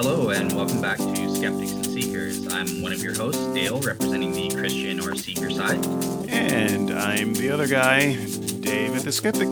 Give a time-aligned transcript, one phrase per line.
[0.00, 2.46] Hello, and welcome back to Skeptics and Seekers.
[2.54, 5.84] I'm one of your hosts, Dale, representing the Christian or Seeker side.
[6.28, 8.14] And I'm the other guy,
[8.60, 9.48] David the Skeptic.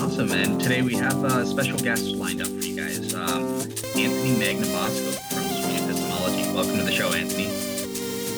[0.00, 3.42] Awesome, and today we have a special guest lined up for you guys um,
[3.96, 6.42] Anthony Magnabosco from Street Epistemology.
[6.54, 7.48] Welcome to the show, Anthony.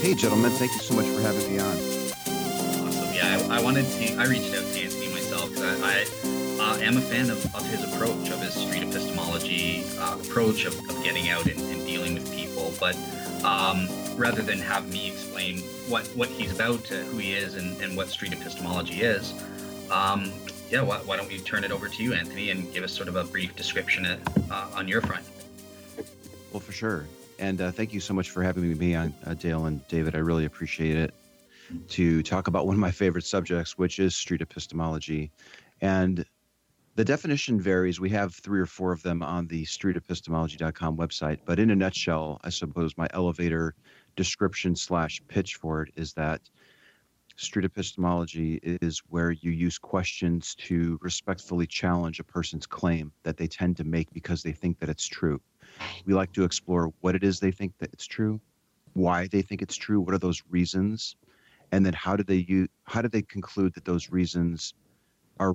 [0.00, 1.76] Hey, gentlemen, thank you so much for having me on.
[2.88, 6.37] Awesome, yeah, I, I wanted to, I reached out to Anthony myself because I, I
[6.80, 11.02] am a fan of, of his approach, of his street epistemology uh, approach of, of
[11.04, 12.72] getting out and, and dealing with people.
[12.78, 12.96] But
[13.44, 17.80] um, rather than have me explain what, what he's about, uh, who he is, and,
[17.80, 19.32] and what street epistemology is,
[19.90, 20.32] um,
[20.70, 23.08] yeah, why, why, don't we turn it over to you, Anthony, and give us sort
[23.08, 25.24] of a brief description uh, on your front?
[26.52, 27.06] Well, for sure.
[27.38, 30.14] And uh, thank you so much for having me on, uh, Dale and David.
[30.14, 31.14] I really appreciate it
[31.88, 35.30] to talk about one of my favorite subjects, which is street epistemology.
[35.80, 36.24] And
[36.98, 38.00] the definition varies.
[38.00, 41.38] We have three or four of them on the streetepistemology.com website.
[41.44, 43.76] But in a nutshell, I suppose my elevator
[44.16, 46.40] description slash pitch for it is that
[47.36, 53.46] street epistemology is where you use questions to respectfully challenge a person's claim that they
[53.46, 55.40] tend to make because they think that it's true.
[56.04, 58.40] We like to explore what it is they think that it's true,
[58.94, 61.14] why they think it's true, what are those reasons,
[61.70, 64.74] and then how do they use, how do they conclude that those reasons
[65.38, 65.54] are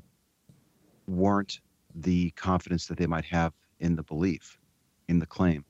[1.08, 1.60] warrant
[1.96, 4.58] the confidence that they might have in the belief,
[5.08, 5.66] in the claim.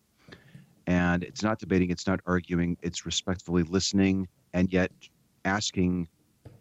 [0.87, 4.91] And it's not debating, it's not arguing, it's respectfully listening and yet
[5.45, 6.07] asking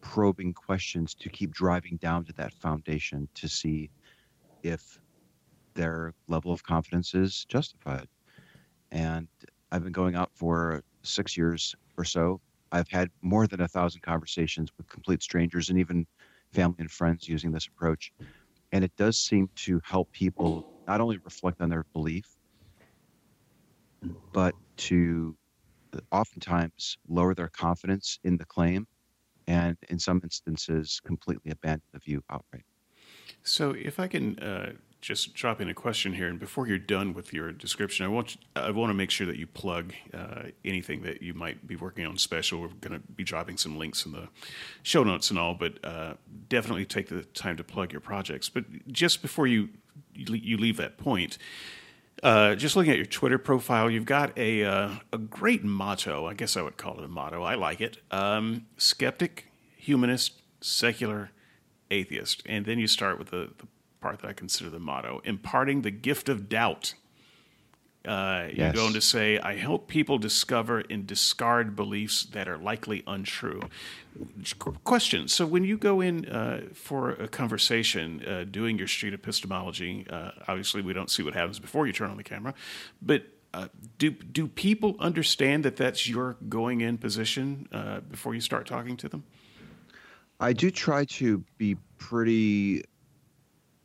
[0.00, 3.90] probing questions to keep driving down to that foundation to see
[4.62, 5.00] if
[5.74, 8.06] their level of confidence is justified.
[8.90, 9.28] And
[9.70, 12.40] I've been going out for six years or so.
[12.72, 16.06] I've had more than a thousand conversations with complete strangers and even
[16.52, 18.12] family and friends using this approach.
[18.72, 22.36] And it does seem to help people not only reflect on their belief,
[24.32, 25.36] but to
[26.12, 28.86] oftentimes lower their confidence in the claim
[29.46, 32.64] and in some instances completely abandon the view outright.
[33.42, 37.12] So, if I can uh, just drop in a question here, and before you're done
[37.12, 41.02] with your description, I want I want to make sure that you plug uh, anything
[41.02, 42.60] that you might be working on special.
[42.60, 44.28] We're going to be dropping some links in the
[44.84, 46.14] show notes and all, but uh,
[46.48, 48.48] definitely take the time to plug your projects.
[48.48, 49.70] But just before you
[50.14, 51.36] you leave that point.
[52.22, 56.26] Uh, just looking at your Twitter profile, you've got a uh, a great motto.
[56.26, 57.42] I guess I would call it a motto.
[57.42, 57.98] I like it.
[58.12, 61.30] Um, skeptic, humanist, secular,
[61.90, 63.66] atheist, and then you start with the, the
[64.02, 66.94] part that I consider the motto imparting the gift of doubt.
[68.04, 68.56] Uh, yes.
[68.56, 73.62] You're going to say, I help people discover and discard beliefs that are likely untrue.
[74.82, 80.04] Question So, when you go in uh, for a conversation uh, doing your street epistemology,
[80.10, 82.54] uh, obviously we don't see what happens before you turn on the camera,
[83.00, 83.22] but
[83.54, 88.66] uh, do, do people understand that that's your going in position uh, before you start
[88.66, 89.22] talking to them?
[90.40, 92.84] I do try to be pretty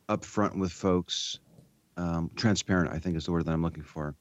[0.09, 1.40] upfront with folks,
[1.97, 2.94] um, transparent.
[2.94, 4.16] I think is the word that I'm looking for,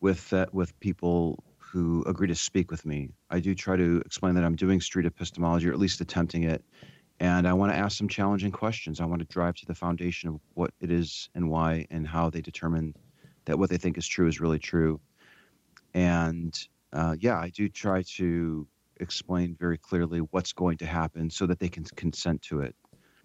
[0.00, 3.10] with that with people who agree to speak with me.
[3.30, 6.64] I do try to explain that I'm doing street epistemology, or at least attempting it,
[7.20, 9.00] and I want to ask some challenging questions.
[9.00, 12.30] I want to drive to the foundation of what it is and why and how
[12.30, 12.94] they determine
[13.44, 15.00] that what they think is true is really true.
[15.94, 16.56] And
[16.92, 18.66] uh, yeah, I do try to
[19.00, 22.74] explain very clearly what's going to happen so that they can consent to it.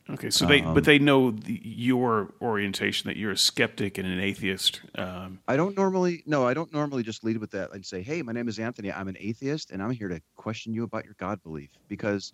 [0.09, 4.05] Okay, so they um, but they know the, your orientation that you're a skeptic and
[4.05, 4.81] an atheist.
[4.95, 8.21] Um, I don't normally no, I don't normally just lead with that and say, "Hey,
[8.21, 8.91] my name is Anthony.
[8.91, 12.33] I'm an atheist, and I'm here to question you about your God belief." Because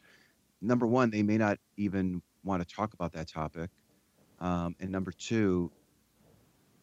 [0.61, 3.69] number one, they may not even want to talk about that topic,
[4.39, 5.71] um, and number two,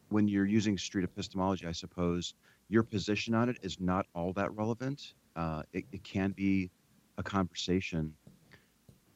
[0.07, 2.33] when you're using street epistemology, I suppose
[2.69, 5.15] your position on it is not all that relevant.
[5.35, 6.71] Uh, it, it can be
[7.17, 8.13] a conversation,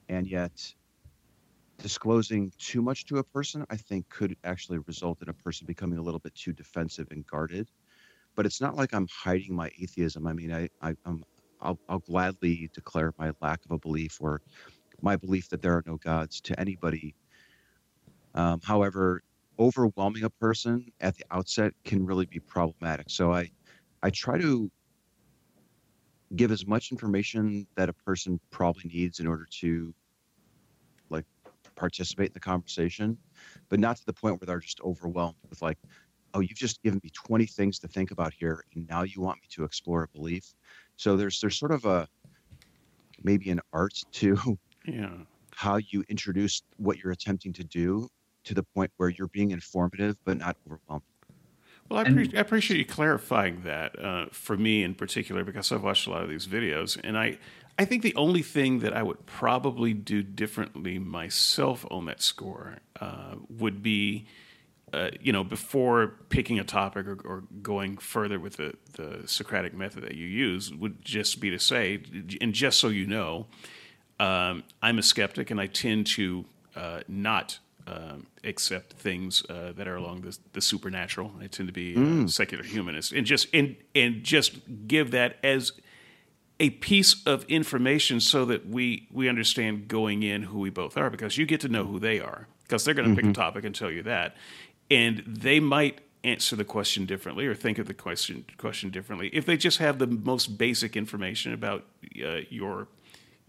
[0.10, 0.74] and yet
[1.82, 6.00] disclosing too much to a person, I think, could actually result in a person becoming
[6.00, 7.70] a little bit too defensive and guarded.
[8.36, 10.28] But it's not like I'm hiding my atheism.
[10.28, 11.24] I mean, I, I am
[11.62, 14.42] I'll, I'll gladly declare my lack of a belief or
[15.02, 17.16] my belief that there are no gods to anybody.
[18.34, 19.22] Um, however,
[19.60, 23.10] overwhelming a person at the outset can really be problematic.
[23.10, 23.50] So I,
[24.04, 24.72] I try to
[26.36, 29.94] give as much information that a person probably needs in order to
[31.76, 33.18] participate in the conversation,
[33.70, 35.78] but not to the point where they're just overwhelmed with like,
[36.34, 39.38] oh, you've just given me 20 things to think about here, and now you want
[39.38, 40.54] me to explore a belief.
[40.96, 42.08] So there's there's sort of a
[43.24, 45.14] maybe an art to yeah.
[45.54, 48.08] how you introduce what you're attempting to do
[48.44, 51.04] to the point where you're being informative but not overwhelmed.
[51.90, 55.84] Well, I, pre- I, appreciate you clarifying that uh, for me in particular because I've
[55.84, 57.38] watched a lot of these videos, and I,
[57.82, 62.78] I think the only thing that I would probably do differently myself on that score
[63.00, 64.28] uh, would be,
[64.94, 69.74] uh, you know, before picking a topic or, or going further with the, the Socratic
[69.74, 72.04] method that you use, would just be to say,
[72.40, 73.48] and just so you know,
[74.20, 76.46] um, I'm a skeptic and I tend to
[76.76, 77.58] uh, not
[77.88, 81.32] um, accept things uh, that are along the, the, supernatural.
[81.42, 82.26] I tend to be mm.
[82.26, 85.72] a secular humanist, and just and and just give that as
[86.62, 91.10] a piece of information so that we we understand going in who we both are,
[91.10, 93.30] because you get to know who they are, because they're going to mm-hmm.
[93.30, 94.38] pick a topic and tell you that,
[94.90, 99.44] and they might answer the question differently or think of the question question differently if
[99.48, 101.84] they just have the most basic information about
[102.24, 102.88] uh, your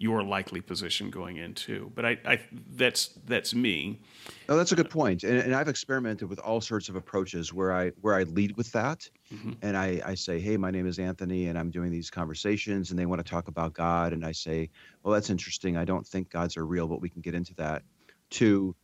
[0.03, 1.93] your likely position going into.
[1.95, 2.41] But I, I
[2.71, 4.01] that's that's me.
[4.49, 5.23] Oh, that's a good point.
[5.23, 8.73] And, and I've experimented with all sorts of approaches where I where I lead with
[8.73, 9.53] that, mm-hmm.
[9.63, 12.99] and I, I say, hey, my name is Anthony, and I'm doing these conversations, and
[12.99, 14.71] they want to talk about God, and I say,
[15.05, 15.77] well, that's interesting.
[15.77, 17.83] I don't think gods are real, but we can get into that.
[18.31, 18.75] To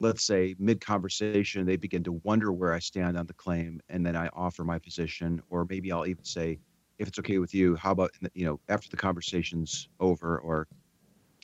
[0.00, 4.04] let's say mid conversation, they begin to wonder where I stand on the claim, and
[4.04, 6.58] then I offer my position, or maybe I'll even say,
[6.98, 10.66] if it's okay with you, how about you know after the conversation's over, or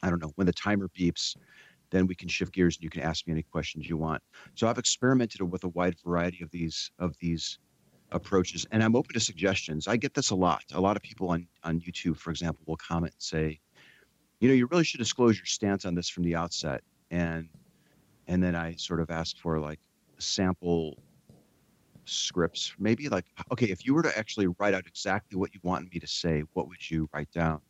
[0.03, 1.37] I don't know when the timer beeps,
[1.91, 4.23] then we can shift gears and you can ask me any questions you want.
[4.55, 7.59] So I've experimented with a wide variety of these of these
[8.11, 9.89] approaches, and I'm open to suggestions.
[9.89, 10.65] I get this a lot.
[10.73, 13.61] A lot of people on on YouTube, for example, will comment and say,
[14.41, 17.49] you know, you really should disclose your stance on this from the outset, and
[18.27, 19.81] and then I sort of ask for like
[20.19, 20.99] a sample
[22.07, 25.93] scripts maybe like okay if you were to actually write out exactly what you want
[25.93, 27.61] me to say what would you write down?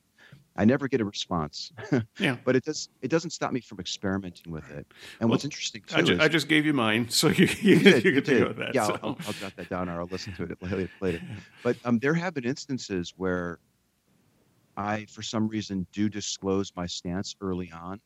[0.56, 1.72] I never get a response.
[2.18, 2.36] Yeah.
[2.44, 4.86] But it does it doesn't stop me from experimenting with it.
[5.20, 7.46] And well, what's interesting too I, ju- is, I, just gave you mine so you,
[7.60, 8.98] you, you, did, you get to go with that yeah so.
[9.02, 11.20] I'll, I'll, jot that down or i'll listen to it later, later.
[11.62, 13.58] but um, there have been instances where
[14.76, 18.00] i for some reason do disclose my stance early on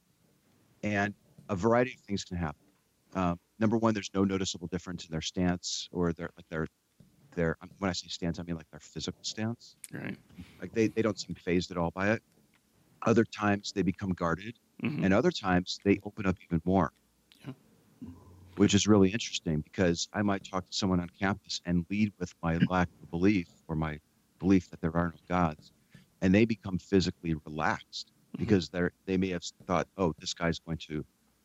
[0.83, 1.15] and
[1.49, 2.61] a variety of things can happen.
[3.15, 6.67] Um, number one, there's no noticeable difference in their stance or their like their
[7.35, 9.77] their um, when I say stance, I mean like their physical stance.
[9.93, 10.17] Right.
[10.61, 12.23] Like they they don't seem phased at all by it.
[13.03, 15.05] Other times they become guarded, mm-hmm.
[15.05, 16.93] and other times they open up even more.
[17.45, 17.53] Yeah.
[18.57, 22.35] Which is really interesting because I might talk to someone on campus and lead with
[22.43, 24.01] my lack of belief or my
[24.41, 25.73] belief that there are no gods,
[26.21, 28.45] and they become physically relaxed mm-hmm.
[28.45, 31.05] because they're they may have thought, oh, this guy's going to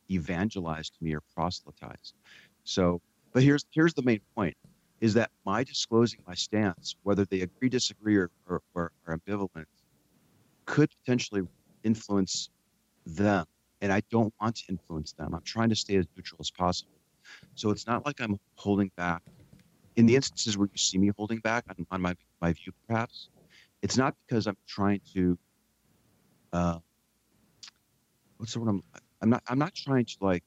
[0.10, 2.14] evangelize to me or proselytize.
[2.64, 3.02] So,
[3.34, 4.56] but here's here's the main point:
[5.02, 9.66] is that my disclosing my stance, whether they agree, disagree, or, or, or ambivalent,
[10.66, 11.42] could potentially
[11.84, 12.50] influence
[13.06, 13.46] them,
[13.82, 15.34] and I don't want to influence them.
[15.34, 17.00] I'm trying to stay as neutral as possible.
[17.56, 19.22] So it's not like I'm holding back.
[19.96, 23.30] In the instances where you see me holding back on, on my my view, perhaps
[23.82, 25.38] it's not because I'm trying to.
[26.52, 26.80] Uh,
[28.38, 28.82] what's the word I'm
[29.24, 30.44] I'm not I'm not trying to like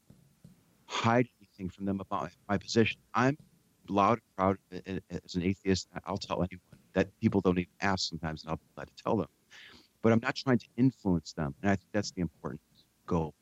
[0.85, 3.01] hide anything from them about my position.
[3.15, 3.39] I'm
[3.89, 4.59] loud and proud
[5.25, 5.89] as an atheist.
[6.05, 6.61] I'll tell anyone
[6.93, 9.29] that people don't even ask sometimes, and I'll be glad to tell them.
[10.03, 12.61] But I'm not trying to influence them, and I think that's the important
[13.07, 13.33] goal.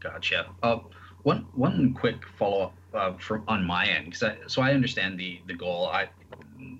[0.00, 0.50] Gotcha.
[0.64, 0.80] Uh,
[1.22, 5.20] one one quick follow up uh, from on my end, because I, so I understand
[5.20, 5.86] the the goal.
[5.86, 6.08] I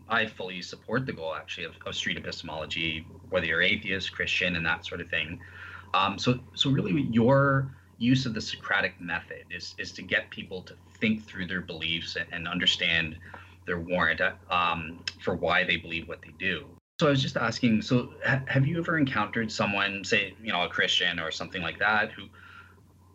[0.09, 4.67] I fully support the goal actually of, of street epistemology, whether you're atheist, Christian, and
[4.67, 5.41] that sort of thing.
[5.95, 10.63] Um, so, so really, your use of the Socratic method is is to get people
[10.63, 13.17] to think through their beliefs and, and understand
[13.67, 16.67] their warrant um, for why they believe what they do.
[17.01, 17.83] So I was just asking.
[17.83, 21.79] So, ha- have you ever encountered someone, say, you know, a Christian or something like
[21.79, 22.25] that, who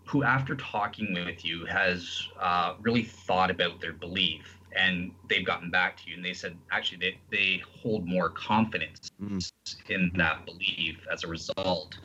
[0.06, 5.70] who after talking with you has uh, really thought about their belief and they've gotten
[5.70, 9.92] back to you and they said actually they, they hold more confidence mm-hmm.
[9.92, 11.98] in that belief as a result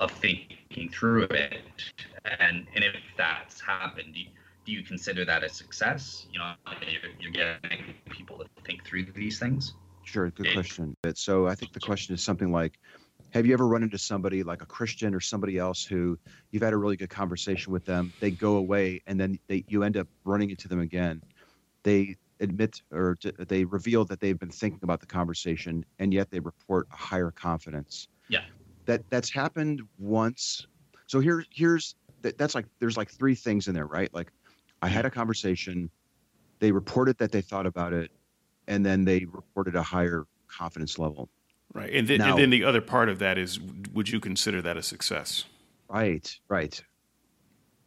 [0.00, 1.60] of thinking through it.
[2.24, 4.26] And and if that's happened, do you,
[4.66, 6.26] do you consider that a success?
[6.32, 6.52] You know,
[6.88, 9.74] you're, you're getting people to think through these things.
[10.02, 10.94] Sure, good it, question.
[11.14, 12.78] So I think the question is something like,
[13.30, 16.18] have you ever run into somebody like a Christian or somebody else who
[16.50, 18.12] you've had a really good conversation with them?
[18.20, 21.20] They go away and then they, you end up running into them again.
[21.84, 26.40] They admit or they reveal that they've been thinking about the conversation and yet they
[26.40, 28.08] report a higher confidence.
[28.28, 28.42] Yeah
[28.90, 30.66] that that's happened once.
[31.06, 34.12] So here here's that, that's like there's like three things in there, right?
[34.12, 34.32] Like
[34.82, 35.90] I had a conversation,
[36.58, 38.10] they reported that they thought about it,
[38.66, 41.28] and then they reported a higher confidence level.
[41.72, 43.60] Right, and, th- now, and then the other part of that is,
[43.92, 45.44] would you consider that a success?
[45.88, 46.82] Right, right.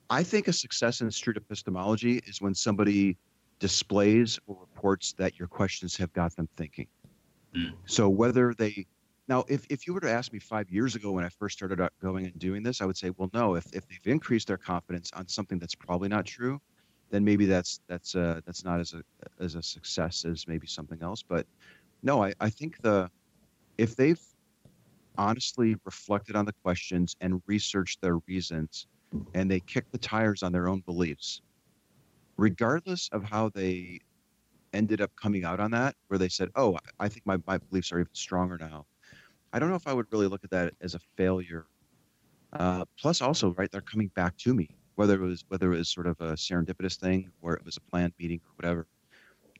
[0.10, 3.18] I think a success in street epistemology is when somebody
[3.60, 6.88] displays or reports that your questions have got them thinking.
[7.54, 7.74] Mm.
[7.88, 8.86] So whether they
[9.28, 11.80] now, if, if you were to ask me five years ago when I first started
[11.82, 13.56] out going and doing this, I would say, well, no.
[13.56, 16.60] If, if they've increased their confidence on something that's probably not true,
[17.12, 19.04] then maybe that's that's uh, that's not as a
[19.40, 21.24] as a success as maybe something else.
[21.24, 21.48] But
[22.04, 23.10] no, I, I think the
[23.78, 24.22] if they've
[25.18, 28.88] honestly reflected on the questions and researched their reasons,
[29.34, 31.42] and they kick the tires on their own beliefs,
[32.38, 34.00] regardless of how they
[34.74, 37.92] ended up coming out on that, where they said, "Oh, I think my, my beliefs
[37.94, 38.86] are even stronger now."
[39.54, 41.68] I don't know if I would really look at that as a failure.
[42.52, 45.90] Uh, plus, also, right, they're coming back to me whether it was whether it was
[45.90, 48.88] sort of a serendipitous thing or it was a planned meeting or whatever.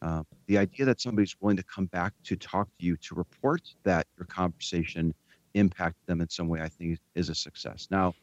[0.02, 3.62] Um, the idea that somebody's willing to come back to talk to you to report
[3.84, 5.14] that your conversation
[5.54, 7.88] impacted them in some way, I think is a success.
[7.90, 8.14] Now,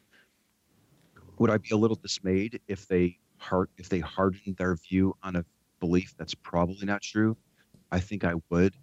[1.38, 5.36] would I be a little dismayed if they hard if they hardened their view on
[5.36, 5.44] a
[5.80, 7.36] belief that's probably not true?
[7.90, 8.74] I think I would.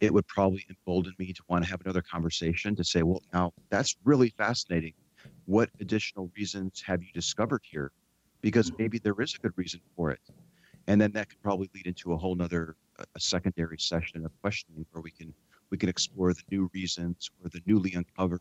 [0.00, 3.52] It would probably embolden me to want to have another conversation to say, well, now
[3.70, 4.94] that's really fascinating
[5.46, 7.92] what additional reasons have you discovered here?
[8.40, 8.82] Because mm-hmm.
[8.82, 10.20] maybe there is a good reason for it.
[10.86, 14.86] And then that could probably lead into a whole nother a secondary session of questioning
[14.92, 15.34] where we can
[15.70, 18.40] we can explore the new reasons or the newly uncovered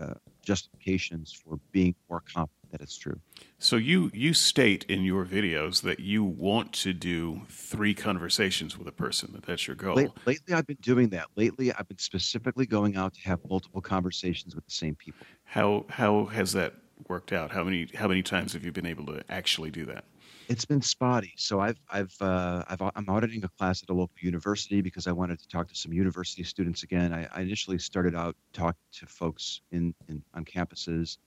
[0.00, 3.18] uh, justifications for being more confident that it's true.
[3.58, 8.86] So you you state in your videos that you want to do three conversations with
[8.88, 9.32] a person.
[9.32, 9.96] That that's your goal.
[9.96, 11.26] Late, lately, I've been doing that.
[11.36, 15.26] Lately, I've been specifically going out to have multiple conversations with the same people.
[15.44, 16.74] How how has that
[17.08, 17.50] worked out?
[17.50, 20.04] How many how many times have you been able to actually do that?
[20.50, 21.32] It's been spotty.
[21.36, 25.12] So I've I've uh, I've I'm auditing a class at a local university because I
[25.12, 27.14] wanted to talk to some university students again.
[27.14, 31.18] I, I initially started out talking to folks in, in on campuses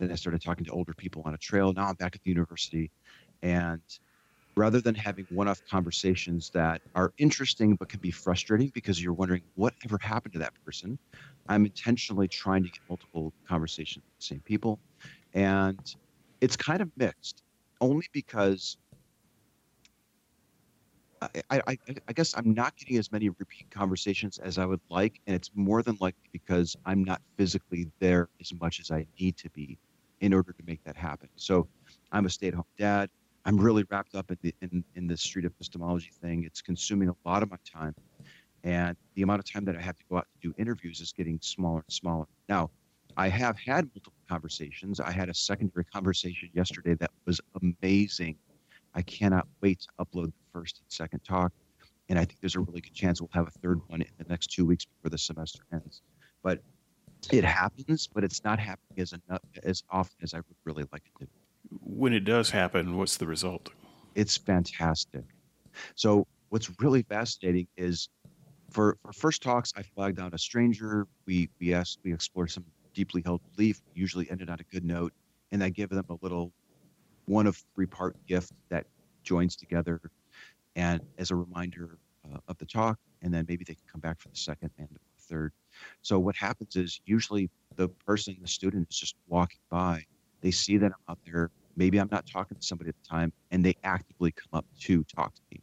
[0.00, 1.72] then I started talking to older people on a trail.
[1.72, 2.90] Now I'm back at the university.
[3.42, 3.82] And
[4.56, 9.12] rather than having one off conversations that are interesting but can be frustrating because you're
[9.12, 10.98] wondering whatever happened to that person,
[11.48, 14.78] I'm intentionally trying to get multiple conversations with the same people.
[15.34, 15.94] And
[16.40, 17.42] it's kind of mixed,
[17.80, 18.76] only because
[21.22, 25.20] I, I, I, guess I'm not getting as many repeat conversations as I would like,
[25.26, 29.36] and it's more than likely because I'm not physically there as much as I need
[29.38, 29.78] to be
[30.20, 31.28] in order to make that happen.
[31.36, 31.68] So
[32.12, 33.10] I'm a stay-at-home dad.
[33.44, 36.44] I'm really wrapped up in the in, in this street epistemology thing.
[36.44, 37.94] It's consuming a lot of my time.
[38.62, 41.12] And the amount of time that I have to go out to do interviews is
[41.12, 42.26] getting smaller and smaller.
[42.48, 42.70] Now,
[43.16, 45.00] I have had multiple conversations.
[45.00, 48.36] I had a secondary conversation yesterday that was amazing.
[48.94, 51.52] I cannot wait to upload the first and second talk.
[52.08, 54.24] And I think there's a really good chance we'll have a third one in the
[54.28, 56.02] next two weeks before the semester ends.
[56.42, 56.60] But
[57.32, 61.02] it happens, but it's not happening as enough, as often as I would really like
[61.06, 61.28] it to.
[61.84, 63.68] When it does happen, what's the result?
[64.14, 65.24] It's fantastic.
[65.94, 68.08] So what's really fascinating is
[68.70, 71.06] for, for first talks, I flagged down a stranger.
[71.26, 73.80] We we asked we explore some deeply held belief.
[73.94, 75.12] Usually ended on a good note,
[75.52, 76.52] and I give them a little
[77.26, 78.86] one of three part gift that
[79.22, 80.00] joins together,
[80.76, 84.20] and as a reminder uh, of the talk, and then maybe they can come back
[84.20, 85.52] for the second and third.
[86.02, 90.04] So what happens is usually the person, the student is just walking by.
[90.40, 91.50] They see that I'm out there.
[91.76, 95.04] Maybe I'm not talking to somebody at the time, and they actively come up to
[95.04, 95.60] talk to me.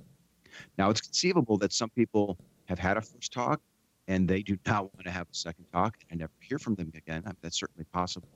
[0.78, 3.62] Now it's conceivable that some people have had a first talk
[4.08, 6.76] and they do not want to have a second talk and I never hear from
[6.76, 7.24] them again.
[7.26, 8.30] I mean, that's certainly possible.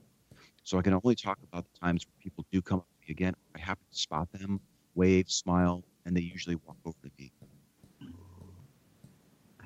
[0.63, 3.11] So I can only talk about the times where people do come up to me
[3.11, 3.33] again.
[3.55, 4.59] I happen to spot them,
[4.95, 7.31] wave, smile, and they usually walk over to me.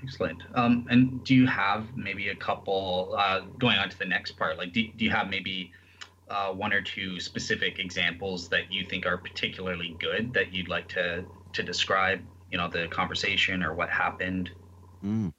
[0.04, 0.44] Excellent.
[0.54, 4.58] Um, and do you have maybe a couple uh, going on to the next part?
[4.58, 5.72] Like, do, do you have maybe
[6.30, 10.88] uh, one or two specific examples that you think are particularly good that you'd like
[10.90, 12.22] to to describe?
[12.52, 14.52] You know, the conversation or what happened.
[15.04, 15.34] Mm.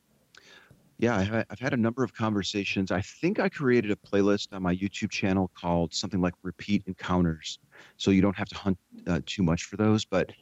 [0.99, 2.91] Yeah, I've had a number of conversations.
[2.91, 7.59] I think I created a playlist on my YouTube channel called something like Repeat Encounters.
[7.99, 10.07] So you don't have to hunt uh, too much for those.
[10.07, 10.33] But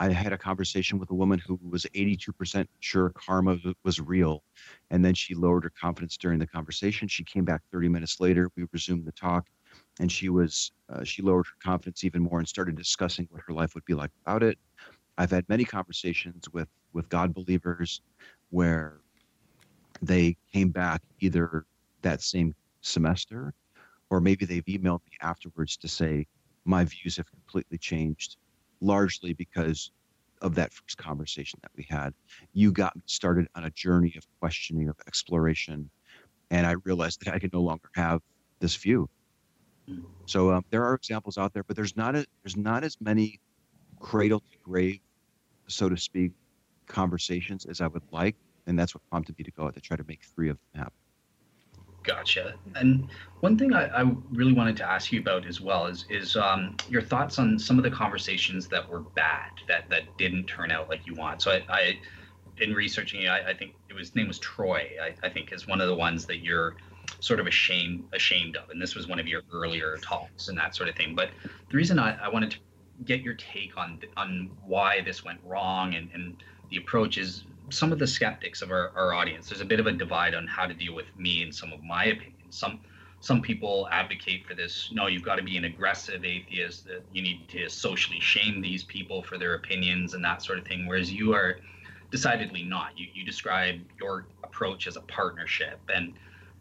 [0.00, 4.42] I had a conversation with a woman who was 82% sure karma was real.
[4.90, 7.06] And then she lowered her confidence during the conversation.
[7.08, 8.50] She came back 30 minutes later.
[8.56, 9.46] We resumed the talk
[10.00, 13.52] and she was, uh, she lowered her confidence even more and started discussing what her
[13.52, 14.58] life would be like without it.
[15.18, 18.00] I've had many conversations with, with God believers
[18.50, 19.00] where
[20.02, 21.64] they came back either
[22.02, 23.54] that same semester
[24.10, 26.26] or maybe they've emailed me afterwards to say,
[26.64, 28.36] my views have completely changed
[28.80, 29.90] largely because
[30.40, 32.14] of that first conversation that we had.
[32.52, 35.90] You got me started on a journey of questioning, of exploration,
[36.50, 38.20] and I realized that I could no longer have
[38.60, 39.08] this view.
[39.88, 40.00] Hmm.
[40.26, 43.40] So um, there are examples out there, but there's not a, there's not as many
[44.00, 45.00] cradle to grave
[45.68, 46.32] so to speak,
[46.86, 48.34] conversations as I would like,
[48.68, 50.82] and that's what prompted me to go out to try to make three of them
[50.82, 50.92] happen.
[52.04, 52.54] Gotcha.
[52.76, 53.08] And
[53.40, 56.76] one thing I, I, really wanted to ask you about as well is is um,
[56.88, 60.88] your thoughts on some of the conversations that were bad that that didn't turn out
[60.88, 61.42] like you want.
[61.42, 61.98] So I, I
[62.60, 64.90] in researching you, I, I, think it was name was Troy.
[65.22, 66.76] I, think is one of the ones that you're
[67.20, 70.74] sort of ashamed ashamed of, and this was one of your earlier talks and that
[70.74, 71.14] sort of thing.
[71.14, 71.30] But
[71.68, 72.58] the reason I, I wanted to
[73.04, 77.92] get your take on on why this went wrong and, and the approach is some
[77.92, 79.48] of the skeptics of our, our audience.
[79.48, 81.82] There's a bit of a divide on how to deal with me and some of
[81.82, 82.56] my opinions.
[82.56, 82.80] Some
[83.20, 84.90] some people advocate for this.
[84.92, 86.86] No, you've got to be an aggressive atheist.
[86.86, 90.64] That you need to socially shame these people for their opinions and that sort of
[90.66, 90.86] thing.
[90.86, 91.58] Whereas you are
[92.10, 92.96] decidedly not.
[92.96, 96.14] You you describe your approach as a partnership and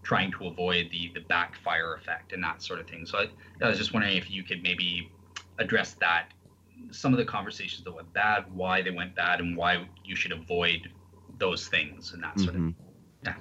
[0.03, 3.05] trying to avoid the the backfire effect and that sort of thing.
[3.05, 3.27] So I,
[3.61, 5.11] I was just wondering if you could maybe
[5.59, 6.29] address that
[6.91, 10.31] some of the conversations that went bad, why they went bad, and why you should
[10.31, 10.89] avoid
[11.39, 12.67] those things and that sort mm-hmm.
[12.67, 12.73] of
[13.23, 13.33] yeah.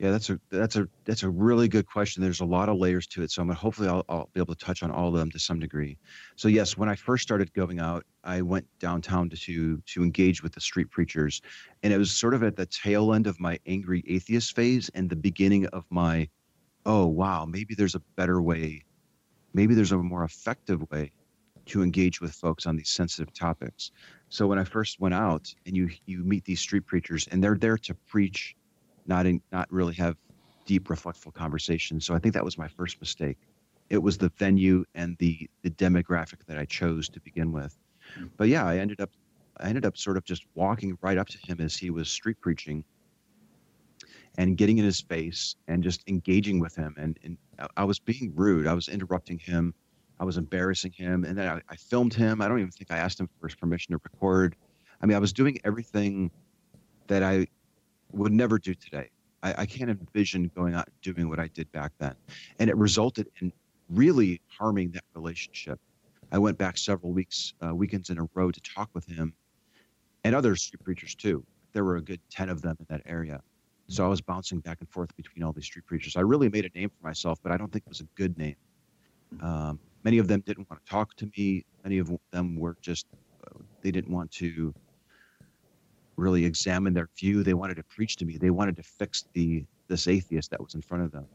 [0.00, 2.20] Yeah, that's a that's a that's a really good question.
[2.22, 4.54] There's a lot of layers to it, so I'm gonna, hopefully I'll, I'll be able
[4.54, 5.96] to touch on all of them to some degree.
[6.34, 10.42] So yes, when I first started going out, I went downtown to to, to engage
[10.42, 11.40] with the street preachers,
[11.84, 15.08] and it was sort of at the tail end of my angry atheist phase and
[15.08, 16.28] the beginning of my,
[16.84, 18.82] oh wow, maybe there's a better way,
[19.52, 21.12] maybe there's a more effective way
[21.66, 23.92] to engage with folks on these sensitive topics.
[24.34, 27.54] So when I first went out and you you meet these street preachers and they're
[27.54, 28.56] there to preach,
[29.06, 30.16] not in, not really have
[30.66, 32.04] deep reflectful conversations.
[32.04, 33.38] So I think that was my first mistake.
[33.90, 37.78] It was the venue and the the demographic that I chose to begin with.
[38.18, 38.26] Hmm.
[38.36, 39.10] But yeah, I ended up
[39.58, 42.40] I ended up sort of just walking right up to him as he was street
[42.40, 42.82] preaching
[44.36, 47.38] and getting in his face and just engaging with him and, and
[47.76, 48.66] I was being rude.
[48.66, 49.74] I was interrupting him
[50.20, 52.40] I was embarrassing him, and then I, I, filmed him.
[52.40, 54.54] I don't even think I asked him for his permission to record.
[55.00, 56.30] I mean, I was doing everything
[57.08, 57.46] that I
[58.12, 59.10] would never do today.
[59.42, 62.14] I, I can't envision going out and doing what I did back then,
[62.58, 63.52] and it resulted in
[63.90, 65.80] really harming that relationship.
[66.32, 69.34] I went back several weeks, uh, weekends in a row to talk with him,
[70.22, 71.44] and other street preachers too.
[71.72, 73.40] There were a good ten of them in that area.
[73.88, 76.16] So I was bouncing back and forth between all these street preachers.
[76.16, 78.38] I really made a name for myself, but I don't think it was a good
[78.38, 78.56] name.
[79.42, 81.64] Um, many of them didn't want to talk to me.
[81.82, 83.06] Many of them were just,
[83.46, 84.74] uh, they didn't want to
[86.16, 87.42] really examine their view.
[87.42, 88.36] They wanted to preach to me.
[88.36, 91.26] They wanted to fix the this atheist that was in front of them.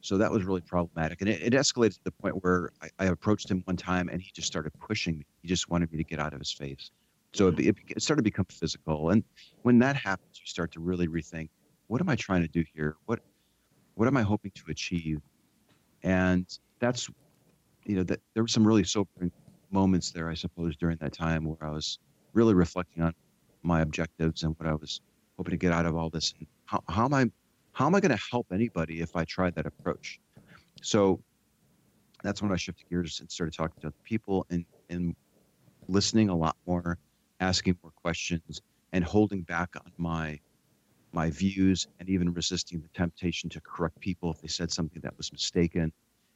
[0.00, 1.20] So that was really problematic.
[1.20, 4.22] And it, it escalated to the point where I, I, approached him one time and
[4.22, 5.26] he just started pushing me.
[5.42, 6.90] He just wanted me to get out of his face.
[7.32, 9.10] So it, it, it started to become physical.
[9.10, 9.24] And
[9.62, 11.48] when that happens, you start to really rethink,
[11.88, 12.96] what am I trying to do here?
[13.06, 13.20] What,
[13.94, 15.20] what am I hoping to achieve?
[16.02, 16.46] And
[16.78, 17.10] that's
[17.90, 19.32] you know that there were some really sobering
[19.72, 21.98] moments there, I suppose, during that time where I was
[22.34, 23.12] really reflecting on
[23.64, 25.00] my objectives and what I was
[25.36, 27.26] hoping to get out of all this, and how, how am I
[27.72, 30.20] how am I going to help anybody if I tried that approach?
[30.82, 31.20] So
[32.22, 35.16] that's when I shifted gears and started talking to other people and and
[35.88, 36.98] listening a lot more,
[37.40, 38.60] asking more questions,
[38.92, 40.38] and holding back on my
[41.12, 45.16] my views and even resisting the temptation to correct people if they said something that
[45.16, 45.92] was mistaken.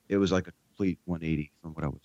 [0.09, 2.01] It was like a complete 180 from what I was.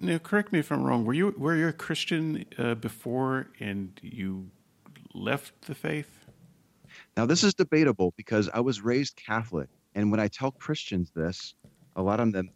[0.00, 1.04] Now, correct me if I'm wrong.
[1.04, 4.50] Were you were you a Christian uh, before, and you
[5.12, 6.24] left the faith?
[7.16, 11.54] Now, this is debatable because I was raised Catholic, and when I tell Christians this,
[11.96, 12.48] a lot of them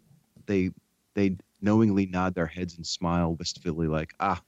[0.47, 0.71] they
[1.13, 4.41] they knowingly nod their heads and smile wistfully, like, "Ah,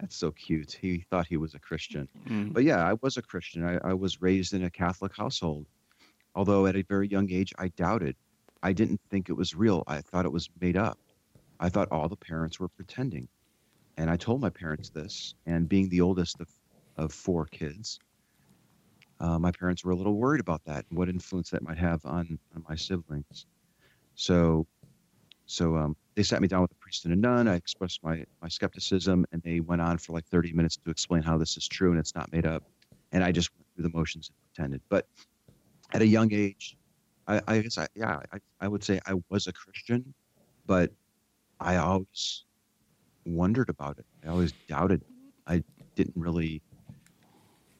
[0.00, 2.52] that's so cute." He thought he was a Christian, mm.
[2.52, 3.64] but yeah, I was a Christian.
[3.64, 5.66] I, I was raised in a Catholic household,
[6.34, 8.16] although at a very young age I doubted
[8.64, 9.84] I didn't think it was real.
[9.86, 10.98] I thought it was made up.
[11.60, 13.28] I thought all the parents were pretending.
[13.98, 16.48] And I told my parents this, and being the oldest of,
[16.96, 18.00] of four kids,
[19.20, 22.00] uh, my parents were a little worried about that and what influence that might have
[22.06, 23.46] on, on my siblings.
[24.14, 24.66] So,
[25.44, 27.46] so um, they sat me down with a priest and a nun.
[27.46, 31.22] I expressed my, my skepticism, and they went on for like 30 minutes to explain
[31.22, 32.64] how this is true and it's not made up.
[33.12, 34.80] And I just went through the motions and pretended.
[34.88, 35.06] But
[35.92, 36.78] at a young age,
[37.26, 40.14] I, I guess I yeah I, I would say I was a Christian,
[40.66, 40.92] but
[41.60, 42.44] I always
[43.24, 44.06] wondered about it.
[44.24, 45.02] I always doubted.
[45.46, 45.62] I
[45.96, 46.62] didn't really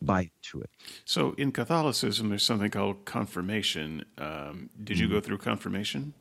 [0.00, 0.70] buy into it.
[1.04, 4.04] So in Catholicism, there's something called confirmation.
[4.18, 5.14] Um, did you mm-hmm.
[5.14, 6.14] go through confirmation?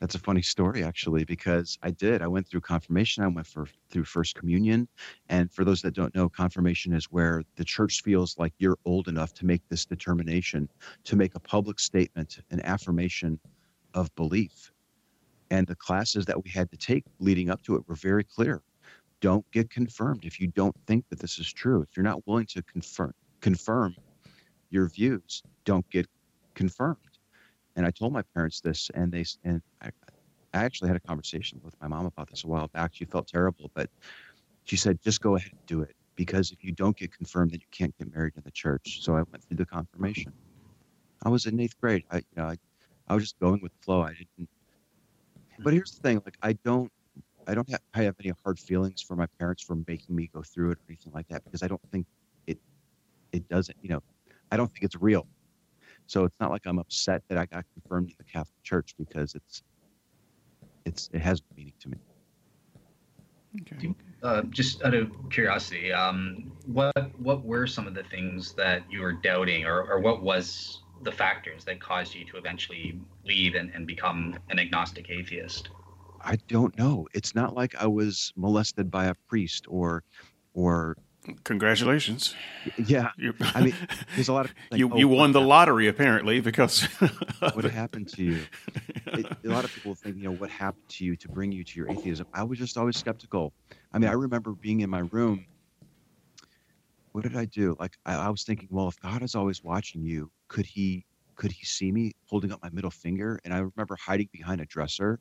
[0.00, 2.22] That's a funny story, actually, because I did.
[2.22, 3.22] I went through confirmation.
[3.24, 4.88] I went for through First Communion,
[5.28, 9.08] and for those that don't know, confirmation is where the church feels like you're old
[9.08, 10.70] enough to make this determination,
[11.04, 13.40] to make a public statement, an affirmation
[13.94, 14.72] of belief.
[15.50, 18.62] And the classes that we had to take leading up to it were very clear.
[19.20, 21.82] don't get confirmed if you don't think that this is true.
[21.82, 23.96] If you're not willing to confirm confirm
[24.70, 26.06] your views, don't get
[26.54, 27.09] confirmed.
[27.76, 29.90] And I told my parents this, and they and I,
[30.52, 32.90] I actually had a conversation with my mom about this a while back.
[32.94, 33.88] She felt terrible, but
[34.64, 37.60] she said, just go ahead and do it because if you don't get confirmed, then
[37.60, 38.98] you can't get married in the church.
[39.02, 40.32] So I went through the confirmation.
[41.24, 42.04] I was in eighth grade.
[42.10, 42.56] I, you know, I,
[43.08, 44.02] I was just going with the flow.
[44.02, 44.28] I didn't.
[44.38, 45.62] Hmm.
[45.62, 46.90] But here's the thing: like, I don't,
[47.46, 50.42] I don't have, I have any hard feelings for my parents for making me go
[50.42, 52.06] through it or anything like that because I don't think
[52.46, 52.58] it,
[53.32, 53.76] it doesn't.
[53.82, 54.00] You know,
[54.50, 55.26] I don't think it's real.
[56.10, 59.36] So it's not like I'm upset that I got confirmed in the Catholic Church because
[59.36, 59.62] it's,
[60.84, 61.98] it's, it has meaning to me.
[63.60, 63.94] Okay.
[64.24, 69.02] Uh, just out of curiosity, um, what what were some of the things that you
[69.02, 73.70] were doubting, or, or what was the factors that caused you to eventually leave and,
[73.72, 75.70] and become an agnostic atheist?
[76.20, 77.06] I don't know.
[77.14, 80.02] It's not like I was molested by a priest or,
[80.54, 80.96] or
[81.44, 82.34] Congratulations.
[82.78, 83.10] yeah.
[83.54, 83.74] I mean,
[84.14, 86.82] there's a lot of like, you, oh, you won the happened- lottery apparently because
[87.54, 88.42] What happened to you?
[89.12, 91.64] It, a lot of people think, you know, what happened to you to bring you
[91.64, 92.26] to your atheism?
[92.32, 93.52] I was just always skeptical.
[93.92, 95.44] I mean, I remember being in my room.
[97.12, 97.76] What did I do?
[97.80, 101.04] Like, I, I was thinking, well, if God is always watching you, could he
[101.34, 103.40] could he see me holding up my middle finger?
[103.44, 105.18] And I remember hiding behind a dresser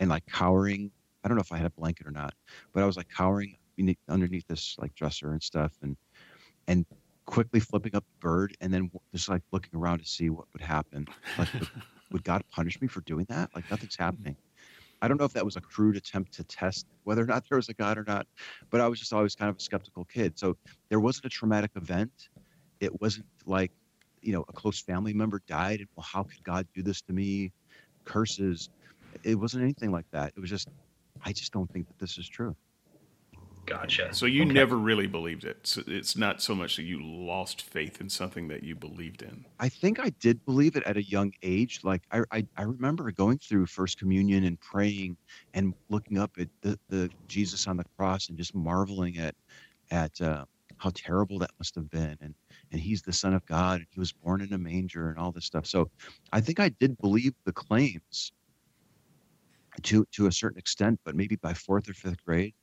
[0.00, 0.90] and like cowering.
[1.22, 2.32] I don't know if I had a blanket or not,
[2.72, 3.56] but I was like cowering
[4.08, 5.96] underneath this like dresser and stuff, and
[6.66, 6.86] and
[7.26, 10.62] quickly flipping up the bird, and then just like looking around to see what would
[10.62, 11.06] happen.
[11.36, 11.68] Like, would,
[12.12, 13.50] would God punish me for doing that?
[13.54, 14.04] Like nothing's mm-hmm.
[14.04, 14.36] happening.
[15.00, 17.56] I don't know if that was a crude attempt to test whether or not there
[17.56, 18.26] was a God or not,
[18.70, 20.38] but I was just always kind of a skeptical kid.
[20.38, 20.56] So
[20.88, 22.28] there wasn't a traumatic event.
[22.80, 23.70] It wasn't like,
[24.22, 27.12] you know, a close family member died and well, how could God do this to
[27.12, 27.52] me?
[28.04, 28.70] Curses.
[29.22, 30.32] It wasn't anything like that.
[30.36, 30.68] It was just,
[31.24, 32.56] I just don't think that this is true.
[33.68, 34.14] Gotcha.
[34.14, 34.52] so you Okay.
[34.52, 35.66] never really believed it.
[35.66, 39.44] So it's not so much that you lost faith in something that you believed in.
[39.60, 41.80] I think I did believe it at a young age.
[41.82, 45.16] Like I, I, I remember going through First Communion and praying
[45.54, 49.34] and looking up at the, the Jesus on the cross and just marveling at
[49.90, 50.44] at uh,
[50.78, 52.16] how terrible that must have been.
[52.20, 52.34] And
[52.72, 55.32] and he's the Son of God and he was born in a manger and all
[55.32, 55.66] this stuff.
[55.66, 55.90] So
[56.32, 58.32] I think I did believe the claims
[59.82, 62.54] to to a certain extent, but maybe by fourth or fifth grade.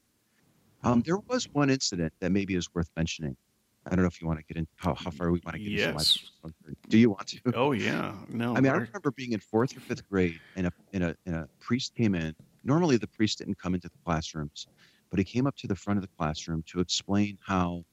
[0.85, 3.35] Um, there was one incident that maybe is worth mentioning.
[3.85, 5.61] I don't know if you want to get into how, how far we want to
[5.61, 6.31] get into my Yes.
[6.89, 7.41] Do you want to?
[7.53, 8.55] Oh yeah, no.
[8.55, 11.35] I mean, I remember being in fourth or fifth grade, and a and a and
[11.35, 12.35] a priest came in.
[12.63, 14.67] Normally, the priest didn't come into the classrooms,
[15.11, 17.83] but he came up to the front of the classroom to explain how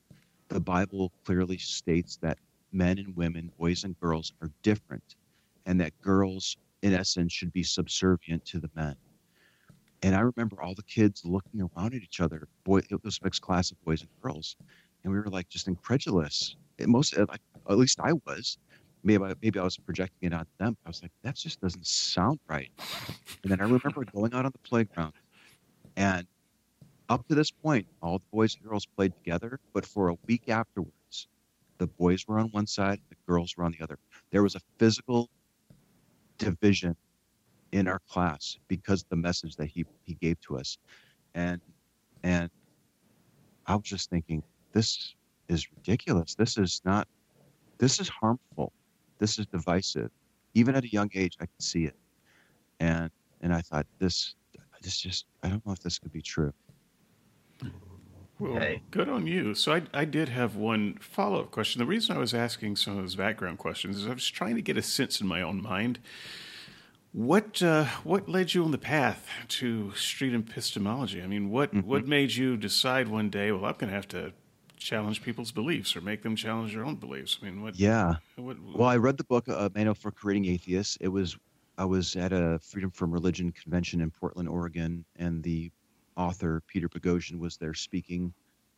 [0.49, 2.39] the Bible clearly states that
[2.71, 5.15] men and women, boys and girls, are different,
[5.65, 8.97] and that girls, in essence, should be subservient to the men.
[10.03, 12.47] And I remember all the kids looking around at each other.
[12.65, 14.57] Boy, it was a mixed class of boys and girls,
[15.03, 16.57] and we were like just incredulous.
[16.77, 17.39] It most, like,
[17.69, 18.57] at least I was
[19.03, 20.77] maybe I, maybe I was projecting it on them.
[20.85, 22.71] I was like, that just doesn't sound right.
[23.43, 25.13] And then I remember going out on the playground,
[25.95, 26.25] and
[27.09, 29.59] up to this point, all the boys and girls played together.
[29.73, 31.27] But for a week afterwards,
[31.77, 33.99] the boys were on one side, the girls were on the other.
[34.31, 35.29] There was a physical
[36.37, 36.95] division
[37.73, 40.79] in our class because of the message that he he gave to us,
[41.35, 41.61] and
[42.23, 42.49] and
[43.67, 45.15] I was just thinking, this
[45.49, 46.35] is ridiculous.
[46.35, 47.07] This is not.
[47.79, 48.73] This is harmful
[49.19, 50.11] this is divisive.
[50.55, 51.95] Even at a young age, I could see it,
[52.79, 54.35] and and I thought this
[54.81, 56.53] this just I don't know if this could be true.
[58.39, 58.81] Well, Okay.
[58.91, 59.55] good on you.
[59.55, 61.79] So I, I did have one follow up question.
[61.79, 64.61] The reason I was asking some of those background questions is I was trying to
[64.61, 65.99] get a sense in my own mind.
[67.13, 71.21] What uh, what led you on the path to street epistemology?
[71.21, 71.87] I mean, what Mm-hmm.
[71.87, 74.33] what made you decide one day, well, I'm going to have to
[74.77, 77.37] challenge people's beliefs or make them challenge their own beliefs?
[77.39, 77.75] I mean, what?
[77.75, 78.15] Yeah.
[78.35, 80.97] what Well, I read the book uh, Manual for Creating Atheists.
[81.01, 81.37] It was
[81.77, 85.71] I was at a Freedom from Religion convention in Portland, Oregon, and the
[86.17, 88.33] author Peter Boghossian was there speaking.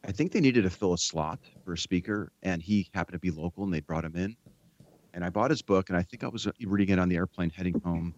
[0.05, 3.19] I think they needed to fill a slot for a speaker, and he happened to
[3.19, 4.35] be local, and they brought him in.
[5.13, 7.15] And I bought his book, and I think I was uh, reading it on the
[7.15, 8.13] airplane heading home,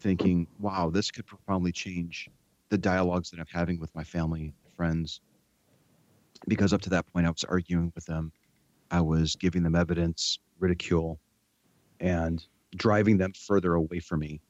[0.00, 2.28] thinking, "Wow, this could profoundly change
[2.68, 5.20] the dialogues that I'm having with my family, friends."
[6.48, 8.32] Because up to that point, I was arguing with them
[8.90, 11.20] I was giving them evidence, ridicule,
[12.00, 14.40] and driving them further away from me.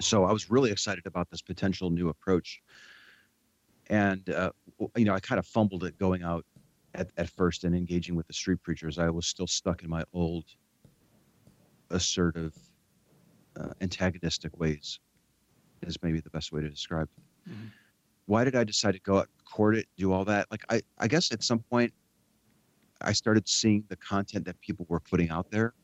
[0.00, 2.62] So I was really excited about this potential new approach.
[3.90, 4.52] And, uh,
[4.96, 6.46] you know, I kind of fumbled it going out
[6.94, 8.98] at, at first and engaging with the street preachers.
[8.98, 10.44] I was still stuck in my old
[11.90, 12.54] assertive,
[13.58, 15.00] uh, antagonistic ways,
[15.82, 17.50] is maybe the best way to describe it.
[17.50, 17.72] Mhm.
[18.26, 20.50] why did I decide to go out court it, do all that?
[20.50, 21.92] Like, I, I guess at some point,
[23.00, 25.74] I started seeing the content that people were putting out there.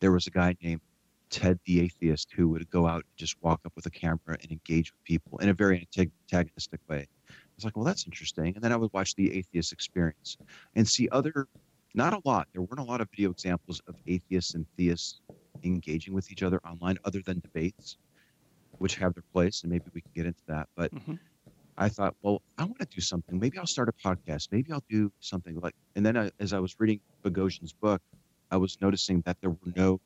[0.00, 0.82] There was a guy named
[1.30, 4.52] Ted the Atheist who would go out and just walk up with a camera and
[4.52, 5.88] engage with people in a very
[6.30, 7.08] antagonistic way.
[7.30, 8.54] I was like, well, that's interesting.
[8.54, 10.36] And then I would watch the Atheist Experience
[10.76, 11.48] and see other,
[11.94, 15.20] not a lot, there weren't a lot of video examples of atheists and theists
[15.64, 17.96] engaging with each other online other than debates,
[18.78, 19.62] which have their place.
[19.62, 20.68] And maybe we can get into that.
[20.76, 21.14] But mm-hmm.
[21.76, 23.38] I thought, well, I want to do something.
[23.38, 24.48] Maybe I'll start a podcast.
[24.50, 25.74] Maybe I'll do something like.
[25.94, 28.02] And then I, as I was reading Boghossian's book,
[28.50, 30.00] I was noticing that there were no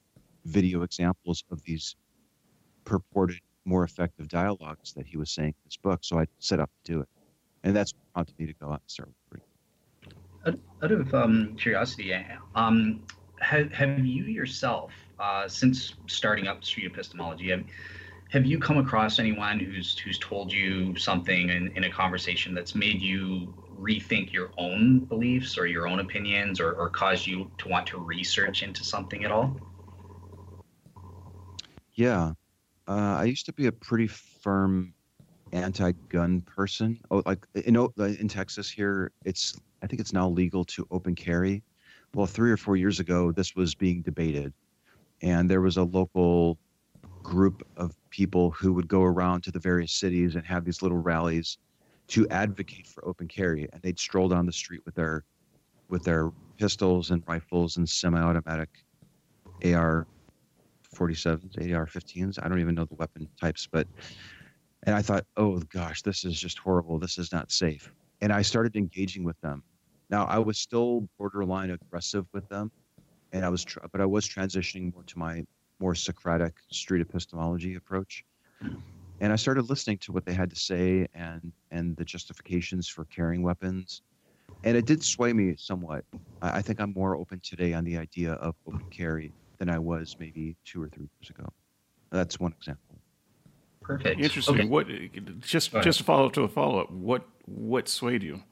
[0.45, 1.97] video examples of these
[2.85, 6.01] purported more effective dialogues that he was saying in his book.
[6.03, 7.09] So I set up to do it,
[7.62, 9.47] and that's what prompted me to go out and start recording.
[10.45, 12.12] Out, out of um, curiosity,
[12.55, 13.05] um,
[13.41, 17.65] have, have you yourself, uh, since starting up street epistemology, have,
[18.31, 22.75] have you come across anyone who's who's told you something in, in a conversation that's
[22.75, 27.69] made you rethink your own beliefs or your own opinions or, or caused you to
[27.69, 29.57] want to research into something at all?
[31.95, 32.33] Yeah.
[32.89, 34.93] Uh, I used to be a pretty firm
[35.53, 36.99] anti-gun person.
[37.11, 41.63] Oh, like in in Texas here, it's I think it's now legal to open carry.
[42.15, 44.53] Well, three or four years ago, this was being debated,
[45.23, 46.59] and there was a local
[47.23, 50.99] group of people who would go around to the various cities and have these little
[50.99, 51.59] rallies
[52.09, 55.25] to advocate for open carry and they'd stroll down the street with their
[55.89, 58.69] with their pistols and rifles and semi-automatic
[59.65, 60.07] AR
[60.95, 62.39] 47s, AR 15s.
[62.43, 63.87] I don't even know the weapon types, but
[64.85, 66.99] and I thought, oh gosh, this is just horrible.
[66.99, 67.93] This is not safe.
[68.21, 69.63] And I started engaging with them.
[70.11, 72.71] Now I was still borderline aggressive with them,
[73.33, 75.45] and I was, tr- but I was transitioning more to my
[75.81, 78.25] more Socratic street epistemology approach.
[79.21, 83.05] And I started listening to what they had to say and and the justifications for
[83.07, 84.03] carrying weapons.
[84.64, 86.05] And it did sway me somewhat.
[86.40, 89.79] I, I think I'm more open today on the idea of open carry than I
[89.79, 91.49] was maybe two or three years ago.
[92.11, 92.97] That's one example.
[93.81, 94.21] Perfect.
[94.21, 94.55] Interesting.
[94.55, 94.68] Okay.
[94.68, 94.87] What
[95.40, 96.90] just just to follow up to a follow up.
[96.90, 98.42] What what swayed you?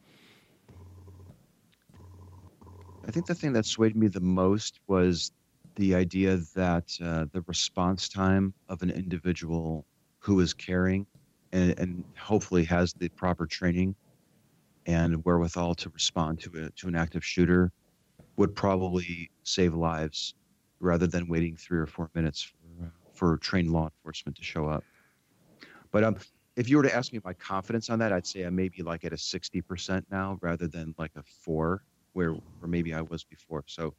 [3.06, 5.32] I think the thing that swayed me the most was
[5.76, 9.86] the idea that uh, the response time of an individual
[10.18, 11.06] who is caring
[11.52, 13.96] and, and, hopefully has the proper training
[14.86, 17.72] and wherewithal to respond to a, to an active shooter
[18.36, 20.34] would probably save lives
[20.80, 24.66] rather than waiting three or four minutes for, uh, for trained law enforcement to show
[24.66, 24.84] up.
[25.90, 26.16] But um,
[26.56, 29.04] if you were to ask me my confidence on that, I'd say I'm maybe like
[29.04, 33.64] at a 60% now rather than like a four where, where maybe I was before.
[33.66, 33.94] So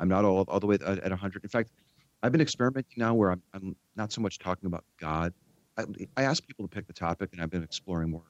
[0.00, 1.42] I'm not all, all the way at, 100.
[1.42, 1.70] In fact,
[2.22, 5.32] I've been experimenting now where I'm, I'm not so much talking about God.
[5.76, 5.84] I,
[6.16, 8.24] I ask people to pick the topic, and I've been exploring more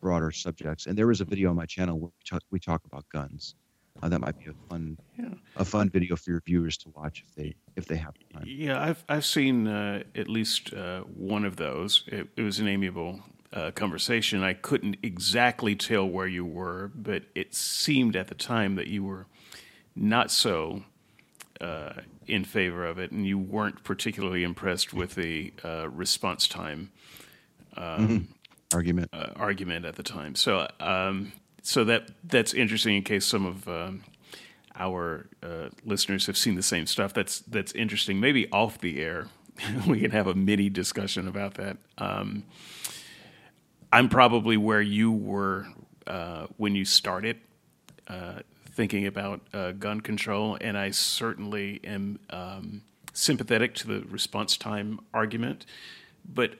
[0.00, 0.86] broader subjects.
[0.86, 3.54] And there is a video on my channel where we talk, we talk about guns.
[4.02, 5.26] Uh, that might be a fun, yeah.
[5.56, 8.42] a fun video for your viewers to watch if they if they have time.
[8.46, 12.04] Yeah, I've I've seen uh, at least uh, one of those.
[12.06, 13.20] It, it was an amiable
[13.52, 14.42] uh, conversation.
[14.42, 19.04] I couldn't exactly tell where you were, but it seemed at the time that you
[19.04, 19.26] were
[19.94, 20.82] not so
[21.60, 21.92] uh,
[22.26, 26.90] in favor of it, and you weren't particularly impressed with the uh, response time
[27.76, 28.76] um, mm-hmm.
[28.76, 30.34] argument uh, argument at the time.
[30.34, 32.96] So, um, so that that's interesting.
[32.96, 34.02] In case some of um,
[34.74, 38.20] our uh, listeners have seen the same stuff, that's that's interesting.
[38.20, 39.28] Maybe off the air,
[39.86, 41.76] we can have a mini discussion about that.
[41.98, 42.44] Um,
[43.92, 45.66] I'm probably where you were
[46.06, 47.38] uh, when you started
[48.08, 54.56] uh, thinking about uh, gun control, and I certainly am um, sympathetic to the response
[54.56, 55.66] time argument.
[56.24, 56.54] But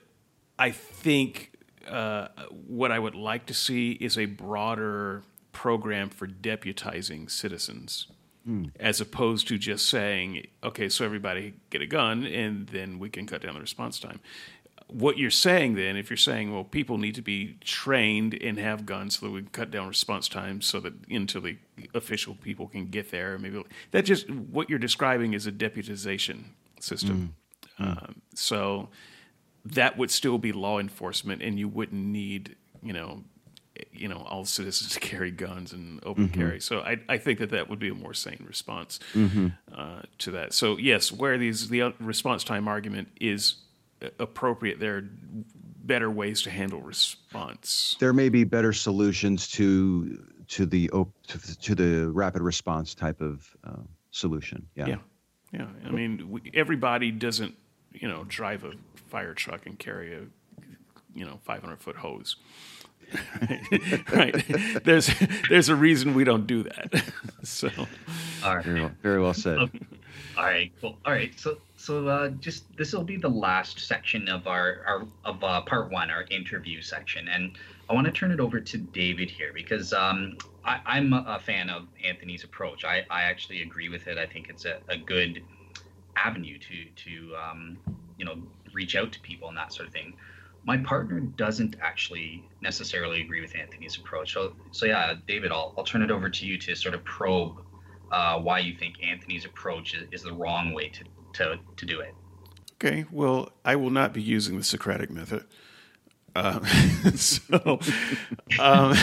[0.59, 1.55] I think
[1.89, 2.29] uh,
[2.67, 8.09] what I would like to see is a broader program for deputizing citizens.
[8.47, 8.73] Mm.
[8.79, 13.25] As opposed to just saying, okay, so everybody get a gun and then we can
[13.25, 14.19] cut down the response time
[14.89, 18.87] what you're saying then, if you're saying, well, people need to be trained and have
[18.87, 21.57] guns so that we can cut down response times so that until the
[21.95, 26.45] official people can get there, maybe that just what you're describing is a deputization
[26.81, 27.35] system.
[27.79, 27.87] Mm.
[27.87, 28.89] Um, so
[29.65, 33.25] that would still be law enforcement, and you wouldn't need, you know,
[33.93, 36.41] you know, all citizens to carry guns and open mm-hmm.
[36.41, 36.61] carry.
[36.61, 39.49] So I, I think that that would be a more sane response mm-hmm.
[39.75, 40.53] uh, to that.
[40.53, 43.57] So yes, where these the response time argument is
[44.19, 44.81] appropriate.
[44.81, 45.09] There are
[45.85, 47.97] better ways to handle response.
[47.99, 53.57] There may be better solutions to to the to, to the rapid response type of
[53.65, 54.67] uh, solution.
[54.75, 54.87] Yeah.
[54.87, 54.97] Yeah.
[55.53, 55.67] Yeah.
[55.85, 57.55] I mean, we, everybody doesn't,
[57.93, 58.73] you know, drive a
[59.09, 60.21] fire truck and carry a,
[61.15, 62.37] you know, 500 foot hose.
[63.43, 64.13] right.
[64.13, 64.85] right.
[64.85, 65.11] There's
[65.51, 67.13] there's a reason we don't do that.
[67.43, 67.69] so,
[68.43, 68.65] all right.
[68.65, 69.59] Very well, very well said.
[69.59, 69.81] Okay.
[70.39, 70.73] All right.
[70.81, 71.39] Well, all right.
[71.39, 75.63] So so uh, just this will be the last section of our our of uh,
[75.63, 77.59] part one, our interview section, and
[77.91, 81.69] I want to turn it over to David here because um, I, am a fan
[81.71, 82.85] of Anthony's approach.
[82.85, 84.17] I, I actually agree with it.
[84.17, 85.43] I think it's a, a good
[86.15, 87.79] avenue to to um,
[88.17, 88.37] you know
[88.73, 90.15] reach out to people and that sort of thing.
[90.65, 94.35] My partner doesn't actually necessarily agree with Anthony's approach.
[94.35, 97.57] So so yeah, David, I'll I'll turn it over to you to sort of probe
[98.13, 101.03] uh, why you think Anthony's approach is, is the wrong way to,
[101.35, 102.15] to to do it.
[102.75, 105.45] Okay, well, I will not be using the Socratic method.
[106.35, 106.65] Uh,
[107.15, 107.79] so,
[108.59, 108.95] um,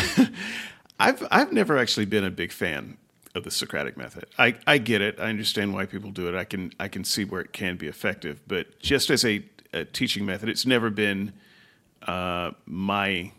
[1.00, 2.98] I've I've never actually been a big fan
[3.36, 4.26] of the Socratic method.
[4.38, 5.20] I, I get it.
[5.20, 6.36] I understand why people do it.
[6.36, 8.42] I can I can see where it can be effective.
[8.48, 11.34] But just as a, a teaching method, it's never been
[12.04, 13.32] uh, my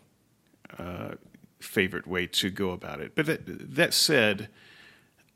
[0.77, 1.15] uh,
[1.59, 3.13] favorite way to go about it.
[3.15, 3.41] But that,
[3.75, 4.49] that said,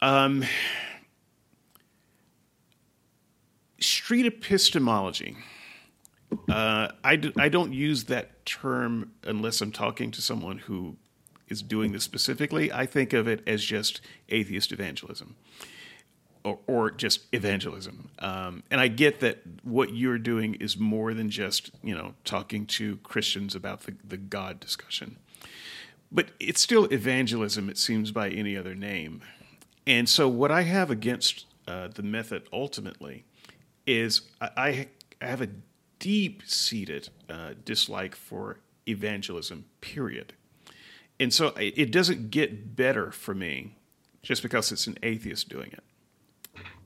[0.01, 0.43] um,
[3.85, 5.37] street epistemology.
[6.49, 10.97] Uh, I, do, I don't use that term unless I'm talking to someone who
[11.47, 12.71] is doing this specifically.
[12.71, 15.35] I think of it as just atheist evangelism
[16.43, 18.09] or, or just evangelism.
[18.19, 22.65] Um, and I get that what you're doing is more than just, you know, talking
[22.67, 25.17] to Christians about the, the God discussion.
[26.11, 29.21] But it's still evangelism, it seems, by any other name.
[29.87, 33.25] And so, what I have against uh, the method ultimately
[33.85, 34.87] is I,
[35.21, 35.49] I have a
[35.99, 40.33] deep seated uh, dislike for evangelism, period.
[41.19, 43.77] And so it doesn't get better for me
[44.21, 45.83] just because it's an atheist doing it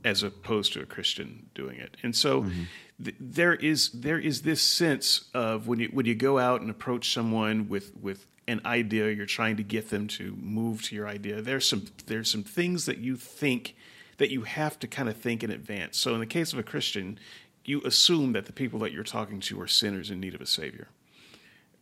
[0.04, 1.98] as opposed to a Christian doing it.
[2.04, 2.64] And so mm-hmm.
[3.04, 6.70] th- there is there is this sense of when you when you go out and
[6.70, 11.08] approach someone with with an idea, you're trying to get them to move to your
[11.08, 11.42] idea.
[11.42, 13.76] There's some there's some things that you think
[14.20, 15.98] that you have to kind of think in advance.
[15.98, 17.18] So in the case of a Christian,
[17.66, 20.46] you assume that the people that you're talking to are sinners in need of a
[20.46, 20.90] savior.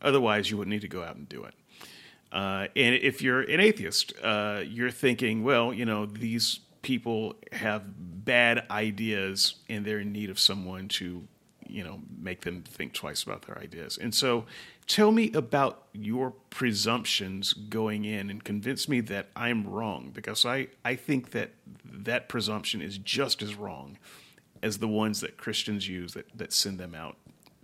[0.02, 1.54] Otherwise, you wouldn't need to go out and do it.
[2.32, 7.84] Uh, and if you're an atheist, uh, you're thinking, well, you know, these people have
[8.26, 11.28] bad ideas and they're in need of someone to,
[11.66, 13.98] you know, make them think twice about their ideas.
[13.98, 14.46] And so
[14.88, 20.68] tell me about your presumptions going in and convince me that I'm wrong because I,
[20.84, 21.52] I think that
[21.84, 23.98] that presumption is just as wrong
[24.64, 27.18] as the ones that Christians use that, that send them out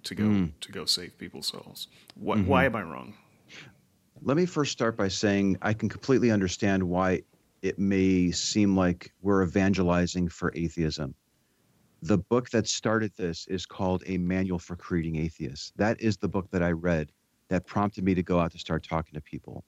[0.03, 0.51] to go mm.
[0.59, 1.87] to go save people's souls.
[2.15, 2.47] What, mm-hmm.
[2.47, 3.13] Why am I wrong?
[4.21, 7.23] Let me first start by saying I can completely understand why
[7.61, 11.15] it may seem like we're evangelizing for atheism.
[12.05, 15.71] The book that started this is called A Manual for Creating Atheists.
[15.77, 17.09] That is the book that I read
[17.47, 19.63] that prompted me to go out to start talking to people.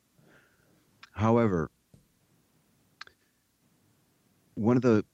[1.14, 1.72] However,
[4.56, 5.06] one of the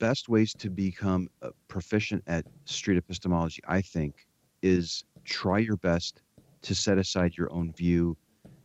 [0.00, 4.26] best ways to become uh, proficient at street epistemology, I think,
[4.60, 6.22] is try your best
[6.62, 8.16] to set aside your own view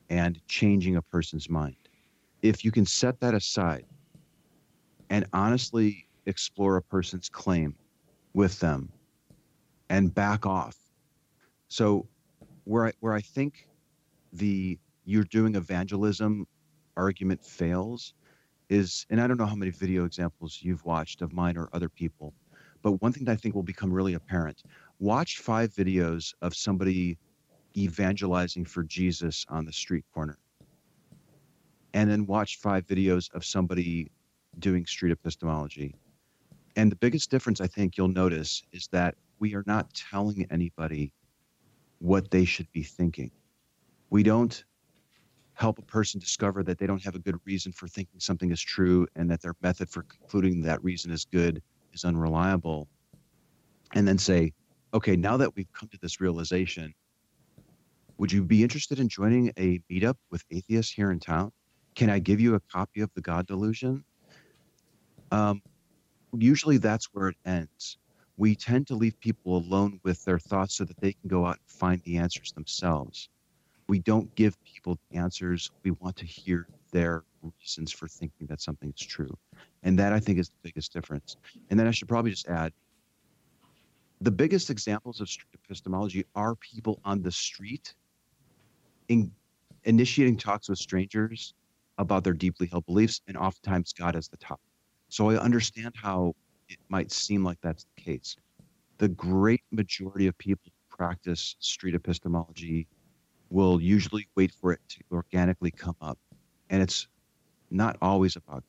[0.09, 1.75] and changing a person's mind.
[2.41, 3.85] If you can set that aside
[5.11, 7.75] and honestly explore a person's claim
[8.33, 8.89] with them
[9.89, 10.77] and back off.
[11.67, 12.07] So
[12.65, 13.67] where I, where I think
[14.33, 16.45] the you're doing evangelism
[16.95, 18.13] argument fails
[18.69, 21.89] is and I don't know how many video examples you've watched of mine or other
[21.89, 22.33] people,
[22.83, 24.63] but one thing that I think will become really apparent,
[24.99, 27.17] watch 5 videos of somebody
[27.77, 30.37] evangelizing for Jesus on the street corner.
[31.93, 34.11] And then watch five videos of somebody
[34.59, 35.95] doing street epistemology.
[36.79, 41.11] And the biggest difference I think you'll notice is that we are not telling anybody
[41.97, 43.31] what they should be thinking.
[44.09, 44.63] We don't
[45.55, 48.61] help a person discover that they don't have a good reason for thinking something is
[48.61, 52.87] true and that their method for concluding that reason is good is unreliable.
[53.91, 54.53] And then say,
[54.93, 56.93] okay, now that we've come to this realization,
[58.17, 61.51] would you be interested in joining a meetup with atheists here in town?
[61.95, 64.05] Can I give you a copy of The God Delusion?
[65.31, 65.61] Um,
[66.37, 67.97] usually that's where it ends.
[68.37, 71.57] We tend to leave people alone with their thoughts so that they can go out
[71.57, 73.29] and find the answers themselves.
[73.87, 75.71] We don't give people the answers.
[75.83, 79.35] We want to hear their reasons for thinking that something is true.
[79.83, 81.35] And that I think is the biggest difference.
[81.69, 82.71] And then I should probably just add
[84.21, 87.93] the biggest examples of epistemology are people on the street
[89.07, 89.31] in,
[89.85, 91.53] initiating talks with strangers
[91.97, 94.59] about their deeply held beliefs, and oftentimes God is the top.
[95.09, 96.33] So I understand how
[96.69, 98.35] it might seem like that's the case.
[98.99, 102.87] The great majority of people who practice street epistemology
[103.49, 106.17] will usually wait for it to organically come up.
[106.69, 107.07] And it's
[107.71, 108.63] not always about.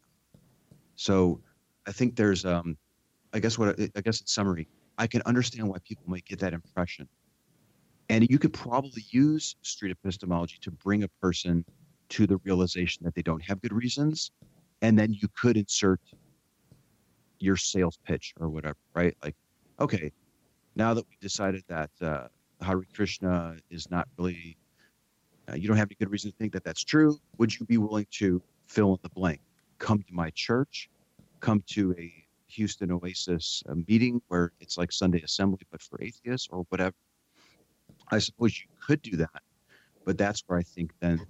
[0.97, 1.41] So
[1.87, 2.77] I think there's, um,
[3.33, 4.67] I guess what I guess in summary,
[4.99, 7.09] I can understand why people might get that impression.
[8.09, 11.65] And you could probably use street epistemology to bring a person
[12.11, 14.31] to the realization that they don't have good reasons.
[14.83, 16.01] And then you could insert
[17.41, 19.17] your sales pitch or whatever, right?
[19.25, 19.37] Like,
[19.81, 20.13] okay,
[20.77, 22.29] now that we decided that uh,
[22.63, 24.59] Hare Krishna is not really,
[25.51, 27.79] uh, you don't have any good reason to think that that's true, would you be
[27.79, 29.41] willing to fill in the blank?
[29.79, 30.89] Come to my church,
[31.41, 32.13] come to a
[32.49, 36.97] Houston Oasis a meeting where it's like Sunday assembly, but for atheists or whatever.
[38.11, 39.43] I suppose you could do that,
[40.05, 41.27] but that's where I think then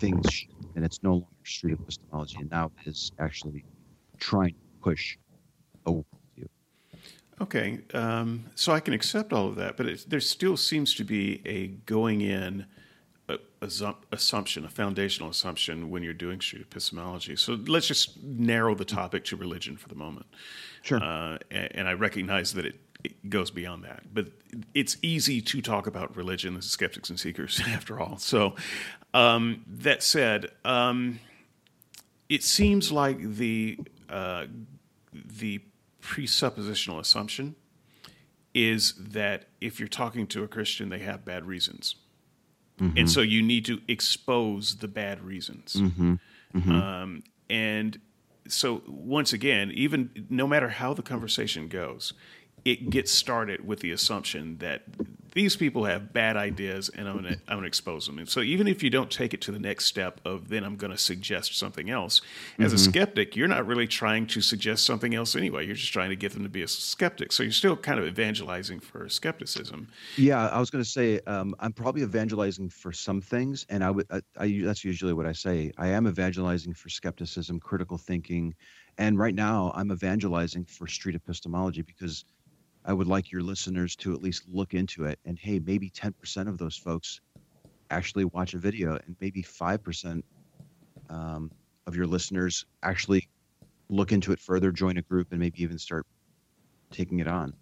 [0.00, 3.64] things and it's no longer street epistemology, and now is actually
[4.20, 5.16] trying to push
[5.86, 6.48] a worldview.
[7.40, 11.04] Okay, um, so I can accept all of that, but it, there still seems to
[11.04, 12.66] be a going in
[13.28, 17.36] a, a, assumption, a foundational assumption when you're doing street epistemology.
[17.36, 20.26] So let's just narrow the topic to religion for the moment.
[20.82, 21.02] Sure.
[21.02, 24.02] Uh, and, and I recognize that it it goes beyond that.
[24.12, 24.28] But
[24.74, 28.18] it's easy to talk about religion as skeptics and seekers, after all.
[28.18, 28.56] So,
[29.14, 31.20] um, that said, um,
[32.28, 33.78] it seems like the
[34.08, 34.46] uh,
[35.12, 35.60] the
[36.00, 37.56] presuppositional assumption
[38.54, 41.96] is that if you're talking to a Christian, they have bad reasons.
[42.80, 42.98] Mm-hmm.
[42.98, 45.74] And so you need to expose the bad reasons.
[45.74, 46.14] Mm-hmm.
[46.54, 46.72] Mm-hmm.
[46.72, 48.00] Um, and
[48.48, 52.12] so, once again, even no matter how the conversation goes,
[52.64, 54.84] it gets started with the assumption that
[55.32, 58.18] these people have bad ideas and I'm going to I'm going to expose them.
[58.18, 60.76] And so even if you don't take it to the next step of then I'm
[60.76, 62.20] going to suggest something else,
[62.58, 62.74] as mm-hmm.
[62.74, 65.66] a skeptic, you're not really trying to suggest something else anyway.
[65.66, 67.32] You're just trying to get them to be a skeptic.
[67.32, 69.88] So you're still kind of evangelizing for skepticism.
[70.16, 73.90] Yeah, I was going to say um, I'm probably evangelizing for some things, and I
[73.90, 75.72] would I, I, that's usually what I say.
[75.78, 78.54] I am evangelizing for skepticism, critical thinking,
[78.98, 82.24] and right now I'm evangelizing for street epistemology because
[82.84, 85.18] I would like your listeners to at least look into it.
[85.24, 87.20] And hey, maybe 10% of those folks
[87.90, 90.22] actually watch a video, and maybe 5%
[91.10, 91.50] um,
[91.86, 93.28] of your listeners actually
[93.88, 96.06] look into it further, join a group, and maybe even start
[96.90, 97.52] taking it on,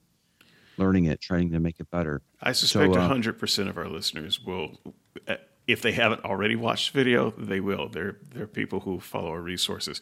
[0.76, 2.22] learning it, trying to make it better.
[2.42, 4.78] I suspect so, uh, 100% of our listeners will.
[5.26, 7.90] Uh, if they haven't already watched the video, they will.
[7.90, 10.00] They're they're people who follow our resources.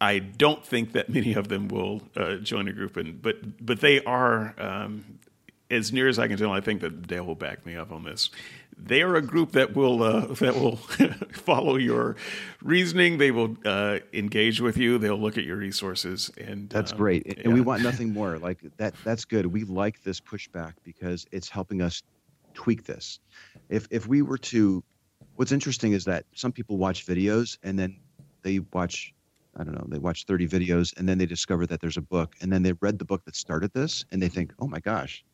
[0.00, 3.80] I don't think that many of them will uh, join a group, and but but
[3.80, 5.18] they are, um,
[5.70, 8.04] as near as I can tell, I think that Dale will back me up on
[8.04, 8.30] this.
[8.78, 10.76] They are a group that will uh, that will
[11.32, 12.16] follow your
[12.62, 13.16] reasoning.
[13.16, 14.98] They will uh, engage with you.
[14.98, 17.26] They'll look at your resources, and that's um, great.
[17.26, 17.54] And yeah.
[17.54, 18.38] we want nothing more.
[18.38, 18.94] Like that.
[19.02, 19.46] That's good.
[19.46, 22.02] We like this pushback because it's helping us
[22.52, 23.18] tweak this.
[23.70, 24.84] If if we were to,
[25.36, 27.98] what's interesting is that some people watch videos and then
[28.42, 29.14] they watch
[29.58, 32.34] I don't know, they watch 30 videos and then they discover that there's a book
[32.40, 35.24] and then they read the book that started this and they think, oh my gosh,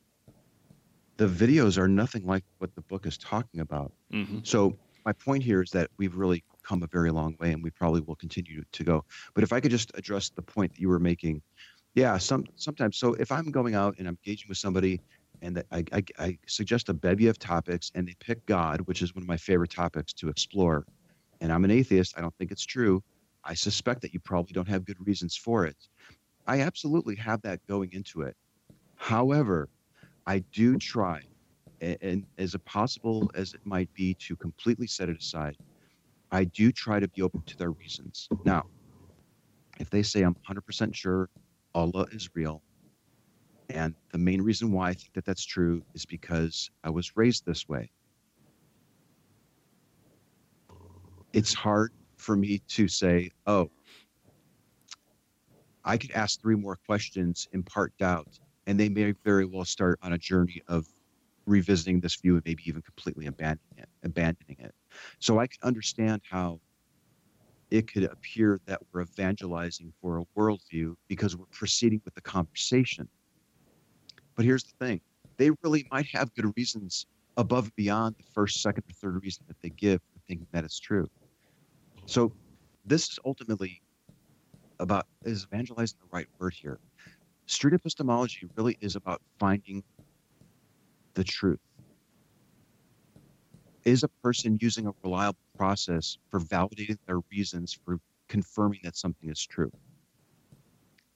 [1.17, 3.91] the videos are nothing like what the book is talking about.
[4.13, 4.39] Mm-hmm.
[4.43, 7.69] So my point here is that we've really come a very long way and we
[7.69, 9.03] probably will continue to go.
[9.33, 11.41] But if I could just address the point that you were making,
[11.93, 12.97] yeah, some sometimes.
[12.97, 15.01] So if I'm going out and I'm engaging with somebody
[15.41, 19.13] and I, I, I suggest a bevy of topics and they pick God, which is
[19.13, 20.85] one of my favorite topics to explore,
[21.41, 23.03] and I'm an atheist, I don't think it's true
[23.45, 25.77] I suspect that you probably don't have good reasons for it.
[26.47, 28.35] I absolutely have that going into it.
[28.95, 29.69] However,
[30.25, 31.21] I do try,
[31.81, 35.57] and as possible as it might be to completely set it aside,
[36.31, 38.29] I do try to be open to their reasons.
[38.45, 38.63] Now,
[39.79, 41.29] if they say I'm 100% sure
[41.73, 42.61] Allah is real,
[43.69, 47.45] and the main reason why I think that that's true is because I was raised
[47.45, 47.91] this way.
[51.33, 51.91] It's hard
[52.23, 53.69] for me to say, oh,
[55.83, 60.13] I could ask three more questions, impart doubt, and they may very well start on
[60.13, 60.87] a journey of
[61.45, 63.89] revisiting this view and maybe even completely abandoning it.
[64.03, 64.73] Abandoning it.
[65.19, 66.61] So I can understand how
[67.69, 73.09] it could appear that we're evangelizing for a worldview because we're proceeding with the conversation.
[74.35, 75.01] But here's the thing:
[75.37, 79.43] they really might have good reasons above and beyond the first, second, or third reason
[79.47, 81.09] that they give for thinking that it's true.
[82.05, 82.31] So
[82.85, 83.81] this is ultimately
[84.79, 86.79] about is evangelizing the right word here.
[87.47, 89.83] Street epistemology really is about finding
[91.15, 91.59] the truth.
[93.85, 99.29] Is a person using a reliable process for validating their reasons for confirming that something
[99.29, 99.71] is true?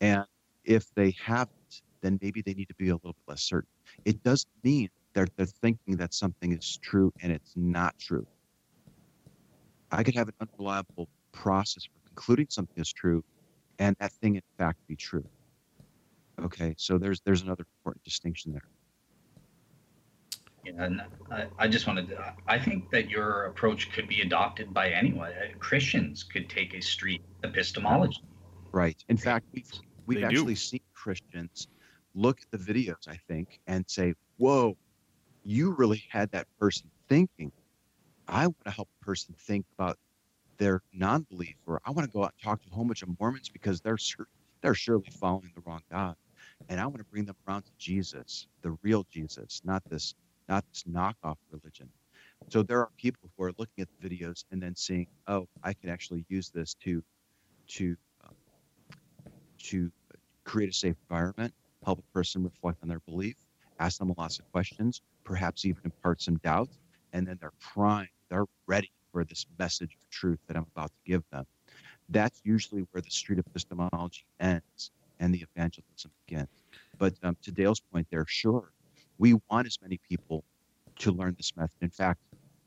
[0.01, 0.25] And
[0.63, 3.69] if they haven't, then maybe they need to be a little bit less certain.
[4.05, 8.27] It doesn't mean They're, they're thinking that something is true and it's not true.
[9.91, 13.23] I could have an unreliable process for concluding something is true
[13.79, 15.25] and that thing in fact be true.
[16.41, 18.61] Okay, so there's there's another important distinction there.
[20.65, 24.73] Yeah, and I, I just wanted to, I think that your approach could be adopted
[24.73, 25.31] by anyone.
[25.31, 28.21] Uh, Christians could take a street epistemology.
[28.71, 28.97] Right.
[29.07, 29.69] In fact, we've
[30.05, 30.27] we've They do.
[30.27, 31.67] actually seen Christians
[32.13, 34.75] look at the videos, I think, and say, "Whoa,
[35.43, 37.51] you really had that person thinking."
[38.27, 39.97] I want to help a person think about
[40.59, 43.09] their non-belief, or I want to go out and talk to a whole bunch of
[43.19, 44.27] Mormons because they're sur-
[44.63, 46.15] they're surely following the wrong God,
[46.69, 50.15] and I want to bring them around to Jesus, the real Jesus, not this
[50.49, 51.91] not this knockoff religion.
[52.49, 55.73] So there are people who are looking at the videos and then seeing, "Oh, I
[55.75, 57.03] can actually use this to
[57.69, 58.35] to um,
[59.59, 59.91] to
[60.45, 61.53] create a safe environment,
[61.85, 63.35] help a person reflect on their belief,
[63.79, 66.69] ask them lots of questions, perhaps even impart some doubt,
[67.13, 71.11] and then they're primed, they're ready for this message of truth that I'm about to
[71.11, 71.45] give them.
[72.09, 76.49] That's usually where the street epistemology ends and the evangelism begins.
[76.97, 78.71] But um, to Dale's point there, sure,
[79.17, 80.43] we want as many people
[80.99, 81.77] to learn this method.
[81.81, 82.21] In fact,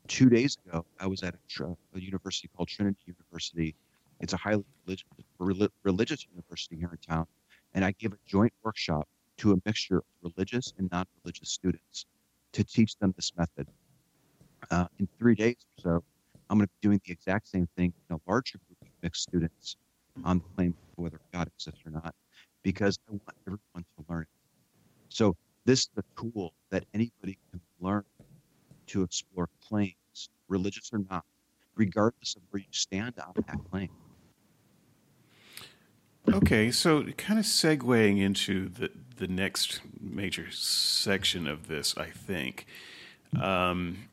[0.08, 3.74] two days ago, I was at a, a university called Trinity University
[4.20, 7.26] it's a highly religious, religious university here in town,
[7.74, 9.08] and I gave a joint workshop
[9.38, 12.04] to a mixture of religious and non-religious students
[12.52, 13.66] to teach them this method.
[14.70, 16.04] Uh, in three days or so,
[16.48, 19.22] I'm going to be doing the exact same thing in a larger group of mixed
[19.22, 19.76] students
[20.24, 22.14] on the claim whether God exists or not,
[22.62, 24.28] because I want everyone to learn it.
[25.08, 28.04] So this is a tool that anybody can learn
[28.88, 29.94] to explore claims,
[30.48, 31.24] religious or not,
[31.76, 33.88] regardless of where you stand on that claim.
[36.28, 42.66] Okay, so kind of segueing into the the next major section of this, I think.
[43.40, 44.08] Um,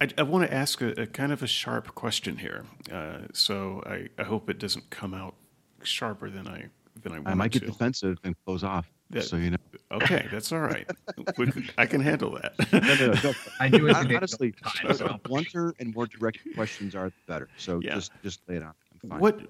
[0.00, 2.64] I, I want to ask a, a kind of a sharp question here.
[2.90, 5.34] Uh, so I, I hope it doesn't come out
[5.82, 6.66] sharper than I
[7.02, 7.60] than I want I might to.
[7.60, 8.90] get defensive and close off.
[9.10, 9.56] That- so you know,
[9.92, 10.88] Okay, that's all right.
[11.36, 12.54] We I can handle that.
[12.72, 15.18] no, no, no, I do it honestly, sometimes, so.
[15.24, 17.48] blunter and more direct questions are better.
[17.56, 17.96] So Yeah.
[17.96, 18.76] just just lay it out.
[19.02, 19.18] I'm fine.
[19.20, 19.40] What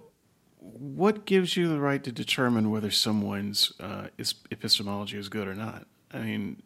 [0.59, 5.55] what gives you the right to determine whether someone's uh, is, epistemology is good or
[5.55, 5.86] not?
[6.12, 6.62] I mean,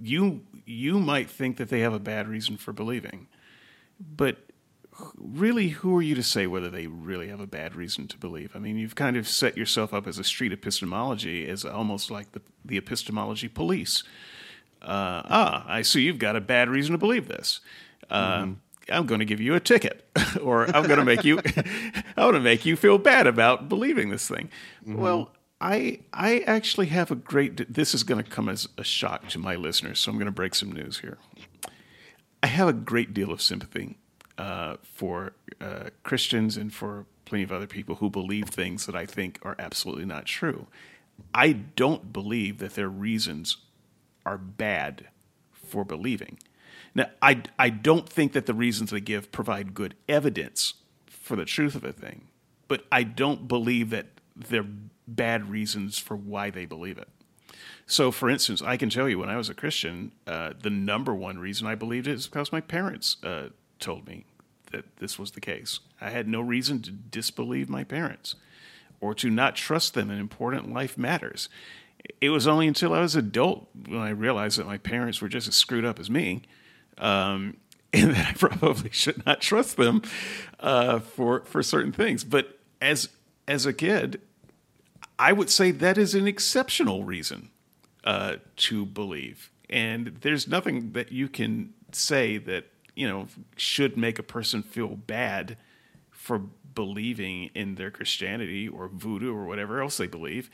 [0.00, 3.28] you you might think that they have a bad reason for believing,
[3.98, 4.38] but
[5.16, 8.54] really, who are you to say whether they really have a bad reason to believe?
[8.54, 12.32] I mean, you've kind of set yourself up as a street epistemology as almost like
[12.32, 14.02] the the epistemology police.
[14.82, 17.60] Uh, ah, I see you've got a bad reason to believe this.
[18.10, 18.48] Uh,
[18.90, 20.06] I'm going to give you a ticket,
[20.42, 24.10] or I'm going to make you, I'm going to make you feel bad about believing
[24.10, 24.50] this thing.
[24.86, 25.30] Well,
[25.64, 27.72] I I actually have a great.
[27.72, 30.32] This is going to come as a shock to my listeners, so I'm going to
[30.32, 31.16] break some news here.
[32.42, 33.96] I have a great deal of sympathy
[34.36, 39.06] uh, for uh, Christians and for plenty of other people who believe things that I
[39.06, 40.66] think are absolutely not true.
[41.32, 43.56] I don't believe that their reasons
[44.26, 45.06] are bad
[45.50, 46.38] for believing.
[46.94, 50.74] Now, I, I don't think that the reasons they give provide good evidence
[51.06, 52.28] for the truth of a thing,
[52.68, 54.66] but I don't believe that they're
[55.06, 57.08] bad reasons for why they believe it.
[57.86, 61.14] So, for instance, I can tell you when I was a Christian, uh, the number
[61.14, 63.48] one reason I believed it is because my parents uh,
[63.78, 64.24] told me
[64.72, 65.80] that this was the case.
[66.00, 68.36] I had no reason to disbelieve my parents
[69.00, 71.48] or to not trust them in important life matters.
[72.20, 75.48] It was only until I was adult when I realized that my parents were just
[75.48, 76.42] as screwed up as me,
[76.98, 77.58] um,
[77.92, 80.02] and that I probably should not trust them
[80.58, 82.24] uh, for for certain things.
[82.24, 83.10] But as
[83.46, 84.20] as a kid,
[85.18, 87.50] I would say that is an exceptional reason
[88.04, 94.18] uh, to believe, and there's nothing that you can say that you know should make
[94.18, 95.56] a person feel bad
[96.10, 96.42] for
[96.74, 100.50] believing in their Christianity or voodoo or whatever else they believe.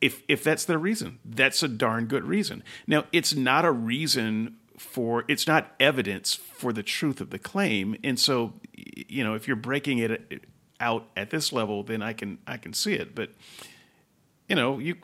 [0.00, 2.62] If if that's their reason, that's a darn good reason.
[2.86, 7.96] Now, it's not a reason for it's not evidence for the truth of the claim,
[8.04, 10.46] and so you know if you're breaking it
[10.80, 13.14] out at this level, then I can I can see it.
[13.14, 13.30] But
[14.48, 14.96] you know you.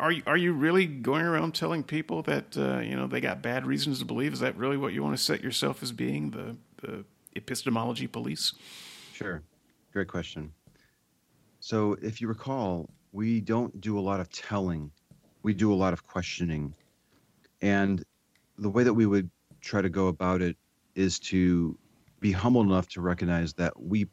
[0.00, 3.42] are- you, are you really going around telling people that uh, you know they got
[3.42, 4.32] bad reasons to believe?
[4.32, 7.04] Is that really what you want to set yourself as being the, the
[7.36, 8.52] epistemology police?
[9.12, 9.42] Sure.
[9.92, 10.52] Great question.
[11.60, 14.90] So, if you recall, we don't do a lot of telling,
[15.42, 16.74] we do a lot of questioning.
[17.62, 18.04] And
[18.58, 19.30] the way that we would
[19.60, 20.56] try to go about it
[20.94, 21.76] is to
[22.20, 24.06] be humble enough to recognize that we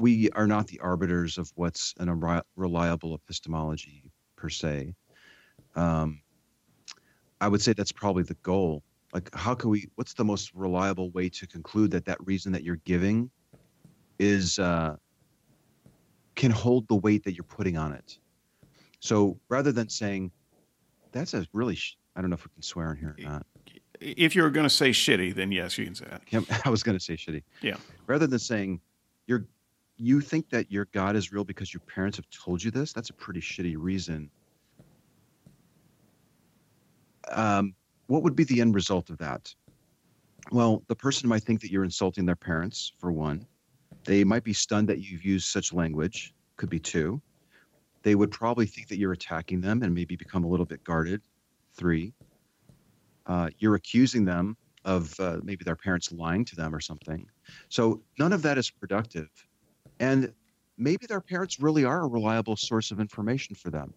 [0.00, 4.94] we are not the arbiters of what's an a reliable epistemology per se.
[5.76, 6.20] Um,
[7.40, 8.82] I would say that's probably the goal.
[9.12, 9.88] Like, how can we?
[9.94, 13.30] What's the most reliable way to conclude that that reason that you're giving
[14.18, 14.96] is uh,
[16.34, 18.18] can hold the weight that you're putting on it?
[19.00, 20.32] So rather than saying
[21.12, 23.46] that's a really, sh- I don't know if we can swear in here or not.
[24.00, 26.62] If you're going to say shitty, then yes, you can say that.
[26.66, 27.42] I was going to say shitty.
[27.62, 27.76] Yeah.
[28.06, 28.80] Rather than saying
[29.26, 29.46] you're,
[29.96, 32.92] you think that your God is real because your parents have told you this.
[32.92, 34.30] That's a pretty shitty reason.
[37.30, 37.74] Um,
[38.06, 39.54] what would be the end result of that?
[40.50, 43.46] Well, the person might think that you're insulting their parents, for one.
[44.04, 47.22] They might be stunned that you've used such language, could be two.
[48.02, 51.22] They would probably think that you're attacking them and maybe become a little bit guarded,
[51.76, 52.12] three.
[53.26, 57.24] Uh, you're accusing them of uh, maybe their parents lying to them or something.
[57.70, 59.30] So none of that is productive.
[60.00, 60.32] And
[60.76, 63.94] maybe their parents really are a reliable source of information for them.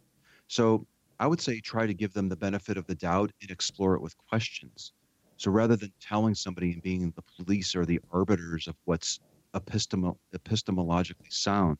[0.47, 0.85] So
[1.19, 4.01] I would say try to give them the benefit of the doubt and explore it
[4.01, 4.93] with questions.
[5.37, 9.19] So rather than telling somebody and being the police or the arbiters of what's
[9.55, 11.77] epistemol- epistemologically sound,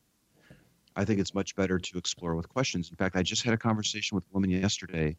[0.96, 2.90] I think it's much better to explore with questions.
[2.90, 5.16] In fact, I just had a conversation with a woman yesterday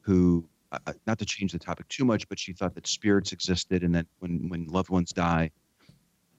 [0.00, 3.84] who, uh, not to change the topic too much, but she thought that spirits existed
[3.84, 5.50] and that when, when loved ones die,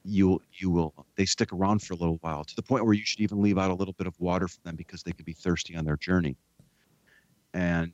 [0.03, 3.05] you you will they stick around for a little while to the point where you
[3.05, 5.33] should even leave out a little bit of water for them because they could be
[5.33, 6.35] thirsty on their journey.
[7.53, 7.93] And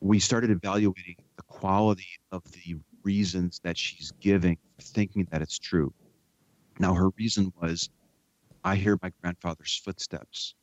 [0.00, 5.92] we started evaluating the quality of the reasons that she's giving thinking that it's true.
[6.78, 7.88] Now her reason was
[8.64, 10.54] i hear my grandfather's footsteps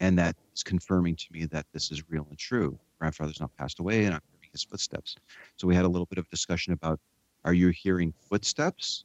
[0.00, 2.78] and that is confirming to me that this is real and true.
[3.00, 5.16] Grandfather's not passed away and i'm hearing his footsteps.
[5.56, 7.00] So we had a little bit of discussion about
[7.44, 9.04] are you hearing footsteps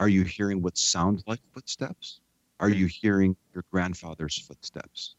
[0.00, 2.20] are you hearing what sounds like footsteps
[2.60, 5.16] are you hearing your grandfather's footsteps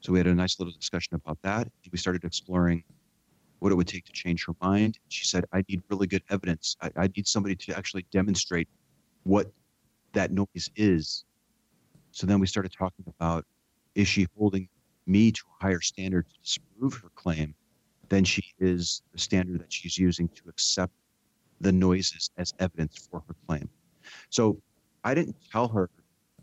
[0.00, 1.68] so we had a nice little discussion about that.
[1.90, 2.84] We started exploring
[3.58, 4.98] what it would take to change her mind.
[5.08, 6.76] She said, I need really good evidence.
[6.80, 8.68] I, I need somebody to actually demonstrate
[9.24, 9.48] what
[10.12, 11.24] that noise is.
[12.12, 13.44] So then we started talking about
[13.94, 14.68] is she holding
[15.06, 17.54] me to a higher standard to disprove her claim
[18.08, 20.92] than she is the standard that she's using to accept
[21.60, 23.68] the noises as evidence for her claim.
[24.30, 24.60] So
[25.04, 25.90] I didn't tell her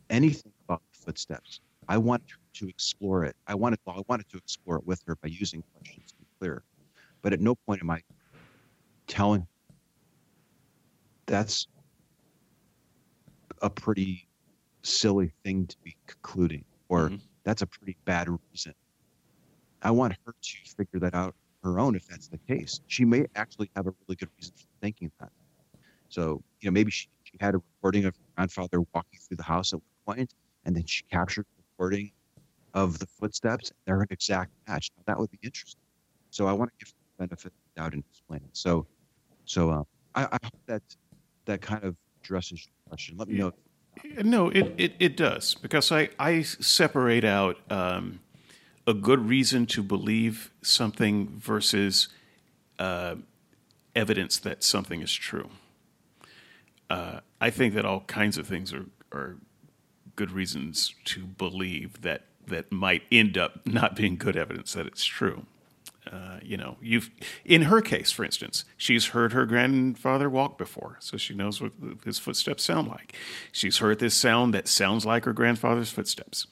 [0.09, 1.61] anything about the footsteps.
[1.87, 3.35] I wanted her to explore it.
[3.47, 6.25] I wanted well, I wanted to explore it with her by using questions to be
[6.39, 6.63] clear.
[7.21, 8.01] But at no point am I
[9.07, 9.47] telling
[11.25, 11.67] that's
[13.61, 14.27] a pretty
[14.83, 17.15] silly thing to be concluding, or mm-hmm.
[17.43, 18.73] that's a pretty bad reason.
[19.81, 22.81] I want her to figure that out her own if that's the case.
[22.87, 25.31] She may actually have a really good reason for thinking that.
[26.09, 27.07] So, you know, maybe she,
[27.39, 30.33] had a recording of her grandfather walking through the house at one point,
[30.65, 32.11] and then she captured the recording
[32.73, 34.91] of the footsteps, they're an exact match.
[34.97, 35.81] Now, that would be interesting.
[36.29, 38.49] So I want to give the benefit of the doubt and explain it.
[38.51, 38.85] So,
[39.45, 39.83] so uh,
[40.13, 40.83] I, I hope that
[41.45, 43.15] that kind of addresses your question.
[43.17, 43.53] Let me know.
[44.23, 48.19] No, it, it, it does because I, I separate out um,
[48.85, 52.09] a good reason to believe something versus
[52.77, 53.15] uh,
[53.95, 55.49] evidence that something is true.
[56.89, 59.37] Uh, I think that all kinds of things are, are
[60.15, 65.03] good reasons to believe that that might end up not being good evidence that it's
[65.03, 65.45] true.
[66.11, 67.09] Uh, you know, you've
[67.43, 71.71] in her case, for instance, she's heard her grandfather walk before, so she knows what
[72.03, 73.15] his footsteps sound like.
[73.51, 76.45] She's heard this sound that sounds like her grandfather's footsteps,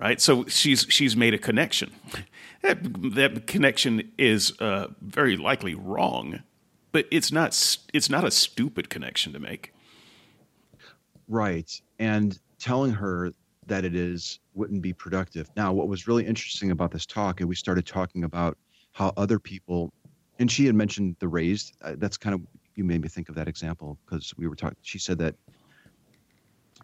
[0.00, 0.18] right?
[0.18, 1.92] So she's she's made a connection.
[2.62, 6.42] That, that connection is uh, very likely wrong,
[6.92, 9.72] but it's not it's not a stupid connection to make.
[11.30, 11.70] Right,
[12.00, 13.30] and telling her
[13.68, 15.48] that it is wouldn't be productive.
[15.56, 18.58] Now, what was really interesting about this talk, and we started talking about
[18.92, 19.92] how other people,
[20.40, 21.76] and she had mentioned the raised.
[21.82, 22.40] Uh, that's kind of
[22.74, 24.76] you made me think of that example because we were talking.
[24.82, 25.36] She said that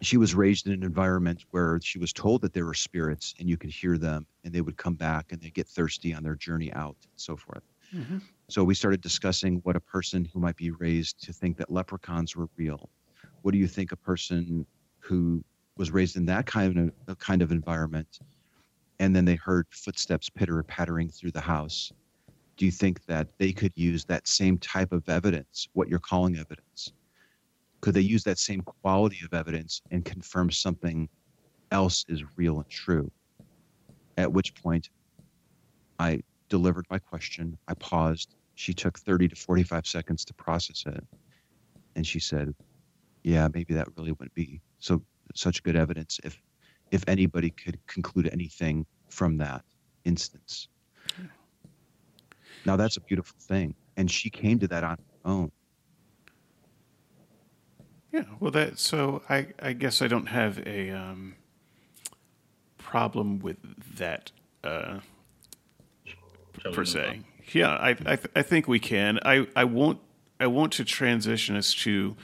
[0.01, 3.49] she was raised in an environment where she was told that there were spirits and
[3.49, 6.35] you could hear them and they would come back and they get thirsty on their
[6.35, 7.63] journey out and so forth.
[7.93, 8.19] Mm-hmm.
[8.47, 12.35] So we started discussing what a person who might be raised to think that leprechauns
[12.35, 12.89] were real.
[13.41, 14.65] What do you think a person
[14.99, 15.43] who
[15.77, 18.19] was raised in that kind of kind of environment,
[18.99, 21.91] and then they heard footsteps pitter pattering through the house,
[22.57, 26.35] do you think that they could use that same type of evidence, what you're calling
[26.35, 26.93] evidence?
[27.81, 31.07] Could they use that same quality of evidence and confirm something
[31.71, 33.11] else is real and true?
[34.17, 34.89] At which point,
[35.99, 37.57] I delivered my question.
[37.67, 38.35] I paused.
[38.55, 41.03] She took 30 to 45 seconds to process it.
[41.95, 42.55] And she said,
[43.27, 45.03] Yeah, maybe that really wouldn't be so
[45.35, 46.41] such good evidence if
[46.91, 49.65] if anybody could conclude anything from that
[50.05, 50.69] instance.
[52.65, 55.51] Now that's a beautiful thing, and she came to that on her own.
[58.13, 61.35] Yeah, well, that so I I guess I don't have a um,
[62.77, 63.57] problem with
[63.97, 64.31] that
[64.63, 64.99] uh,
[66.71, 67.23] per se.
[67.51, 69.19] Yeah, I I, th- I think we can.
[69.25, 69.99] I I won't
[70.39, 72.15] I want to transition us to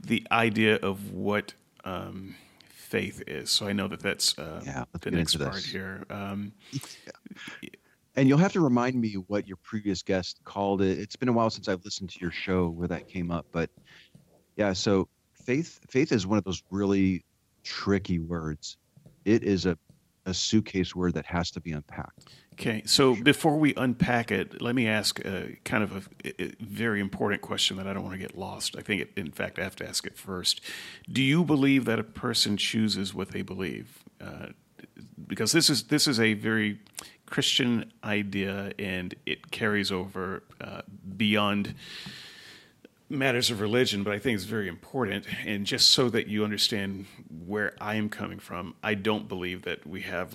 [0.00, 2.34] the idea of what um,
[2.68, 3.50] faith is.
[3.50, 5.66] So I know that that's uh, Yeah, the next part this.
[5.66, 6.04] here.
[6.10, 6.52] Um,
[8.16, 10.98] And you'll have to remind me what your previous guest called it.
[10.98, 13.70] It's been a while since I've listened to your show where that came up, but
[14.56, 14.72] yeah.
[14.72, 17.24] So faith, faith is one of those really
[17.62, 18.76] tricky words.
[19.24, 19.78] It is a
[20.26, 22.28] a suitcase word that has to be unpacked.
[22.60, 27.00] Okay, so before we unpack it, let me ask a kind of a, a very
[27.00, 28.74] important question that I don't want to get lost.
[28.76, 30.60] I think, it, in fact, I have to ask it first.
[31.10, 34.02] Do you believe that a person chooses what they believe?
[34.20, 34.48] Uh,
[35.28, 36.80] because this is this is a very
[37.26, 40.82] Christian idea, and it carries over uh,
[41.16, 41.76] beyond
[43.08, 45.26] matters of religion, but I think it's very important.
[45.46, 47.06] And just so that you understand
[47.46, 50.34] where I am coming from, I don't believe that we have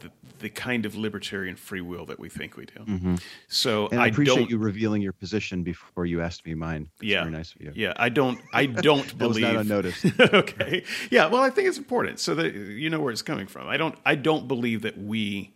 [0.00, 0.10] the,
[0.40, 2.80] the kind of libertarian free will that we think we do.
[2.84, 3.14] Mm-hmm.
[3.48, 6.88] So And I, I appreciate you revealing your position before you asked me mine.
[7.00, 7.22] It's Yeah.
[7.24, 7.72] very nice of you.
[7.74, 8.40] Yeah, I don't.
[8.52, 9.44] I don't believe.
[9.44, 10.04] was not unnoticed.
[10.20, 10.84] okay.
[11.10, 11.26] Yeah.
[11.26, 13.68] Well, I think it's important so that you know where it's coming from.
[13.68, 13.96] I don't.
[14.06, 15.52] I don't believe that we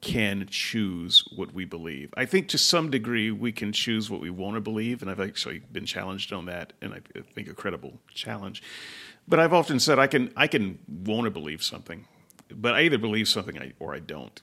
[0.00, 2.12] can choose what we believe.
[2.16, 5.20] I think to some degree we can choose what we want to believe, and I've
[5.20, 7.00] actually been challenged on that, and I
[7.34, 8.62] think a credible challenge.
[9.28, 12.06] But I've often said I can I can want to believe something,
[12.54, 14.40] but I either believe something I, or I don't.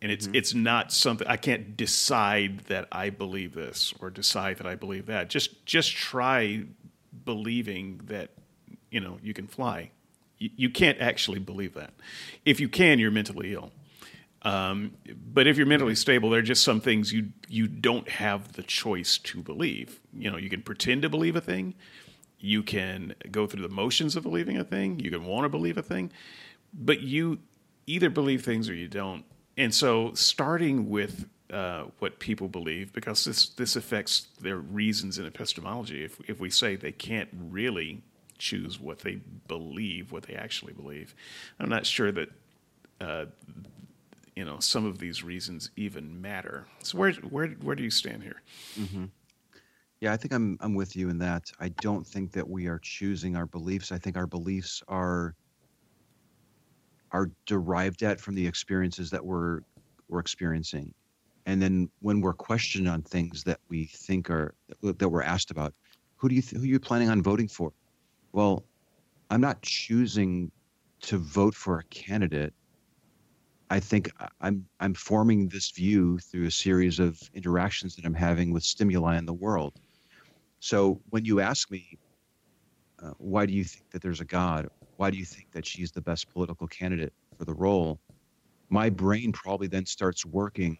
[0.00, 4.66] And it's it's not something I can't decide that I believe this or decide that
[4.66, 5.30] I believe that.
[5.30, 6.64] Just just try
[7.24, 8.30] believing that
[8.90, 9.90] you know you can fly.
[10.38, 11.92] You, you can't actually believe that.
[12.44, 13.70] If you can, you're mentally ill.
[14.44, 14.96] Um,
[15.32, 18.64] but if you're mentally stable, there are just some things you you don't have the
[18.64, 20.00] choice to believe.
[20.12, 21.74] You know, you can pretend to believe a thing,
[22.40, 25.78] you can go through the motions of believing a thing, you can want to believe
[25.78, 26.10] a thing,
[26.74, 27.38] but you
[27.92, 29.24] either believe things or you don't.
[29.56, 35.26] And so, starting with uh, what people believe, because this this affects their reasons in
[35.26, 36.02] epistemology.
[36.02, 38.02] If if we say they can't really
[38.38, 41.14] choose what they believe, what they actually believe,
[41.60, 42.28] I'm not sure that
[43.00, 43.26] uh,
[44.34, 46.66] you know some of these reasons even matter.
[46.82, 48.40] So where where where do you stand here?
[50.00, 51.52] Yeah, I think I'm I'm with you in that.
[51.60, 53.92] I don't think that we are choosing our beliefs.
[53.92, 55.34] I think our beliefs are
[57.12, 59.60] are derived at from the experiences that we're
[60.08, 60.92] we're experiencing.
[61.46, 65.74] And then when we're questioned on things that we think are that we're asked about,
[66.16, 67.72] who do you th- who are you planning on voting for?
[68.32, 68.64] Well,
[69.30, 70.50] I'm not choosing
[71.02, 72.54] to vote for a candidate.
[73.70, 74.10] I think
[74.40, 79.16] I'm I'm forming this view through a series of interactions that I'm having with stimuli
[79.16, 79.74] in the world.
[80.60, 81.98] So when you ask me,
[83.02, 84.68] uh, why do you think that there's a God?
[84.96, 88.00] Why do you think that she's the best political candidate for the role?
[88.70, 90.78] My brain probably then starts working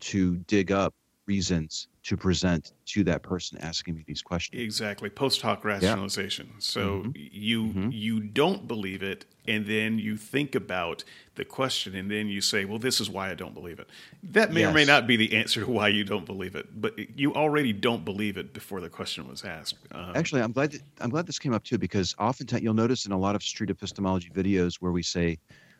[0.00, 0.94] to dig up
[1.32, 4.60] reasons to present to that person asking me these questions.
[4.62, 6.48] Exactly, post hoc rationalization.
[6.58, 7.92] So you Mhm.
[7.92, 11.04] you don't believe it, and then you think about
[11.36, 13.88] the question, and then you say, "Well, this is why I don't believe it."
[14.22, 16.92] That may or may not be the answer to why you don't believe it, but
[17.18, 19.76] you already don't believe it before the question was asked.
[19.92, 23.06] Um, Actually, I'm glad that, I'm glad this came up too because oftentimes you'll notice
[23.06, 25.38] in a lot of street epistemology videos where we say,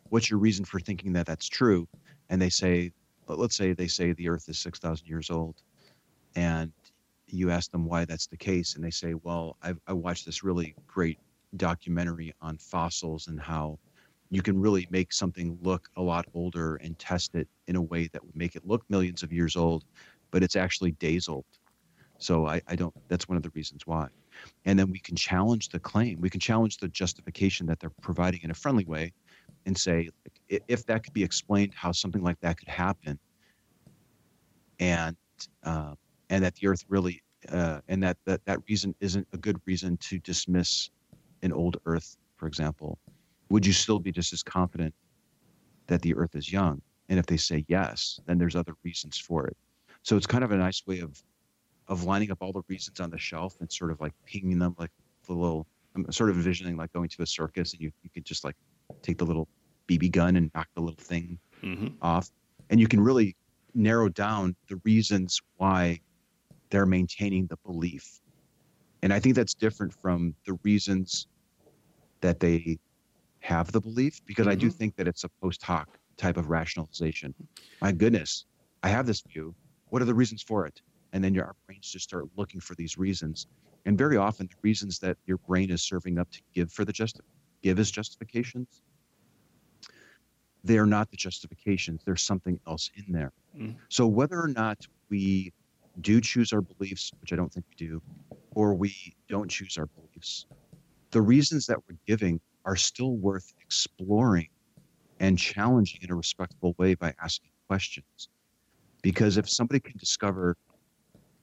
[0.09, 1.87] "What's your reason for thinking that that's true?"
[2.31, 2.93] and they say,
[3.29, 5.57] let's say they say the Earth is six thousand years old,
[6.37, 6.73] and
[7.27, 10.43] you ask them why that's the case, and they say, "Well, I, I watched this
[10.45, 11.19] really great
[11.57, 13.79] documentary on fossils and how."
[14.31, 18.09] You can really make something look a lot older and test it in a way
[18.15, 19.85] that would make it look millions of years old,
[20.31, 21.45] but it's actually days old.
[22.19, 22.95] So I, I don't.
[23.09, 24.09] That's one of the reasons why
[24.65, 28.41] and then we can challenge the claim we can challenge the justification that they're providing
[28.43, 29.13] in a friendly way
[29.67, 30.09] and say
[30.69, 33.19] if that could be explained how something like that could happen.
[34.79, 35.17] And
[35.65, 35.95] uh,
[36.31, 39.97] and that the earth really uh, and that, that that reason isn't a good reason
[39.99, 40.91] to dismiss
[41.43, 42.99] an old earth for example.
[43.51, 44.95] Would you still be just as confident
[45.89, 46.81] that the earth is young?
[47.09, 49.57] And if they say yes then there's other reasons for it.
[50.03, 51.23] So it's kind of a nice way of
[51.89, 54.75] of lining up all the reasons on the shelf and sort of like pinging them
[54.79, 54.91] like
[55.27, 58.25] the little I'm sort of envisioning like going to a circus and you, you could
[58.25, 58.57] just like
[59.03, 59.49] take the little
[59.89, 61.95] BB gun and knock the little thing mhm.
[62.03, 62.31] off.
[62.71, 63.37] And you can really
[63.75, 66.01] narrow down the reasons why
[66.71, 68.21] they're maintaining the belief.
[69.03, 71.27] And I think that's different from the reasons
[72.21, 72.79] that they
[73.41, 77.35] have the belief, because I do think that it's a post hoc type of rationalization.
[77.81, 78.47] My goodness,
[78.83, 79.55] I have this view.
[79.91, 80.81] what are the reasons for it?
[81.13, 83.47] And then your our brains just start looking for these reasons.
[83.85, 86.93] And very often, the reasons that your brain is serving up to give for the
[86.93, 87.21] just
[87.63, 88.81] give as justifications,
[90.65, 92.03] they're not the justifications.
[92.05, 93.33] There's something else in there.
[93.57, 93.77] Mm.
[93.89, 94.79] So whether or not
[95.11, 95.53] we
[96.01, 98.03] do choose our beliefs, which I don't think we do,
[98.55, 98.95] or we
[99.29, 100.47] don't choose our beliefs,
[101.11, 104.49] the reasons that we're giving are still worth exploring
[105.21, 108.29] and challenging in a respectful way by asking questions.
[109.03, 110.57] Because if somebody can discover,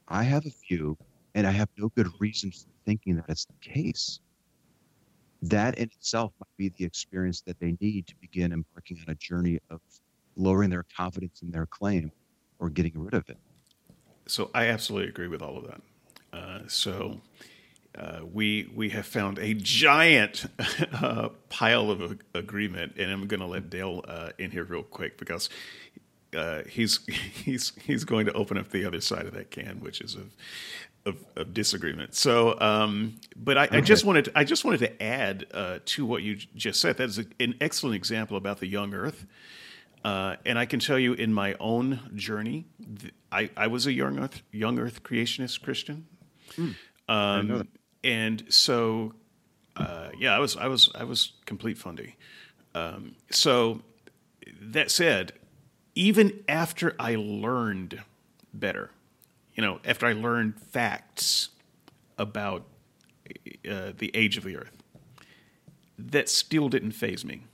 [0.08, 0.96] I have a view
[1.34, 4.20] and I have no good reason for thinking that it's the case,
[5.42, 9.14] that in itself might be the experience that they need to begin embarking on a
[9.16, 9.80] journey of
[10.36, 12.12] lowering their confidence in their claim
[12.58, 13.38] or getting rid of it.
[14.26, 15.80] So I absolutely agree with all of that.
[16.32, 17.20] Uh, so
[17.98, 20.46] uh, we we have found a giant
[20.92, 24.84] uh, pile of a- agreement, and I'm going to let Dale uh, in here real
[24.84, 25.48] quick because
[26.36, 30.00] uh, he's he's he's going to open up the other side of that can, which
[30.00, 30.36] is of
[31.06, 32.14] of, of disagreement.
[32.14, 33.78] So, um, but I, okay.
[33.78, 36.98] I, just wanted to, I just wanted to add uh, to what you just said.
[36.98, 39.26] That is a, an excellent example about the young Earth.
[40.04, 42.66] Uh, and I can tell you, in my own journey,
[43.00, 46.06] th- I, I was a young Earth young Earth creationist Christian.
[46.56, 46.74] Mm,
[47.08, 47.68] um,
[48.02, 49.12] and so,
[49.76, 52.16] uh, yeah, I was I was I was complete fundy.
[52.74, 53.82] Um, so
[54.62, 55.32] that said,
[55.94, 58.02] even after I learned
[58.54, 58.90] better,
[59.54, 61.50] you know, after I learned facts
[62.18, 62.64] about
[63.68, 64.82] uh, the age of the Earth,
[65.98, 67.44] that still didn't phase me.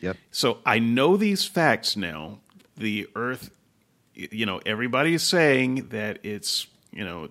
[0.00, 0.16] Yep.
[0.30, 2.38] So I know these facts now.
[2.76, 3.50] The Earth,
[4.14, 7.30] you know, everybody is saying that it's, you know,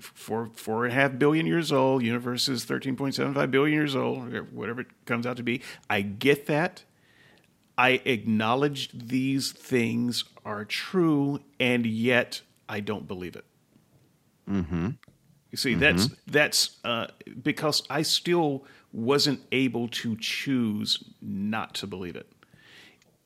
[0.00, 2.02] four four and a half billion years old.
[2.02, 5.62] Universe is thirteen point seven five billion years old, whatever it comes out to be.
[5.88, 6.84] I get that.
[7.78, 13.44] I acknowledge these things are true, and yet I don't believe it.
[14.48, 14.90] Mm-hmm.
[15.50, 15.80] You see, mm-hmm.
[15.80, 17.08] that's that's uh,
[17.42, 22.30] because I still wasn't able to choose not to believe it.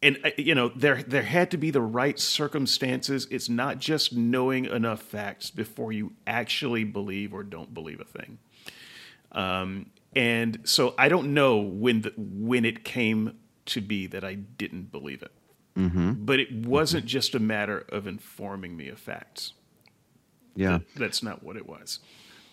[0.03, 3.29] And uh, you know, there there had to be the right circumstances.
[3.31, 8.39] It's not just knowing enough facts before you actually believe or don't believe a thing.
[9.33, 13.37] Um, and so I don't know when the, when it came
[13.67, 15.33] to be that I didn't believe it.
[15.77, 16.25] Mm-hmm.
[16.25, 19.55] But it wasn't just a matter of informing me of facts.
[20.55, 20.79] Yeah.
[20.79, 22.01] That, that's not what it was.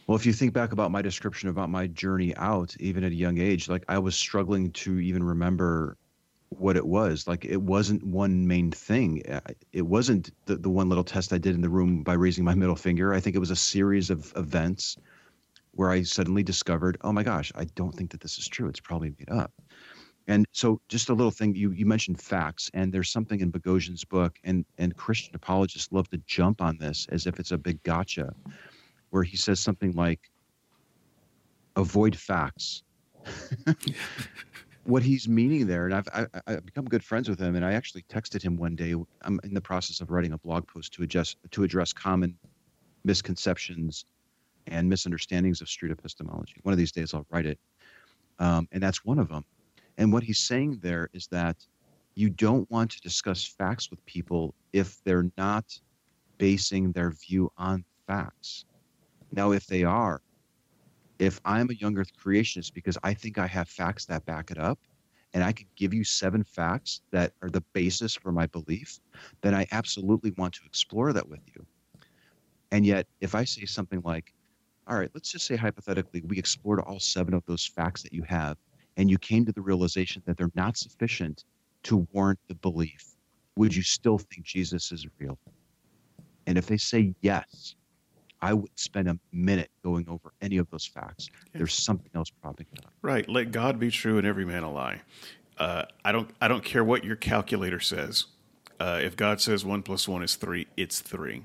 [0.08, 3.16] Well, if you think back about my description about my journey out, even at a
[3.16, 5.98] young age, like I was struggling to even remember
[6.50, 7.28] what it was.
[7.28, 9.24] Like it wasn't one main thing.
[9.72, 12.56] It wasn't the, the one little test I did in the room by raising my
[12.56, 13.14] middle finger.
[13.14, 14.98] I think it was a series of events
[15.74, 18.68] where I suddenly discovered, oh my gosh, I don't think that this is true.
[18.68, 19.54] It's probably made up.
[20.28, 24.06] And so, just a little thing you you mentioned facts, and there's something in Boghossian's
[24.06, 27.82] book, and and Christian apologists love to jump on this as if it's a big
[27.84, 28.34] gotcha,
[29.10, 30.20] where he says something like,
[31.76, 32.84] "Avoid facts."
[34.84, 37.74] what he's meaning there, and I've I, I've become good friends with him, and I
[37.74, 38.94] actually texted him one day.
[39.24, 42.38] I'm in the process of writing a blog post to address to address common
[43.04, 44.06] misconceptions
[44.68, 46.56] and misunderstandings of street epistemology.
[46.62, 47.60] One of these days, I'll write it,
[48.38, 49.44] um, and that's one of them
[50.02, 51.58] and what he's saying there is that
[52.16, 55.80] you don't want to discuss facts with people if they're not
[56.40, 58.66] basing their view on facts.
[59.32, 60.24] Now, if they are,
[61.20, 64.58] if I'm a young earth creationist because I think I have facts that back it
[64.58, 64.80] up,
[65.36, 69.00] and I can give you seven facts that are the basis for my belief,
[69.42, 71.64] then I absolutely want to explore that with you.
[72.72, 74.34] And yet, if I say something like,
[74.88, 78.24] all right, let's just say hypothetically, we explored all seven of those facts that you
[78.24, 78.58] have,
[78.98, 81.46] and you came to the realization that they're not sufficient
[81.84, 83.16] to warrant the belief,
[83.56, 85.38] would you still think Jesus is real?
[86.48, 87.76] And if they say yes,
[88.42, 91.30] I would spend a minute going over any of those facts.
[91.32, 91.60] Yeah.
[91.60, 92.92] There's something else propping it up.
[93.02, 93.28] Right.
[93.30, 95.02] Let God be true and every man a lie.
[95.58, 96.30] Uh, I don't.
[96.42, 98.26] I don't care what your calculator says.
[98.80, 101.44] Uh, if God says one plus one is three, it's three.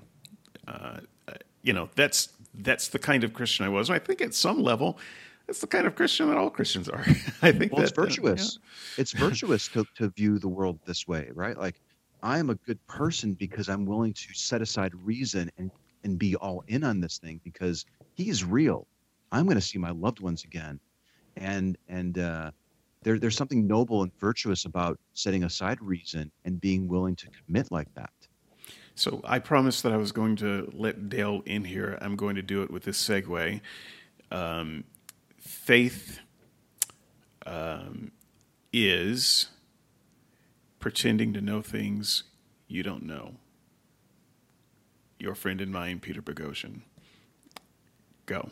[0.67, 3.91] Uh, uh you know, that's that's the kind of Christian I was.
[3.91, 4.99] I think at some level,
[5.47, 7.01] that's the kind of Christian that all Christians are.
[7.43, 8.57] I think well, that, it's virtuous.
[8.57, 8.61] Uh,
[8.97, 9.01] yeah.
[9.03, 11.57] It's virtuous to, to view the world this way, right?
[11.57, 11.81] Like
[12.23, 15.71] I am a good person because I'm willing to set aside reason and
[16.05, 17.85] and be all in on this thing because
[18.15, 18.87] he's real.
[19.33, 20.81] I'm going to see my loved ones again,
[21.37, 22.51] and and uh,
[23.03, 27.71] there there's something noble and virtuous about setting aside reason and being willing to commit
[27.71, 28.11] like that.
[28.95, 31.99] So I promised that I was going to let Dale in here.
[32.01, 33.61] I'm going to do it with this segue.
[34.31, 34.85] Um,
[35.67, 36.21] faith
[37.45, 38.13] um,
[38.73, 39.49] is
[40.79, 42.23] pretending to know things
[42.69, 43.35] you don't know.
[45.19, 46.83] your friend and mine, Peter Boghossian.
[48.27, 48.51] Go.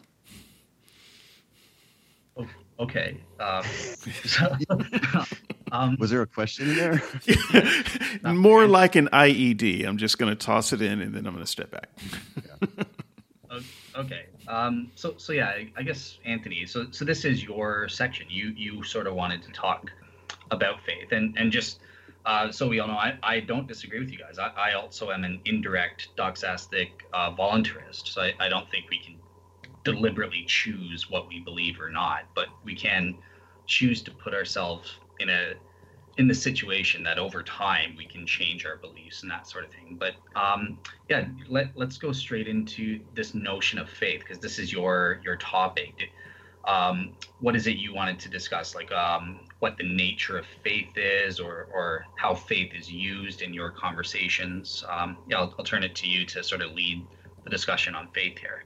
[2.81, 3.21] Okay.
[3.39, 3.63] Um,
[4.25, 4.57] so,
[5.73, 7.03] um, Was there a question in there?
[8.35, 9.87] More like an IED.
[9.87, 11.91] I'm just going to toss it in and then I'm going to step back.
[12.45, 12.85] yeah.
[13.97, 14.27] Okay.
[14.49, 16.67] Um, so so yeah, I, guess Anthony.
[16.67, 18.27] So so this is your section.
[18.29, 19.91] You you sort of wanted to talk
[20.51, 21.81] about faith and and just
[22.27, 24.39] uh, so we all know, I, I don't disagree with you guys.
[24.39, 28.09] I, I also am an indirect doxastic uh, voluntarist.
[28.09, 29.17] So I, I don't think we can
[29.85, 33.17] deliberately choose what we believe or not, but we can
[33.67, 35.53] choose to put ourselves in a
[36.17, 39.71] in the situation that over time we can change our beliefs and that sort of
[39.73, 39.99] thing.
[39.99, 44.73] But um, yeah, let let's go straight into this notion of faith because this is
[44.73, 46.11] your your topic.
[46.67, 48.75] Um, what is it you wanted to discuss?
[48.75, 53.53] Like um, what the nature of faith is, or or how faith is used in
[53.53, 54.85] your conversations.
[54.89, 57.05] Um, yeah, I'll, I'll turn it to you to sort of lead
[57.43, 58.65] the discussion on faith here.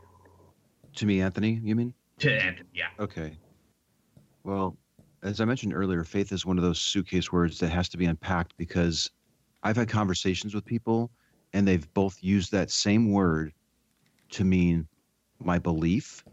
[0.97, 1.95] To me, Anthony, you mean?
[2.21, 2.89] To Anthony, yeah.
[2.99, 3.37] Okay.
[4.45, 4.77] Well,
[5.23, 8.07] as I mentioned earlier, faith is one of those suitcase words that has to be
[8.07, 9.11] unpacked because
[9.63, 11.11] I've had conversations with people
[11.53, 13.53] and they've both used that same word
[14.31, 14.87] to mean
[15.41, 16.25] my belief,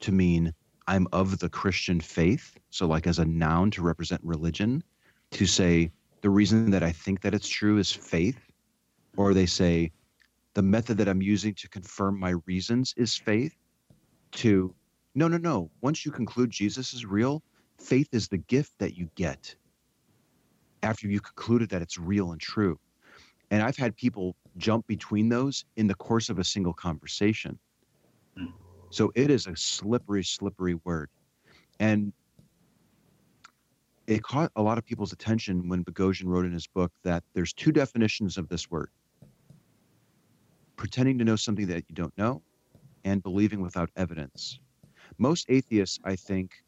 [0.00, 0.52] to mean
[0.86, 2.56] I'm of the Christian faith.
[2.70, 4.82] So, like as a noun to represent religion,
[5.32, 5.90] to say
[6.22, 8.38] the reason that I think that it's true is faith.
[9.16, 9.92] Or they say
[10.54, 13.54] the method that I'm using to confirm my reasons is faith.
[14.32, 14.74] To
[15.14, 15.70] no, no, no.
[15.80, 17.42] Once you conclude Jesus is real,
[17.78, 19.54] faith is the gift that you get
[20.82, 22.78] after you concluded that it's real and true.
[23.50, 27.58] And I've had people jump between those in the course of a single conversation.
[28.36, 28.46] Hmm.
[28.90, 31.10] So it is a slippery, slippery word.
[31.80, 32.12] And
[34.06, 37.52] it caught a lot of people's attention when Boghossian wrote in his book that there's
[37.52, 38.90] two definitions of this word
[40.76, 42.42] pretending to know something that you don't know
[43.04, 44.58] and believing without evidence.
[45.18, 46.63] Most atheists, I think,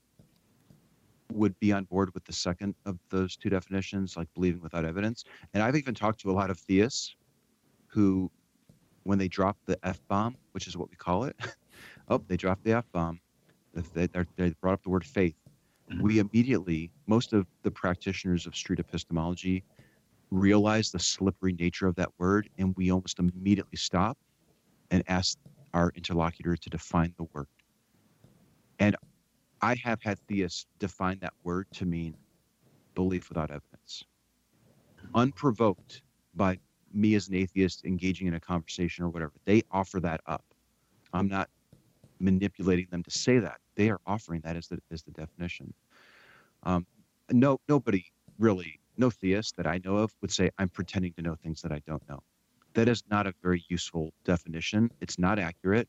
[1.32, 5.24] would be on board with the second of those two definitions, like believing without evidence.
[5.54, 7.16] And I've even talked to a lot of theists
[7.86, 8.30] who,
[9.04, 11.36] when they drop the F bomb, which is what we call it,
[12.08, 13.20] oh, they dropped the F bomb.
[13.94, 15.36] They, they brought up the word faith.
[15.90, 16.02] Mm-hmm.
[16.02, 19.62] We immediately, most of the practitioners of street epistemology
[20.30, 24.18] realize the slippery nature of that word, and we almost immediately stop
[24.90, 25.38] and ask
[25.74, 27.46] our interlocutor to define the word.
[28.78, 28.96] And
[29.62, 32.16] I have had theists define that word to mean
[32.94, 34.04] belief without evidence.
[35.14, 36.02] Unprovoked
[36.34, 36.58] by
[36.92, 40.44] me as an atheist engaging in a conversation or whatever, they offer that up.
[41.12, 41.48] I'm not
[42.20, 43.58] manipulating them to say that.
[43.76, 45.72] They are offering that as the as the definition.
[46.62, 46.86] Um,
[47.30, 48.04] no, nobody
[48.38, 51.72] really, no theist that I know of would say I'm pretending to know things that
[51.72, 52.20] I don't know.
[52.74, 54.90] That is not a very useful definition.
[55.00, 55.88] It's not accurate,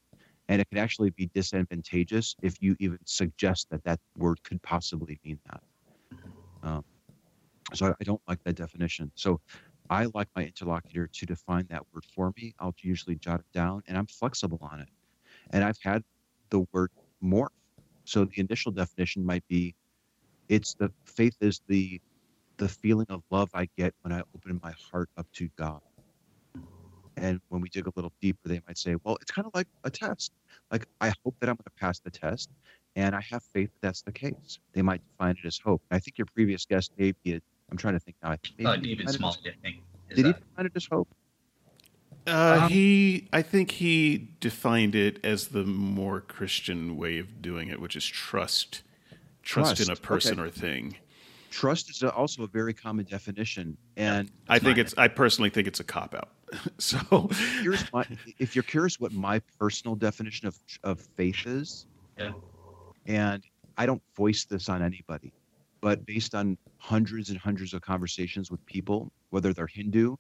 [0.50, 5.20] and it can actually be disadvantageous if you even suggest that that word could possibly
[5.26, 5.62] mean that.
[6.64, 6.84] Um,
[7.74, 9.12] so I, I don't like that definition.
[9.16, 9.40] So
[9.90, 12.54] I like my interlocutor to define that word for me.
[12.60, 14.90] I'll usually jot it down, and I'm flexible on it.
[15.52, 16.04] And I've had
[16.52, 16.92] the word
[17.24, 17.50] morph.
[18.06, 19.76] So the initial definition might be
[20.50, 22.02] it's the faith is the
[22.60, 25.82] the feeling of love I get when I open my heart up to God.
[27.18, 29.68] And when we dig a little deeper, they might say, well, it's kind of like
[29.84, 30.32] a test.
[30.72, 32.50] Like, I hope that I'm going to pass the test,
[32.96, 34.60] and I have faith that that's the case.
[34.74, 35.82] They might define it as hope.
[35.92, 37.42] I think your previous guest, maybe,
[37.72, 38.36] I'm trying to think now.
[38.66, 39.78] Uh, David Small, I think.
[40.10, 40.28] Did that...
[40.28, 41.08] he define it as hope?
[42.28, 47.70] Uh, um, he, I think he defined it as the more Christian way of doing
[47.70, 48.84] it, which is trust,
[49.42, 49.90] trust, trust.
[49.90, 50.50] in a person okay.
[50.50, 50.98] or thing.
[51.52, 54.94] Trust is also a very common definition, and I think it's.
[54.98, 56.30] I personally think it's a cop out.
[56.78, 57.30] so,
[57.62, 58.06] here's my,
[58.40, 61.86] if you're curious, what my personal definition of of faith is,
[62.18, 62.32] yeah,
[63.06, 63.44] and
[63.78, 65.34] I don't voice this on anybody,
[65.82, 70.16] but based on hundreds and hundreds of conversations with people, whether they're Hindu,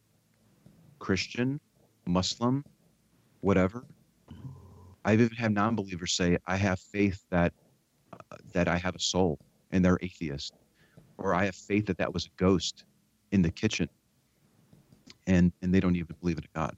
[0.99, 1.59] Christian,
[2.05, 2.63] Muslim,
[3.41, 3.85] whatever.
[5.05, 7.53] I've even had non-believers say, "I have faith that
[8.13, 9.39] uh, that I have a soul,"
[9.71, 10.53] and they're atheist,
[11.17, 12.85] or "I have faith that that was a ghost
[13.31, 13.89] in the kitchen,"
[15.27, 16.75] and and they don't even believe in a God.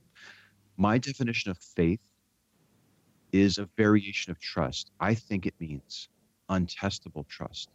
[0.77, 2.01] My definition of faith
[3.33, 4.91] is a variation of trust.
[4.99, 6.09] I think it means
[6.49, 7.69] untestable trust,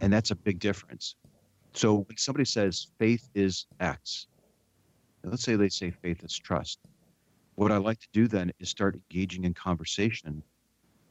[0.00, 1.16] and that's a big difference.
[1.74, 4.26] So when somebody says faith is X,
[5.24, 6.80] let's say they say faith is trust.
[7.56, 10.44] What I like to do then is start engaging in conversation,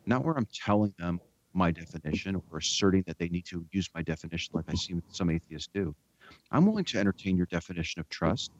[0.05, 1.21] not where I'm telling them
[1.53, 5.29] my definition or asserting that they need to use my definition like I see some
[5.29, 5.95] atheists do.
[6.51, 8.51] I'm willing to entertain your definition of trust.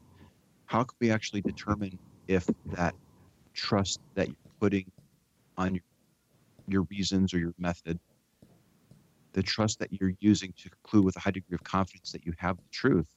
[0.66, 2.94] how can we actually determine if that
[3.54, 4.90] trust that you're putting
[5.56, 5.84] on your,
[6.68, 7.98] your reasons or your method,
[9.34, 12.34] the trust that you're using to conclude with a high degree of confidence that you
[12.38, 13.08] have the truth,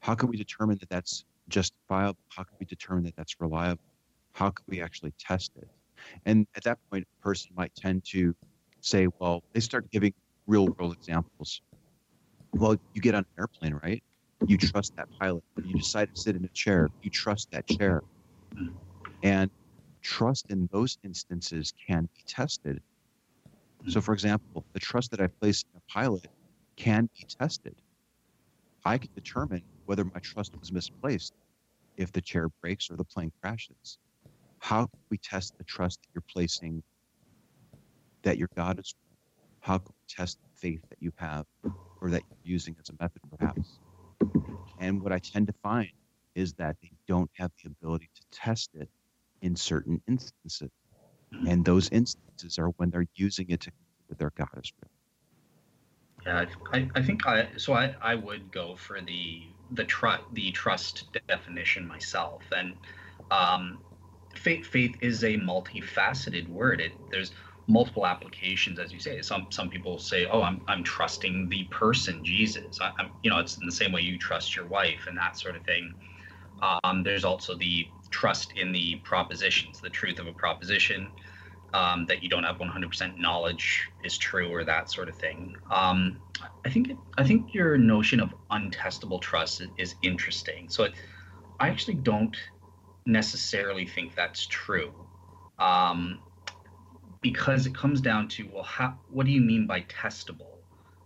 [0.00, 2.18] how can we determine that that's justifiable?
[2.30, 3.82] How can we determine that that's reliable?
[4.34, 5.68] How can we actually test it?
[6.26, 8.34] And at that point, a person might tend to
[8.80, 10.12] say, well, they start giving
[10.46, 11.62] real world examples.
[12.58, 14.02] Well, you get on an airplane, right?
[14.46, 15.44] You trust that pilot.
[15.62, 16.90] You decide to sit in a chair.
[17.02, 18.02] You trust that chair.
[19.22, 19.50] And
[20.02, 22.80] trust in those instances can be tested.
[23.88, 26.26] So, for example, the trust that I place in a pilot
[26.76, 27.74] can be tested.
[28.84, 31.32] I can determine whether my trust was misplaced
[31.96, 33.98] if the chair breaks or the plane crashes.
[34.58, 36.82] How can we test the trust that you're placing
[38.24, 38.94] that your God is?
[39.60, 41.46] How can we test the faith that you have
[42.00, 43.80] or that you're using as a method, perhaps?
[44.78, 45.90] And what I tend to find
[46.34, 48.88] is that they don't have the ability to test it
[49.42, 50.70] in certain instances.
[51.46, 53.72] And those instances are when they're using it to
[54.08, 54.90] that their God is real.
[56.26, 59.42] Yeah, I, I think I so I, I would go for the
[59.72, 62.74] the trust the trust definition myself and
[63.30, 63.78] um,
[64.34, 66.80] faith faith is a multifaceted word.
[66.80, 67.32] It there's
[67.70, 69.22] multiple applications, as you say.
[69.22, 73.38] Some some people say, "Oh, I'm I'm trusting the person Jesus." I, am you know,
[73.38, 75.94] it's in the same way you trust your wife and that sort of thing.
[76.62, 81.10] Um, there's also the trust in the propositions, the truth of a proposition,
[81.72, 85.56] um, that you don't have 100% knowledge is true or that sort of thing.
[85.70, 86.18] Um,
[86.64, 90.68] I think it, I think your notion of untestable trust is, is interesting.
[90.68, 90.94] So it,
[91.58, 92.36] I actually don't
[93.06, 94.92] necessarily think that's true.
[95.58, 96.20] Um,
[97.20, 100.46] because it comes down to well how what do you mean by testable?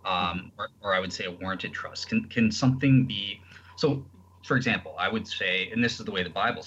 [0.04, 2.08] Um, or, or i would say a warranted trust.
[2.08, 3.40] Can can something be
[3.76, 4.04] so
[4.44, 6.64] for example i would say and this is the way the bible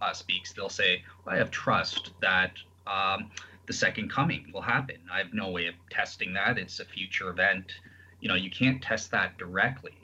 [0.00, 2.52] uh, speaks they'll say well, i have trust that
[2.86, 3.30] um,
[3.66, 4.96] the second coming will happen.
[5.12, 6.56] I have no way of testing that.
[6.56, 7.72] It's a future event.
[8.20, 9.98] You know you can't test that directly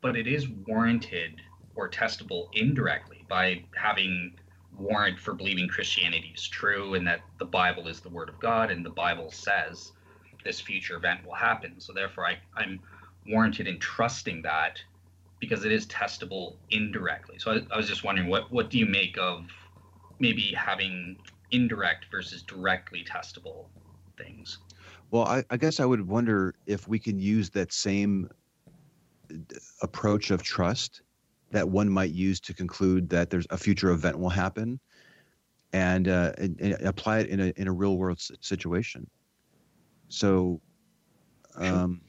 [0.00, 1.40] but it is warranted
[1.74, 4.32] or testable indirectly by having
[4.78, 8.70] warrant for believing Christianity is true and that the Bible is the Word of God
[8.70, 9.92] and the Bible says
[10.44, 11.80] this future event will happen.
[11.80, 12.80] So therefore, I, I'm
[13.26, 14.78] warranted in trusting that
[15.40, 17.36] because it is testable indirectly.
[17.38, 19.46] So I, I was just wondering, what what do you make of
[20.20, 21.16] maybe having
[21.50, 23.66] indirect versus directly testable
[24.16, 24.58] things?
[25.10, 28.28] Well, I, I guess I would wonder if we can use that same
[29.82, 31.02] approach of trust
[31.50, 34.78] that one might use to conclude that there's a future event will happen
[35.72, 39.08] and, uh, and, and apply it in a, in a real world situation.
[40.08, 40.60] So,
[41.56, 42.00] um,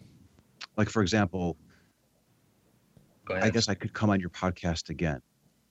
[0.78, 1.58] like for example,
[3.30, 5.22] I guess I could come on your podcast again,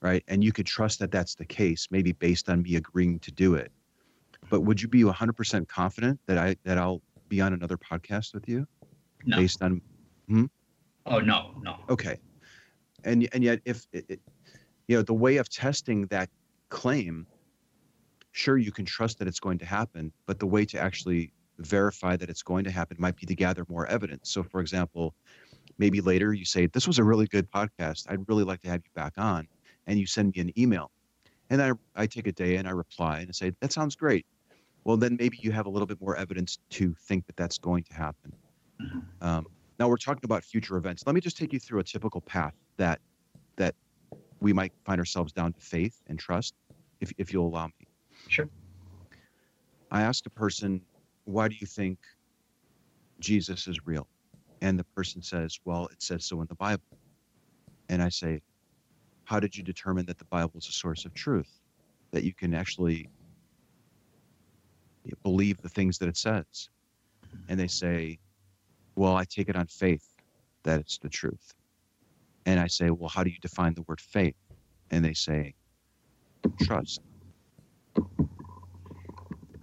[0.01, 0.23] right?
[0.27, 3.55] And you could trust that that's the case, maybe based on me agreeing to do
[3.55, 3.71] it.
[4.49, 8.47] But would you be 100% confident that I that I'll be on another podcast with
[8.47, 8.65] you,
[9.25, 9.37] no.
[9.37, 9.81] based on?
[10.27, 10.45] Hmm?
[11.05, 11.75] Oh no, no.
[11.89, 12.19] Okay
[13.03, 14.19] and and yet if it,
[14.87, 16.29] you know the way of testing that
[16.69, 17.25] claim
[18.31, 22.15] sure you can trust that it's going to happen but the way to actually verify
[22.15, 24.29] that it's going to happen might be to gather more evidence.
[24.31, 25.13] So for example
[25.77, 28.05] maybe later you say this was a really good podcast.
[28.09, 29.47] I'd really like to have you back on
[29.87, 30.91] and you send me an email.
[31.49, 34.25] And I, I take a day and i reply and I say that sounds great.
[34.83, 37.83] Well then maybe you have a little bit more evidence to think that that's going
[37.83, 38.33] to happen.
[38.81, 39.27] Mm-hmm.
[39.27, 39.45] um,
[39.77, 41.03] now we're talking about future events.
[41.05, 42.99] Let me just take you through a typical path that
[43.57, 43.75] that
[44.41, 46.55] we might find ourselves down to faith and trust,
[47.01, 47.87] if if you'll allow me.
[48.27, 48.49] Sure.
[49.91, 50.81] I asked a person,
[51.25, 51.99] "Why do you think
[53.19, 54.07] Jesus is real?"
[54.61, 56.83] And the person says, "Well, it says so in the Bible."
[57.89, 58.41] And I say,
[59.25, 61.61] "How did you determine that the Bible is a source of truth?
[62.11, 63.09] That you can actually
[65.23, 66.69] believe the things that it says?"
[67.47, 68.19] And they say,
[68.95, 70.07] "Well, I take it on faith
[70.63, 71.53] that it's the truth."
[72.45, 74.35] And I say, well, how do you define the word faith?
[74.91, 75.53] And they say,
[76.61, 77.01] trust.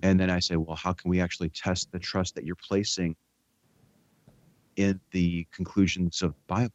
[0.02, 3.16] And then I say, well, how can we actually test the trust that you're placing
[4.76, 6.74] in the conclusions of the Bible?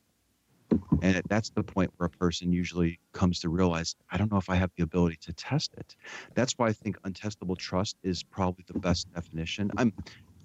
[1.02, 4.50] And that's the point where a person usually comes to realize, I don't know if
[4.50, 5.96] I have the ability to test it.
[6.36, 9.72] That's why I think untestable trust is probably the best definition.
[9.78, 9.94] I'm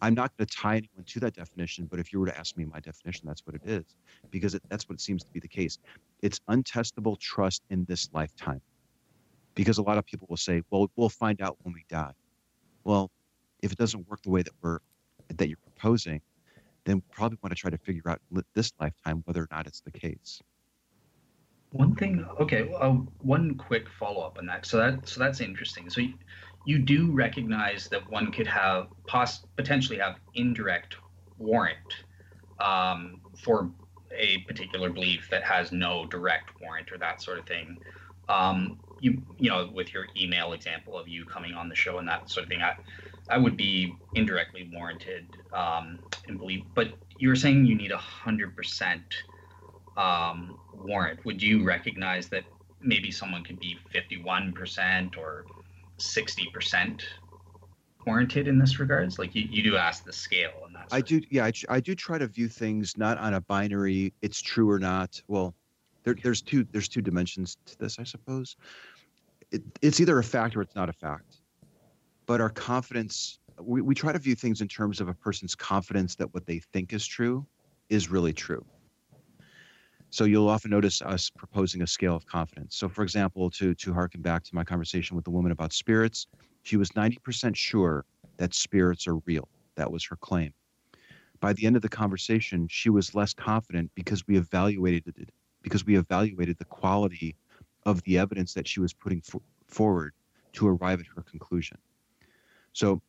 [0.03, 2.57] I'm not going to tie anyone to that definition, but if you were to ask
[2.57, 3.85] me my definition, that's what it is,
[4.31, 5.79] because it, that's what it seems to be the case.
[6.23, 8.61] It's untestable trust in this lifetime.
[9.55, 12.13] Because a lot of people will say, well, we'll find out when we die.
[12.85, 13.11] Well,
[13.63, 14.81] if it doesn't work the way that we're
[15.29, 16.21] that you're proposing,
[16.85, 18.21] then we probably want to try to figure out
[18.55, 20.41] this lifetime whether or not it's the case.
[21.71, 22.91] One thing, okay, uh,
[23.23, 24.67] one quick follow up on that.
[24.67, 25.91] So that so that's interesting.
[25.91, 26.15] So you,
[26.67, 28.89] you do recognize that one could have
[29.57, 30.97] potentially have indirect
[31.39, 31.95] warrant
[32.59, 33.71] um, for
[34.11, 37.79] a particular belief that has no direct warrant or that sort of thing.
[38.29, 42.09] Um, you you know, with your email example of you coming on the show and
[42.09, 42.75] that sort of thing, I
[43.31, 46.65] I would be indirectly warranted um, in belief.
[46.75, 49.15] But you were saying you need a hundred percent
[49.97, 52.45] um, warrant, would you recognize that
[52.81, 55.45] maybe someone could be 51% or
[55.99, 57.03] 60%
[58.07, 59.19] warranted in this regards?
[59.19, 60.87] Like you, you do ask the scale and that.
[60.93, 64.41] I do, yeah, I, I do try to view things not on a binary, it's
[64.41, 65.21] true or not.
[65.29, 65.55] Well,
[66.05, 68.57] there, there's two there's two dimensions to this, I suppose.
[69.51, 71.41] It, it's either a fact or it's not a fact.
[72.27, 76.15] But our confidence, we, we try to view things in terms of a person's confidence
[76.17, 77.47] that what they think is true
[77.89, 78.65] is really true.
[80.17, 82.75] So you'll often notice us proposing a scale of confidence.
[82.75, 86.27] So, for example, to to harken back to my conversation with the woman about spirits,
[86.63, 88.03] she was 90% sure
[88.39, 89.47] that spirits are real.
[89.75, 90.55] That was her claim.
[91.41, 95.29] By the end of the conversation, she was less confident because we evaluated it,
[95.61, 97.37] because we evaluated the quality
[97.85, 100.15] of the evidence that she was putting for, forward
[100.55, 101.77] to arrive at her conclusion.
[102.73, 103.03] So,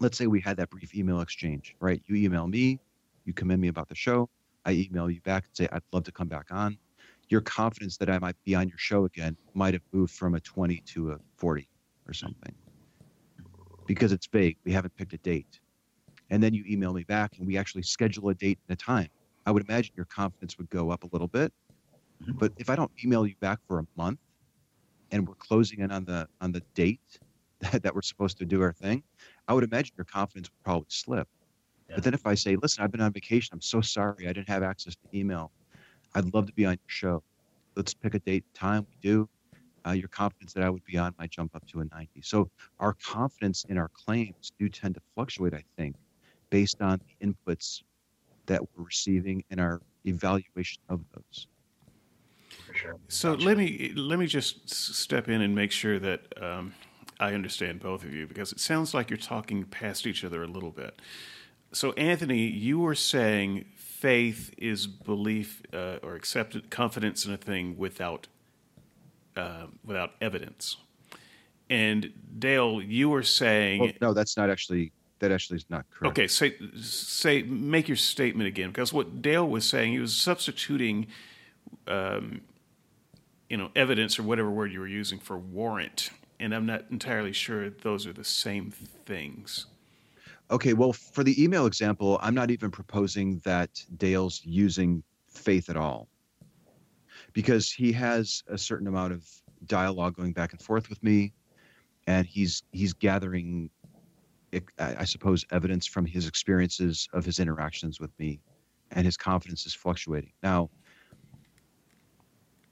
[0.00, 2.02] let's say we had that brief email exchange, right?
[2.04, 2.78] You email me,
[3.24, 4.28] you commend me about the show.
[4.66, 6.76] I email you back and say, I'd love to come back on.
[7.28, 10.40] Your confidence that I might be on your show again might have moved from a
[10.40, 11.68] 20 to a 40
[12.06, 12.54] or something
[13.86, 14.56] because it's vague.
[14.64, 15.60] We haven't picked a date.
[16.30, 19.08] And then you email me back and we actually schedule a date and a time.
[19.46, 21.52] I would imagine your confidence would go up a little bit.
[22.22, 22.38] Mm-hmm.
[22.38, 24.18] But if I don't email you back for a month
[25.12, 27.00] and we're closing in on the on the date
[27.60, 29.04] that, that we're supposed to do our thing,
[29.46, 31.28] I would imagine your confidence would probably slip.
[31.88, 33.50] But then if I say, listen, I've been on vacation.
[33.52, 34.28] I'm so sorry.
[34.28, 35.52] I didn't have access to email.
[36.14, 37.22] I'd love to be on your show.
[37.76, 38.86] Let's pick a date and time.
[38.88, 39.28] We do.
[39.86, 42.20] Uh, your confidence that I would be on might jump up to a 90.
[42.22, 42.50] So
[42.80, 45.94] our confidence in our claims do tend to fluctuate, I think,
[46.50, 47.82] based on the inputs
[48.46, 51.46] that we're receiving and our evaluation of those.
[52.74, 52.96] Sure.
[53.08, 53.46] So gotcha.
[53.46, 56.74] let me let me just step in and make sure that um,
[57.20, 60.46] I understand both of you because it sounds like you're talking past each other a
[60.46, 61.00] little bit
[61.76, 67.76] so Anthony, you were saying faith is belief uh, or accepted confidence in a thing
[67.76, 68.28] without
[69.36, 70.78] uh, without evidence.
[71.68, 76.18] And Dale, you were saying well, no, that's not actually that actually is not correct.
[76.18, 81.08] Okay, say say make your statement again because what Dale was saying, he was substituting,
[81.86, 82.40] um,
[83.50, 86.08] you know, evidence or whatever word you were using for warrant,
[86.40, 89.66] and I'm not entirely sure those are the same things.
[90.50, 95.76] Okay, well, for the email example, I'm not even proposing that Dale's using faith at
[95.76, 96.08] all
[97.32, 99.28] because he has a certain amount of
[99.64, 101.32] dialogue going back and forth with me
[102.06, 103.70] and he's he's gathering
[104.78, 108.40] I suppose evidence from his experiences of his interactions with me
[108.92, 110.32] and his confidence is fluctuating.
[110.42, 110.70] Now,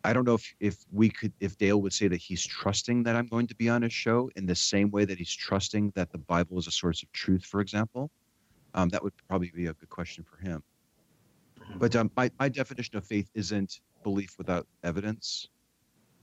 [0.05, 3.17] I don't know if, if we could if Dale would say that he's trusting that
[3.17, 6.13] I'm going to be on his show in the same way that he's trusting that
[6.13, 8.11] the Bible is a source of truth, for example.
[8.75, 10.63] Um, that would probably be a good question for him.
[11.77, 15.49] But um, my, my definition of faith isn't belief without evidence.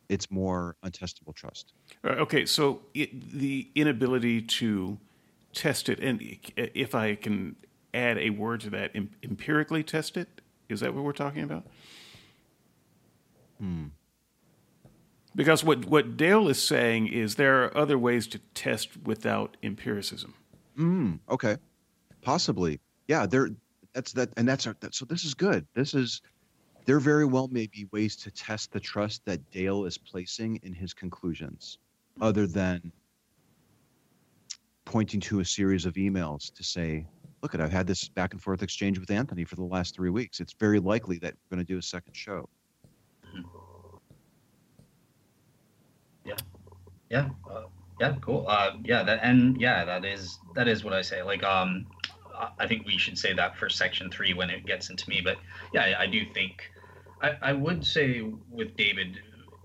[0.09, 1.73] It's more untestable trust.
[2.05, 4.99] Okay, so it, the inability to
[5.53, 6.21] test it, and
[6.55, 7.55] if I can
[7.93, 8.91] add a word to that,
[9.23, 10.27] empirically test it,
[10.69, 11.65] is that what we're talking about?
[15.35, 20.33] Because what, what Dale is saying is there are other ways to test without empiricism.
[20.75, 21.15] Hmm.
[21.29, 21.57] Okay.
[22.21, 22.79] Possibly.
[23.07, 23.25] Yeah.
[23.25, 23.49] There.
[23.93, 25.05] That's that, and that's our, that, so.
[25.05, 25.65] This is good.
[25.73, 26.21] This is.
[26.85, 30.73] There very well may be ways to test the trust that Dale is placing in
[30.73, 31.77] his conclusions,
[32.19, 32.91] other than
[34.85, 37.05] pointing to a series of emails to say,
[37.43, 40.09] "Look, at I've had this back and forth exchange with Anthony for the last three
[40.09, 40.39] weeks.
[40.39, 42.49] It's very likely that we're going to do a second show."
[46.25, 46.37] Yeah,
[47.09, 47.63] yeah, uh,
[47.99, 48.15] yeah.
[48.21, 48.45] Cool.
[48.47, 51.23] Uh, yeah, that and yeah, that is that is what I say.
[51.23, 51.87] Like, um,
[52.59, 55.21] I think we should say that for section three when it gets into me.
[55.23, 55.37] But
[55.73, 56.71] yeah, I, I do think
[57.21, 59.19] I, I would say with David,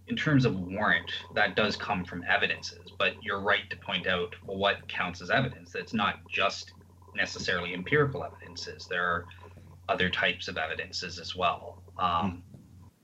[0.09, 2.93] in terms of warrant, that does come from evidences.
[2.99, 5.73] But you're right to point out well, what counts as evidence?
[5.73, 6.73] That's not just
[7.15, 8.87] necessarily empirical evidences.
[8.89, 9.27] There are
[9.89, 11.83] other types of evidences as well.
[11.99, 12.43] Um,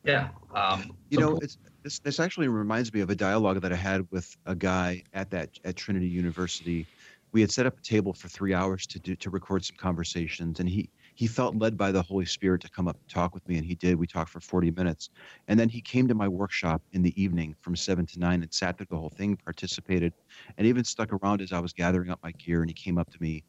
[0.04, 0.28] yeah.
[0.54, 4.06] Um, you know, it's this this actually reminds me of a dialogue that I had
[4.10, 6.86] with a guy at that at Trinity University.
[7.32, 10.60] We had set up a table for three hours to do to record some conversations,
[10.60, 13.46] and he he felt led by the Holy Spirit to come up and talk with
[13.48, 13.96] me, and he did.
[13.96, 15.10] We talked for 40 minutes.
[15.48, 18.52] And then he came to my workshop in the evening from 7 to 9 and
[18.52, 20.14] sat through the whole thing, participated,
[20.56, 22.62] and even stuck around as I was gathering up my gear.
[22.62, 23.44] And he came up to me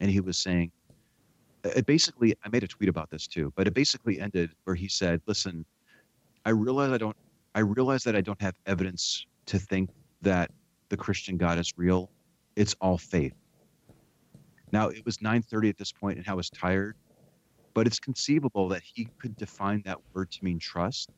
[0.00, 0.72] and he was saying,
[1.64, 4.76] uh, it basically, I made a tweet about this too, but it basically ended where
[4.76, 5.64] he said, Listen,
[6.44, 7.16] I realize I don't,
[7.54, 9.90] I realize that I don't have evidence to think
[10.22, 10.50] that
[10.88, 12.10] the Christian God is real.
[12.56, 13.34] It's all faith.
[14.72, 16.96] Now it was 9:30 at this point, and I was tired,
[17.74, 21.10] but it's conceivable that he could define that word to mean trust.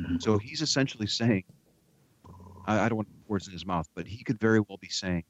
[0.00, 0.16] Mm-hmm.
[0.20, 1.44] So he's essentially saying,
[2.66, 4.78] I, I don't want to put words in his mouth, but he could very well
[4.80, 5.24] be saying,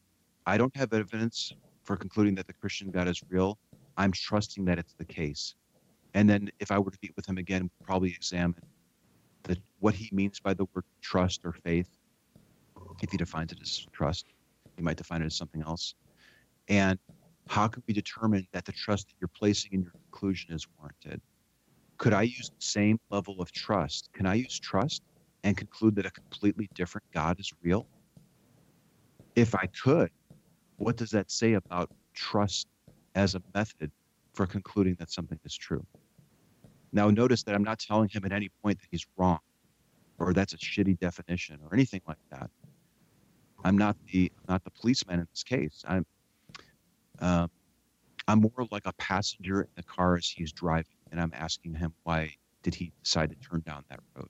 [0.47, 1.52] I don't have evidence
[1.82, 3.59] for concluding that the Christian God is real.
[3.97, 5.55] I'm trusting that it's the case.
[6.14, 8.62] And then if I were to meet with him again, we'd probably examine
[9.47, 11.89] the, what he means by the word trust or faith.
[13.02, 14.27] If he defines it as trust,
[14.77, 15.94] he might define it as something else.
[16.68, 16.98] And
[17.48, 21.20] how can we determine that the trust that you're placing in your conclusion is warranted?
[21.98, 24.10] Could I use the same level of trust?
[24.14, 25.02] Can I use trust
[25.44, 27.86] and conclude that a completely different God is real?
[29.36, 30.10] If I could,
[30.78, 32.66] what does that say about trust
[33.14, 33.93] as a method
[34.35, 35.86] for concluding that something is true?
[36.97, 39.40] Now, notice that I'm not telling him at any point that he's wrong
[40.18, 42.48] or that's a shitty definition or anything like that.
[43.62, 45.85] I'm not the not the policeman in this case.
[45.86, 46.06] I'm
[47.20, 47.48] uh,
[48.27, 51.93] I'm more like a passenger in the car as he's driving, and I'm asking him
[52.05, 52.32] why
[52.62, 54.28] did he decide to turn down that road.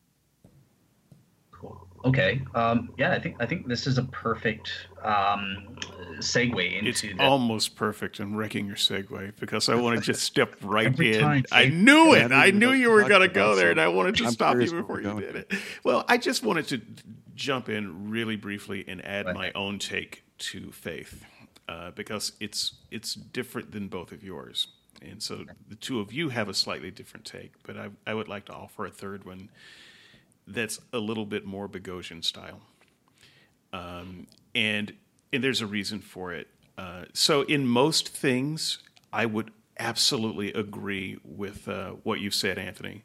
[1.61, 1.87] Cool.
[2.05, 2.41] Okay.
[2.55, 4.71] Um, yeah, I think I think this is a perfect
[5.03, 5.77] um,
[6.19, 6.91] segue into.
[6.91, 7.17] It's the...
[7.19, 11.21] almost perfect in wrecking your segue because I want to just step right in.
[11.21, 12.31] Time, I knew it.
[12.31, 14.71] I knew you were going to go there, and I wanted to I'm stop you
[14.71, 15.53] before you did it.
[15.83, 16.81] Well, I just wanted to
[17.35, 21.25] jump in really briefly and add my own take to faith
[21.69, 24.69] uh, because it's it's different than both of yours.
[25.03, 28.29] And so the two of you have a slightly different take, but I, I would
[28.29, 29.51] like to offer a third one
[30.47, 32.61] that's a little bit more Boghossian style.
[33.73, 34.93] Um, and
[35.33, 36.49] and there's a reason for it.
[36.79, 38.79] Uh, so in most things,
[39.13, 43.03] I would absolutely agree with uh, what you've said, Anthony.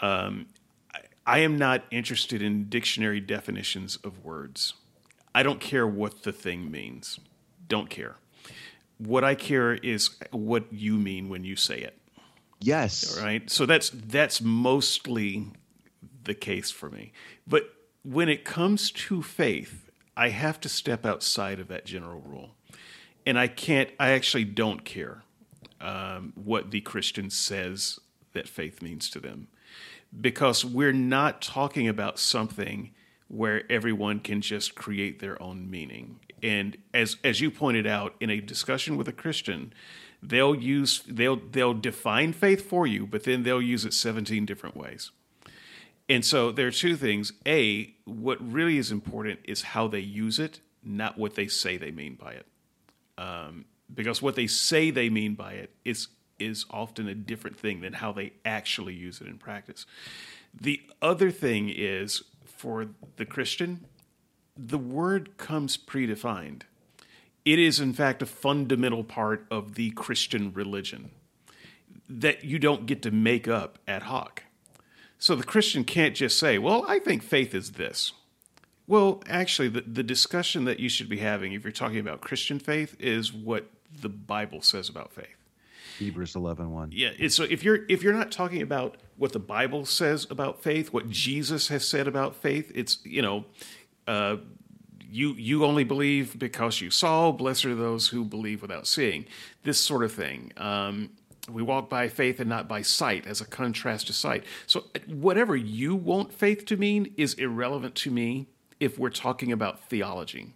[0.00, 0.46] Um,
[0.94, 4.74] I, I am not interested in dictionary definitions of words.
[5.34, 7.18] I don't care what the thing means.
[7.66, 8.16] Don't care.
[8.98, 11.98] What I care is what you mean when you say it.
[12.60, 13.18] Yes.
[13.18, 13.48] All right.
[13.50, 15.52] So that's that's mostly
[16.24, 17.12] the case for me.
[17.46, 17.70] But
[18.02, 22.50] when it comes to faith, I have to step outside of that general rule.
[23.26, 25.22] And I can't, I actually don't care
[25.80, 27.98] um, what the Christian says
[28.32, 29.48] that faith means to them.
[30.18, 32.90] Because we're not talking about something
[33.28, 36.20] where everyone can just create their own meaning.
[36.42, 39.72] And as as you pointed out in a discussion with a Christian,
[40.22, 44.76] they'll use they'll they'll define faith for you, but then they'll use it 17 different
[44.76, 45.10] ways.
[46.08, 47.32] And so there are two things.
[47.46, 51.90] A, what really is important is how they use it, not what they say they
[51.90, 52.46] mean by it.
[53.16, 56.08] Um, because what they say they mean by it is
[56.38, 59.86] is often a different thing than how they actually use it in practice.
[60.52, 63.84] The other thing is for the Christian,
[64.56, 66.62] the word comes predefined.
[67.44, 71.10] It is, in fact, a fundamental part of the Christian religion
[72.08, 74.42] that you don't get to make up ad hoc.
[75.24, 78.12] So the Christian can't just say, well, I think faith is this.
[78.86, 82.58] Well, actually, the, the discussion that you should be having if you're talking about Christian
[82.58, 83.70] faith is what
[84.02, 85.38] the Bible says about faith.
[85.98, 86.90] Hebrews 11 1.
[86.92, 87.28] Yeah.
[87.28, 91.08] So if you're if you're not talking about what the Bible says about faith, what
[91.08, 93.46] Jesus has said about faith, it's you know,
[94.06, 94.36] uh,
[95.10, 97.32] you you only believe because you saw.
[97.32, 99.24] Blessed are those who believe without seeing.
[99.62, 100.52] This sort of thing.
[100.58, 101.12] Um,
[101.50, 104.44] we walk by faith and not by sight, as a contrast to sight.
[104.66, 108.48] So, whatever you want faith to mean is irrelevant to me
[108.80, 110.54] if we're talking about theology,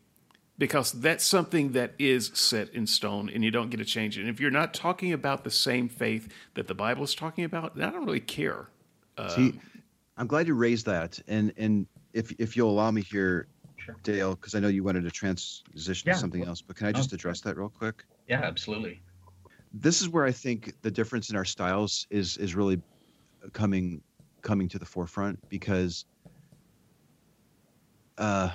[0.56, 4.22] because that's something that is set in stone and you don't get to change it.
[4.22, 7.76] And if you're not talking about the same faith that the Bible is talking about,
[7.76, 8.68] then I don't really care.
[9.34, 9.60] See, um,
[10.16, 11.18] I'm glad you raised that.
[11.26, 13.46] And, and if, if you'll allow me here,
[13.76, 13.96] sure.
[14.02, 16.12] Dale, because I know you wanted to transition yeah.
[16.12, 18.04] to something else, but can I just address that real quick?
[18.28, 19.00] Yeah, absolutely
[19.72, 22.78] this is where I think the difference in our styles is is really
[23.52, 24.02] coming
[24.42, 26.04] coming to the forefront because
[28.18, 28.50] uh,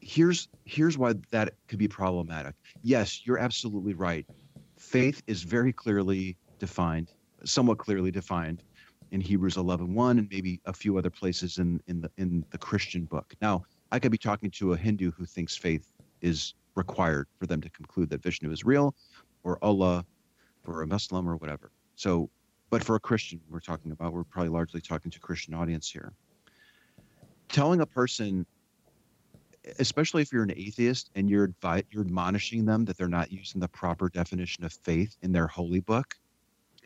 [0.00, 2.54] here's here's why that could be problematic.
[2.82, 4.26] Yes, you're absolutely right.
[4.78, 7.10] Faith is very clearly defined,
[7.44, 8.62] somewhat clearly defined
[9.12, 13.04] in Hebrews 11:1 and maybe a few other places in in the in the Christian
[13.04, 13.32] book.
[13.40, 15.86] Now, I could be talking to a Hindu who thinks faith
[16.20, 18.94] is required for them to conclude that Vishnu is real
[19.44, 20.04] or Allah
[20.62, 21.70] for a Muslim or whatever.
[21.96, 22.30] So,
[22.70, 26.12] but for a Christian, we're talking about, we're probably largely talking to Christian audience here.
[27.48, 28.46] Telling a person,
[29.78, 33.60] especially if you're an atheist and you're advi- you're admonishing them that they're not using
[33.60, 36.14] the proper definition of faith in their holy book,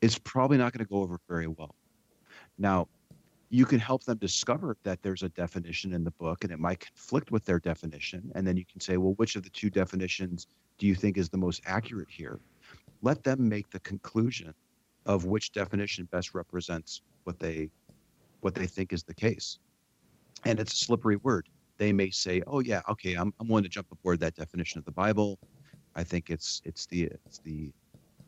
[0.03, 1.75] it's probably not going to go over very well.
[2.59, 2.89] Now,
[3.49, 6.81] you can help them discover that there's a definition in the book and it might
[6.81, 8.31] conflict with their definition.
[8.35, 10.49] And then you can say, well, which of the two definitions
[10.79, 12.41] do you think is the most accurate here?
[13.07, 14.53] Let them make the conclusion
[15.07, 17.71] of which definition best represents what they
[18.41, 19.61] what they think is the case.
[20.45, 21.47] And it's a slippery word.
[21.79, 24.85] They may say, "Oh yeah, okay, I'm I'm willing to jump aboard that definition of
[24.87, 25.39] the Bible.
[25.95, 27.71] I think it's it's the it's the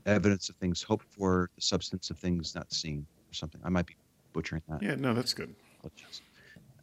[0.07, 3.87] evidence of things hoped for, the substance of things not seen, or something." I might
[3.87, 3.97] be
[4.33, 4.81] butchering that.
[4.81, 5.57] Yeah, no, that's good.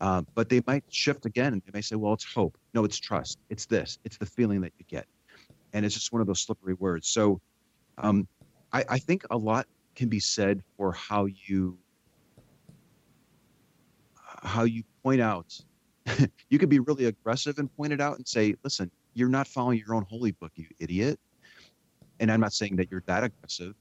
[0.01, 2.57] Uh, but they might shift again and they may say, well, it's hope.
[2.73, 3.38] No, it's trust.
[3.49, 3.97] It's this.
[4.03, 5.05] It's the feeling that you get.
[5.72, 7.07] And it's just one of those slippery words.
[7.07, 7.39] So
[7.97, 8.27] um,
[8.73, 11.77] I, I think a lot can be said for how you
[14.43, 15.57] how you point out
[16.49, 19.80] you could be really aggressive and point it out and say listen you're not following
[19.80, 21.19] your own holy book you idiot.
[22.19, 23.73] And i'm not saying that you're that aggressive.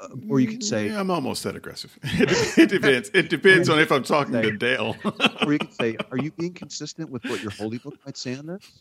[0.00, 1.96] Uh, or you could say yeah, i'm almost that aggressive.
[2.02, 3.10] It depends.
[3.14, 4.96] It depends on if i'm talking say, to dale.
[5.46, 8.34] Or you could say are you being consistent with what your holy book might say
[8.34, 8.80] on this?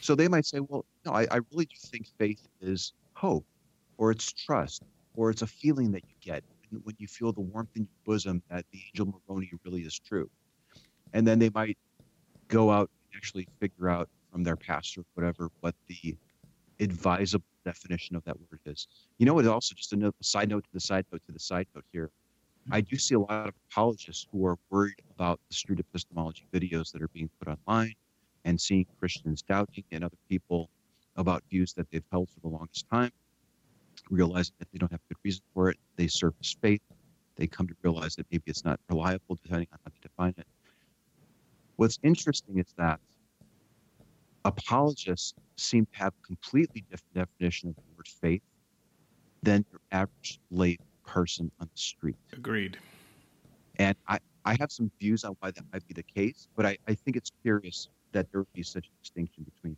[0.00, 3.44] So they might say well no i, I really do think faith is hope
[3.98, 4.82] or it's trust
[5.16, 6.42] or it's a feeling that you get
[6.82, 10.28] when you feel the warmth in your bosom that the angel Moroni really is true.
[11.12, 11.78] And then they might
[12.48, 16.16] go out and actually figure out from their pastor, whatever, what the
[16.80, 18.88] advisable definition of that word is.
[19.18, 21.66] You know, it also just a, side note to the side note to the side
[21.74, 22.10] note here.
[22.70, 26.92] I do see a lot of apologists who are worried about the street epistemology videos
[26.92, 27.94] that are being put online
[28.44, 30.70] and seeing Christians doubting and other people
[31.16, 33.12] about views that they've held for the longest time
[34.10, 35.78] realizing that they don't have a good reason for it.
[35.96, 36.80] They surface faith.
[37.36, 40.46] They come to realize that maybe it's not reliable, depending on how they define it.
[41.76, 43.00] What's interesting is that
[44.44, 48.42] apologists seem to have a completely different definition of the word faith
[49.42, 52.16] than your average lay person on the street.
[52.32, 52.78] Agreed.
[53.76, 56.78] And I, I have some views on why that might be the case, but I,
[56.86, 59.76] I think it's curious that there would be such a distinction between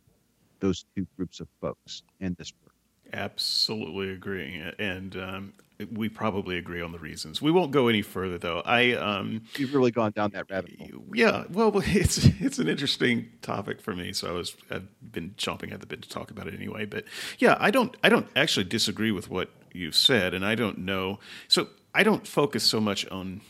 [0.59, 2.73] those two groups of folks and this work.
[3.13, 5.53] Absolutely agree, and um,
[5.91, 7.41] we probably agree on the reasons.
[7.41, 8.61] We won't go any further, though.
[8.65, 11.03] I um, you've really gone down that rabbit hole.
[11.13, 15.71] Yeah, well, it's it's an interesting topic for me, so I was I've been chomping
[15.71, 16.85] at the bit to talk about it anyway.
[16.85, 17.05] But
[17.37, 21.19] yeah, I don't I don't actually disagree with what you said, and I don't know.
[21.47, 23.41] So I don't focus so much on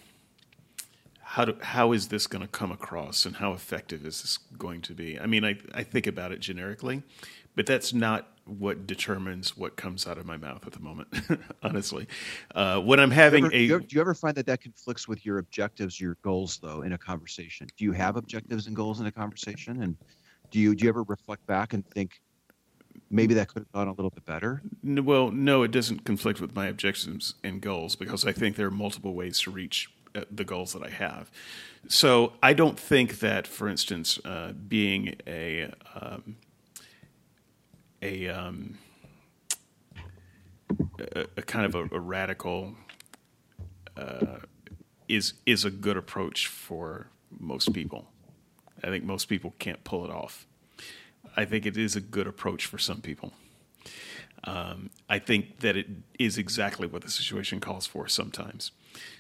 [1.22, 4.82] how do, how is this going to come across and how effective is this going
[4.82, 5.20] to be?
[5.20, 7.04] I mean, I I think about it generically,
[7.56, 11.08] but that's not what determines what comes out of my mouth at the moment.
[11.64, 12.08] honestly,
[12.56, 15.26] uh, when I'm having do a, ever, do you ever find that that conflicts with
[15.26, 17.68] your objectives, your goals, though, in a conversation?
[17.78, 19.98] Do you have objectives and goals in a conversation, and
[20.52, 22.22] do you do you ever reflect back and think
[23.10, 24.62] maybe that could have gone a little bit better?
[24.84, 28.72] Well, no, it doesn't conflict with my objectives and goals because I think there are
[28.72, 31.32] multiple ways to reach uh, the goals that I have.
[31.88, 36.38] So I don't think that, for instance, uh, being a um,
[38.02, 38.78] a, um,
[41.00, 42.76] a, a, kind of a, a radical
[43.96, 44.38] uh,
[45.08, 47.08] is is a good approach for
[47.40, 48.08] most people.
[48.84, 50.46] I think most people can't pull it off.
[51.36, 53.34] I think it is a good approach for some people.
[54.44, 55.88] Um, I think that it
[56.20, 58.72] is exactly what the situation calls for sometimes.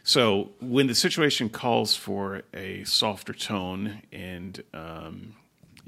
[0.04, 5.36] So when the situation calls for a softer tone and um,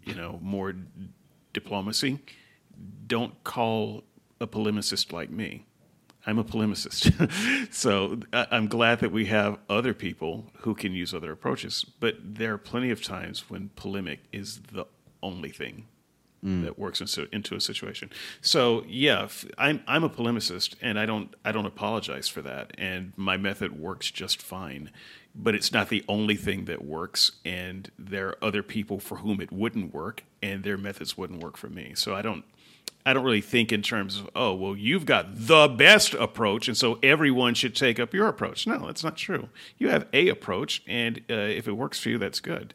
[0.04, 0.76] you know more
[1.54, 2.20] diplomacy,
[3.08, 4.04] don't call
[4.40, 5.66] a polemicist like me.
[6.26, 7.74] I'm a polemicist.
[7.74, 11.86] so I'm glad that we have other people who can use other approaches.
[12.00, 14.86] But there are plenty of times when polemic is the
[15.24, 15.86] only thing
[16.44, 16.64] mm.
[16.64, 18.10] that works into, into a situation.
[18.42, 19.28] So yeah,
[19.58, 22.74] I'm I'm a polemicist, and I don't I don't apologize for that.
[22.78, 24.92] And my method works just fine.
[25.36, 29.40] But it's not the only thing that works, and there are other people for whom
[29.40, 31.94] it wouldn't work, and their methods wouldn't work for me.
[31.96, 32.44] So I don't
[33.06, 36.76] I don't really think in terms of, oh, well, you've got the best approach, and
[36.76, 38.68] so everyone should take up your approach.
[38.68, 39.50] No, that's not true.
[39.78, 42.74] You have a approach, and uh, if it works for you, that's good.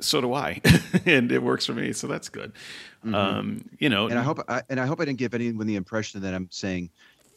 [0.00, 0.60] So do I,
[1.06, 2.52] and it works for me, so that's good.
[3.04, 3.14] Mm-hmm.
[3.14, 5.76] Um, you know, and I hope, I, and I hope I didn't give anyone the
[5.76, 6.90] impression that I'm saying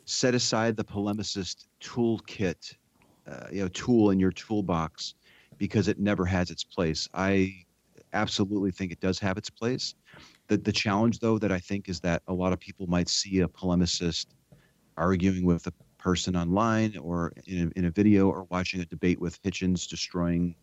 [0.05, 2.75] set aside the polemicist toolkit,
[3.27, 5.15] uh, you know, tool in your toolbox
[5.57, 7.09] because it never has its place.
[7.13, 7.63] I
[8.13, 9.95] absolutely think it does have its place
[10.51, 13.39] the the challenge though that I think is that a lot of people might see
[13.39, 14.25] a polemicist
[14.97, 19.19] arguing with a person online or in a, in a video or watching a debate
[19.19, 20.55] with Hitchens destroying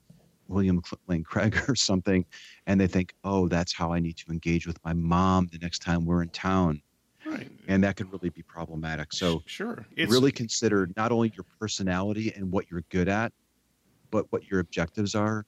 [0.47, 2.25] William Lane Craig or something,
[2.67, 5.81] and they think, oh, that's how I need to engage with my mom the next
[5.81, 6.83] time we're in town.
[7.27, 7.51] Right.
[7.67, 9.13] And that can really be problematic.
[9.13, 13.33] So sure, it's, really consider not only your personality and what you're good at,
[14.11, 15.47] but what your objectives are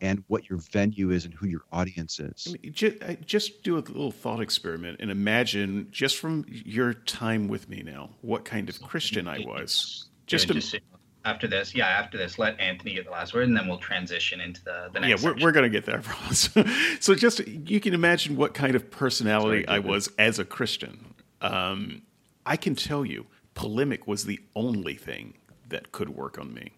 [0.00, 2.48] and what your venue is and who your audience is.
[2.48, 7.48] I mean, just, just, do a little thought experiment and imagine just from your time
[7.48, 10.06] with me now, what kind of Christian I was.
[10.26, 10.76] Just, to, just
[11.24, 14.40] after this, yeah, after this, let Anthony get the last word, and then we'll transition
[14.40, 15.22] into the, the next.
[15.22, 16.50] Yeah, we're, we're going to get there, promise.
[17.00, 21.14] so just you can imagine what kind of personality I was as a Christian.
[21.40, 22.02] Um,
[22.44, 25.34] I can tell you, polemic was the only thing
[25.68, 26.72] that could work on me.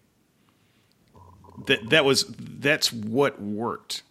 [1.65, 4.03] That that was that's what worked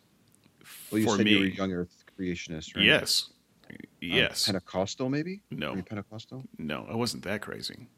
[0.90, 1.32] well, you for said me.
[1.32, 2.84] You were young Earth creationist, right?
[2.84, 3.30] Yes,
[4.00, 4.48] yes.
[4.48, 5.42] Uh, Pentecostal, maybe?
[5.50, 5.80] No.
[5.82, 6.42] Pentecostal?
[6.58, 7.88] No, I wasn't that crazy.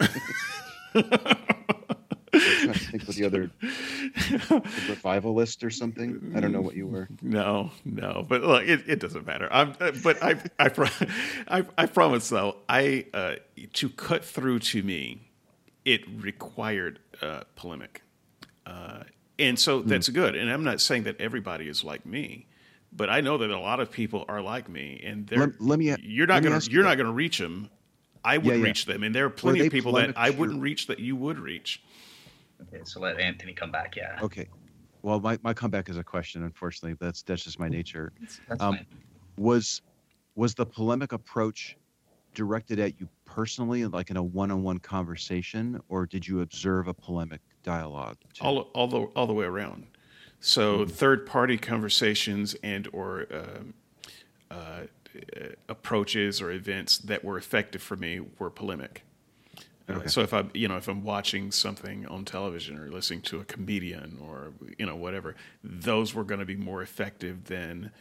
[2.32, 6.32] To think of the other the revivalist or something.
[6.34, 7.08] I don't know what you were.
[7.20, 9.48] No, no, but look, it, it doesn't matter.
[9.52, 10.70] I'm, uh, but I, I,
[11.58, 13.34] I, I promise though, I uh,
[13.74, 15.28] to cut through to me,
[15.84, 18.01] it required uh, polemic,
[18.66, 19.04] uh,
[19.38, 19.88] and so hmm.
[19.88, 20.14] that's mm.
[20.14, 20.34] good.
[20.34, 22.46] And I'm not saying that everybody is like me,
[22.92, 25.38] but I know that a lot of people are like me, and they're.
[25.38, 25.94] Let, let me.
[26.02, 26.70] You're not going to.
[26.70, 27.70] You're not going to reach them
[28.24, 28.64] I would yeah, yeah.
[28.64, 31.38] reach them, and there are plenty of people that I wouldn't reach that you would
[31.38, 31.82] reach.
[32.62, 33.96] Okay, so let Anthony come back.
[33.96, 34.18] Yeah.
[34.22, 34.48] Okay.
[35.02, 36.44] Well, my, my comeback is a question.
[36.44, 38.12] Unfortunately, that's that's just my nature.
[38.20, 38.86] That's um, fine.
[39.36, 39.82] Was
[40.36, 41.76] was the polemic approach
[42.34, 47.40] directed at you personally, like in a one-on-one conversation, or did you observe a polemic
[47.62, 48.16] dialogue?
[48.34, 48.44] Too?
[48.44, 49.86] All all the all the way around.
[50.40, 50.90] So mm-hmm.
[50.90, 58.20] third-party conversations and or uh, uh, uh, approaches or events that were effective for me
[58.38, 59.04] were polemic.
[59.88, 60.04] Uh, okay.
[60.06, 63.40] Uh, so if I, you know, if I'm watching something on television or listening to
[63.40, 67.92] a comedian or you know whatever, those were going to be more effective than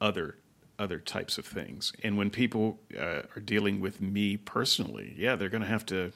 [0.00, 0.36] other
[0.78, 1.92] other types of things.
[2.02, 6.12] And when people uh, are dealing with me personally, yeah, they're going to have to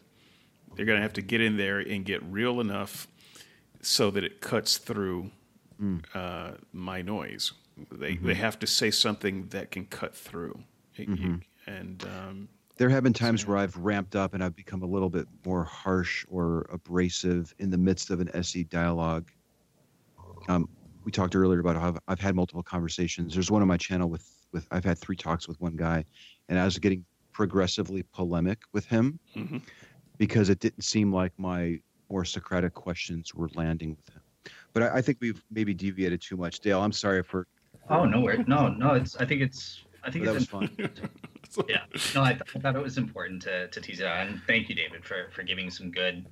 [0.74, 3.06] they're going to have to get in there and get real enough
[3.80, 5.30] so that it cuts through
[5.80, 6.02] mm.
[6.14, 7.52] uh, my noise.
[7.90, 8.26] They mm-hmm.
[8.26, 10.58] they have to say something that can cut through.
[10.98, 11.36] Mm-hmm.
[11.66, 14.86] And um, there have been times so, where I've ramped up and I've become a
[14.86, 19.30] little bit more harsh or abrasive in the midst of an SE dialogue.
[20.48, 20.68] Um,
[21.04, 23.34] we talked earlier about how I've, I've, had multiple conversations.
[23.34, 26.04] There's one on my channel with with I've had three talks with one guy,
[26.48, 29.58] and I was getting progressively polemic with him mm-hmm.
[30.22, 34.22] Because it didn't seem like my more Socratic questions were landing with him.
[34.72, 36.60] But I, I think we've maybe deviated too much.
[36.60, 37.48] Dale, I'm sorry for
[37.90, 38.94] Oh no, no, no.
[38.94, 39.16] It's.
[39.16, 39.82] I think it's.
[40.04, 40.70] I think that it's was fun.
[41.68, 41.82] yeah.
[42.14, 44.68] No, I, th- I, thought it was important to, to tease it out, and thank
[44.68, 46.24] you, David, for for giving some good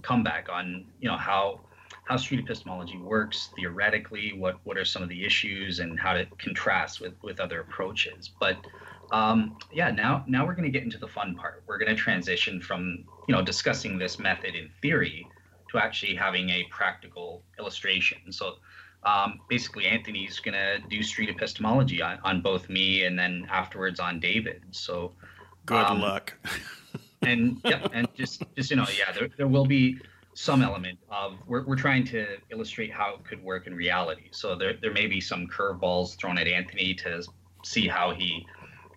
[0.00, 1.60] comeback on you know how
[2.04, 6.24] how street epistemology works theoretically, what what are some of the issues, and how to
[6.38, 8.30] contrast with with other approaches.
[8.40, 8.56] But
[9.12, 11.62] um, yeah, now now we're going to get into the fun part.
[11.66, 15.26] We're going to transition from you know discussing this method in theory
[15.70, 18.18] to actually having a practical illustration.
[18.30, 18.54] So
[19.04, 24.18] um, basically Anthony's gonna do street epistemology on, on, both me and then afterwards on
[24.18, 24.62] David.
[24.72, 25.12] So
[25.64, 26.34] good um, luck.
[27.22, 29.98] and yeah, and just just you know, yeah, there, there will be
[30.34, 34.28] some element of we're, we're trying to illustrate how it could work in reality.
[34.32, 37.22] So there there may be some curveballs thrown at Anthony to
[37.64, 38.46] see how he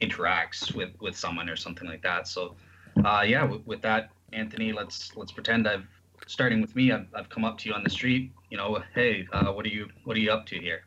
[0.02, 2.28] interacts with with someone or something like that.
[2.28, 2.56] So
[3.04, 5.88] uh, yeah, with, with that, Anthony, let's let's pretend I've
[6.28, 6.92] starting with me.
[6.92, 9.70] I've, I've come up to you on the street you know, hey, uh, what are
[9.70, 10.82] you what are you up to here?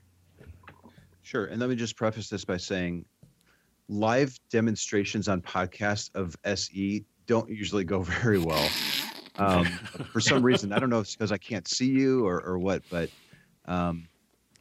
[1.22, 3.04] Sure, and let me just preface this by saying,
[3.88, 8.68] live demonstrations on podcasts of SE don't usually go very well.
[9.36, 9.64] Um,
[10.12, 12.58] for some reason, I don't know if it's because I can't see you or, or
[12.58, 13.08] what, but
[13.66, 14.08] um,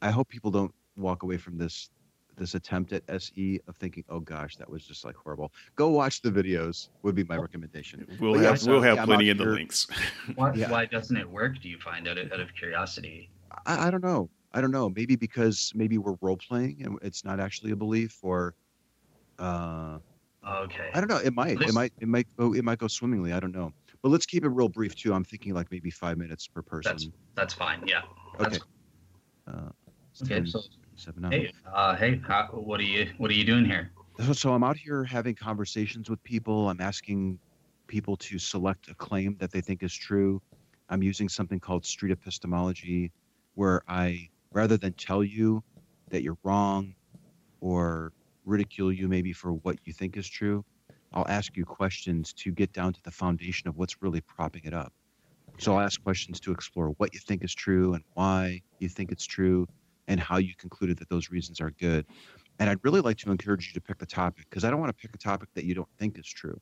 [0.01, 1.89] I hope people don't walk away from this
[2.37, 5.51] this attempt at SE of thinking, oh gosh, that was just like horrible.
[5.75, 8.05] Go watch the videos would be my recommendation.
[8.19, 9.87] We'll but have we'll have yeah, plenty in the links.
[10.35, 10.71] why, yeah.
[10.71, 11.61] why doesn't it work?
[11.61, 13.29] Do you find out of, out of curiosity?
[13.65, 14.29] I, I don't know.
[14.53, 14.89] I don't know.
[14.89, 18.53] Maybe because maybe we're role playing and it's not actually a belief, or
[19.39, 19.99] uh,
[20.45, 20.89] okay.
[20.93, 21.17] I don't know.
[21.17, 21.61] It might.
[21.61, 21.93] It might.
[21.99, 22.27] It might.
[22.37, 23.33] Go, it might go swimmingly.
[23.33, 23.71] I don't know.
[24.01, 25.13] But let's keep it real brief too.
[25.13, 26.91] I'm thinking like maybe five minutes per person.
[26.91, 27.83] That's that's fine.
[27.85, 28.01] Yeah.
[28.39, 28.65] That's okay.
[29.47, 29.69] Uh,
[30.23, 30.45] okay.
[30.45, 30.61] So
[31.01, 33.91] seven Hey, uh, hey, how, what are you what are you doing here?
[34.19, 36.69] So, so I'm out here having conversations with people.
[36.69, 37.39] I'm asking
[37.87, 40.41] people to select a claim that they think is true.
[40.89, 43.11] I'm using something called street epistemology,
[43.55, 45.63] where I rather than tell you
[46.11, 46.93] that you're wrong,
[47.61, 48.13] or
[48.45, 50.63] ridicule you maybe for what you think is true.
[51.13, 54.73] I'll ask you questions to get down to the foundation of what's really propping it
[54.73, 54.93] up.
[55.59, 59.11] So I'll ask questions to explore what you think is true and why you think
[59.11, 59.67] it's true
[60.07, 62.05] and how you concluded that those reasons are good.
[62.59, 64.95] And I'd really like to encourage you to pick the topic because I don't want
[64.95, 66.59] to pick a topic that you don't think is true.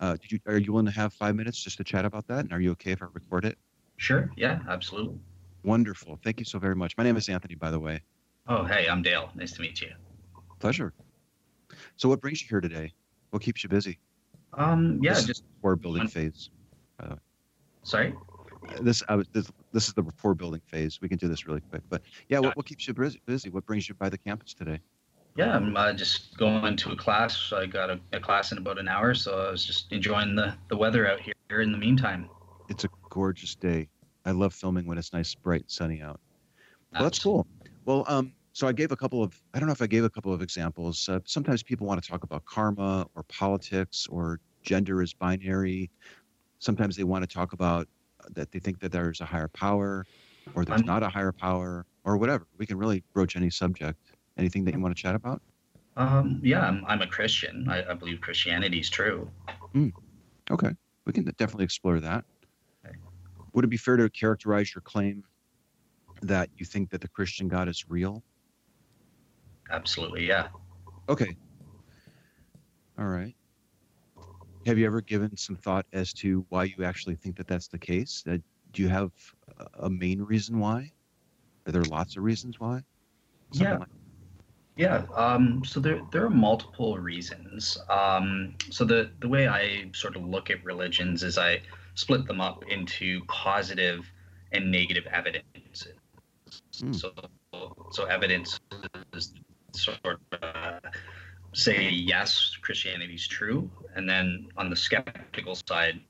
[0.00, 2.40] Uh, did you, are you willing to have five minutes just to chat about that?
[2.40, 3.58] And are you okay if I record it?
[3.96, 4.30] Sure.
[4.36, 5.18] Yeah, absolutely.
[5.64, 6.18] Wonderful.
[6.22, 6.96] Thank you so very much.
[6.96, 8.00] My name is Anthony, by the way.
[8.46, 9.30] Oh, hey, I'm Dale.
[9.34, 9.90] Nice to meet you.
[10.60, 10.92] Pleasure.
[11.96, 12.92] So, what brings you here today?
[13.30, 13.98] What keeps you busy?
[14.54, 16.50] Um, yeah, This just rapport building phase.
[17.82, 18.14] sorry.
[18.80, 21.00] This, I was, this, this is the rapport building phase.
[21.00, 21.82] We can do this really quick.
[21.88, 23.20] But yeah, what, what keeps you busy?
[23.26, 23.50] busy?
[23.50, 24.80] What brings you by the campus today?
[25.36, 27.52] Yeah, I'm uh, just going to a class.
[27.52, 30.54] I got a, a class in about an hour, so I was just enjoying the
[30.68, 32.28] the weather out here in the meantime.
[32.68, 33.88] It's a gorgeous day.
[34.24, 36.20] I love filming when it's nice, bright, sunny out.
[36.92, 37.46] Well, that's cool.
[37.84, 40.10] Well, um, so I gave a couple of, I don't know if I gave a
[40.10, 41.08] couple of examples.
[41.08, 45.90] Uh, sometimes people want to talk about karma or politics or gender is binary.
[46.58, 47.86] Sometimes they want to talk about
[48.34, 50.04] that they think that there's a higher power
[50.54, 52.46] or there's not a higher power or whatever.
[52.56, 53.98] We can really broach any subject.
[54.36, 55.42] Anything that you want to chat about?
[55.96, 57.66] Um, yeah, I'm, I'm a Christian.
[57.68, 59.28] I, I believe Christianity is true.
[60.50, 60.70] Okay.
[61.06, 62.24] We can definitely explore that.
[62.86, 62.96] Okay.
[63.52, 65.24] Would it be fair to characterize your claim
[66.22, 68.22] that you think that the Christian God is real?
[69.70, 70.48] Absolutely, yeah.
[71.08, 71.36] Okay.
[72.98, 73.34] All right.
[74.68, 77.78] Have you ever given some thought as to why you actually think that that's the
[77.78, 78.22] case?
[78.28, 78.36] Uh,
[78.72, 79.12] do you have
[79.80, 80.92] a- main reason why?
[81.66, 82.82] Are there lots of reasons why?
[83.54, 83.78] Something Yeah.
[83.78, 83.88] like-
[84.76, 87.78] Yeah, um, so there there are multiple reasons.
[87.88, 91.62] Um, so the the way I sort of look at religions is I
[91.94, 94.04] split them up into positive
[94.52, 95.88] and negative evidence.
[96.78, 96.92] Hmm.
[96.92, 97.14] So
[97.90, 98.60] so evidence
[99.14, 99.32] is
[99.72, 100.80] sort of uh,
[101.52, 106.00] say yes, Christianity is true, and then on the skeptical side,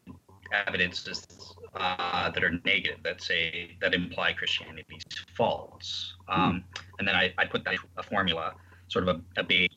[0.66, 1.26] evidence is
[1.74, 6.14] uh, that are negative that say that imply Christianity is false.
[6.28, 6.64] Um,
[6.98, 8.54] and then I, I put that a formula,
[8.88, 9.68] sort of a, a Bayes,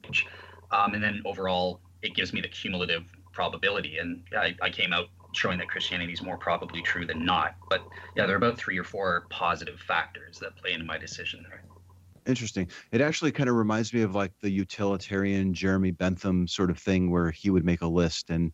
[0.72, 3.98] um, and then overall it gives me the cumulative probability.
[3.98, 7.56] And I, I came out showing that Christianity is more probably true than not.
[7.70, 7.84] But
[8.16, 11.64] yeah, there are about three or four positive factors that play into my decision there.
[12.27, 12.69] Interesting.
[12.91, 17.10] It actually kind of reminds me of like the utilitarian Jeremy Bentham sort of thing
[17.10, 18.53] where he would make a list and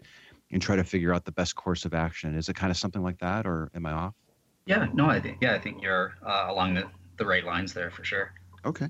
[0.52, 2.34] and try to figure out the best course of action.
[2.34, 4.15] Is it kind of something like that or am I off?
[4.65, 7.91] Yeah, no, I think yeah, I think you're uh, along the, the right lines there
[7.91, 8.34] for sure.
[8.65, 8.88] Okay.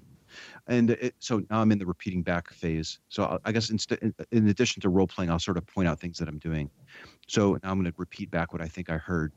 [0.68, 3.00] And it, so now I'm in the repeating back phase.
[3.10, 5.88] So I- I guess instead, in, in addition to role playing, I'll sort of point
[5.88, 6.70] out things that I'm doing.
[7.28, 9.34] So now I'm going to repeat back what I think I heard.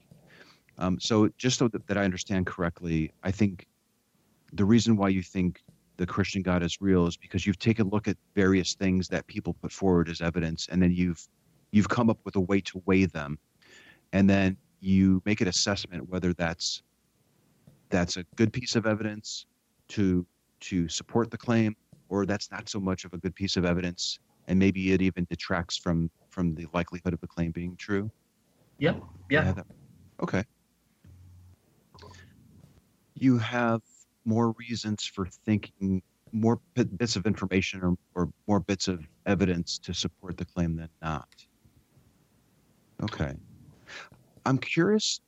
[0.78, 3.66] Um, so just so that, that I understand correctly, I think
[4.52, 5.60] the reason why you think
[5.98, 9.26] the Christian God is real is because you've taken a look at various things that
[9.26, 11.26] people put forward as evidence, and then you've
[11.72, 13.38] you've come up with a way to weigh them,
[14.12, 16.82] and then you make an assessment whether that's
[17.90, 19.46] that's a good piece of evidence
[19.88, 20.26] to
[20.60, 21.74] to support the claim,
[22.08, 25.26] or that's not so much of a good piece of evidence, and maybe it even
[25.28, 28.10] detracts from from the likelihood of the claim being true.
[28.78, 28.94] Yep.
[28.94, 29.52] Um, Do I Yeah.
[29.52, 29.66] that?
[30.22, 30.44] Okay.
[33.14, 33.82] You have
[34.30, 36.00] more reasons for thinking
[36.32, 40.76] more bit- bits of information or, or more bits of evidence to support the claim
[40.76, 41.34] than not.
[43.02, 43.34] Okay.
[44.46, 45.20] I'm curious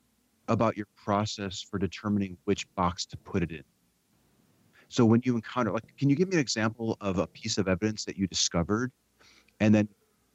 [0.47, 3.65] about your process for determining which box to put it in.
[4.89, 7.66] So when you encounter like can you give me an example of a piece of
[7.66, 8.93] evidence that you discovered
[9.59, 9.89] and then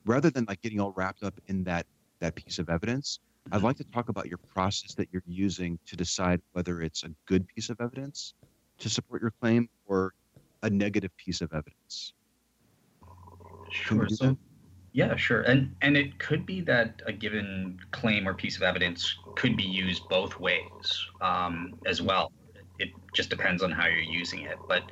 [0.05, 1.85] rather than like getting all wrapped up in that
[2.19, 3.19] that piece of evidence,
[3.51, 3.65] I'd mm-hmm.
[3.67, 7.47] like to talk about your process that you're using to decide whether it's a good
[7.47, 8.33] piece of evidence
[8.79, 10.13] to support your claim or
[10.63, 12.13] a negative piece of evidence.
[13.71, 14.07] Sure.
[14.09, 14.37] So,
[14.93, 15.41] yeah, sure.
[15.41, 19.63] And and it could be that a given claim or piece of evidence could be
[19.63, 22.31] used both ways um, as well.
[22.79, 24.57] It just depends on how you're using it.
[24.67, 24.83] But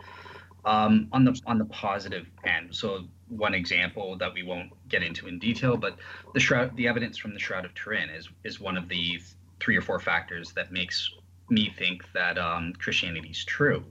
[0.65, 5.27] um, on the on the positive end, so one example that we won't get into
[5.27, 5.97] in detail, but
[6.33, 9.19] the shroud, the evidence from the Shroud of Turin is is one of the
[9.59, 11.11] three or four factors that makes
[11.49, 13.83] me think that um, Christianity is true.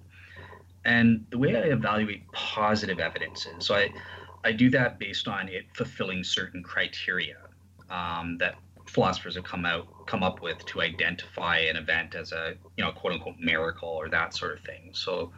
[0.84, 3.88] And the way I evaluate positive evidence is so I
[4.44, 7.38] I do that based on it fulfilling certain criteria
[7.88, 8.56] um, that
[8.86, 12.92] philosophers have come out come up with to identify an event as a you know
[12.92, 14.90] quote unquote miracle or that sort of thing.
[14.92, 15.32] So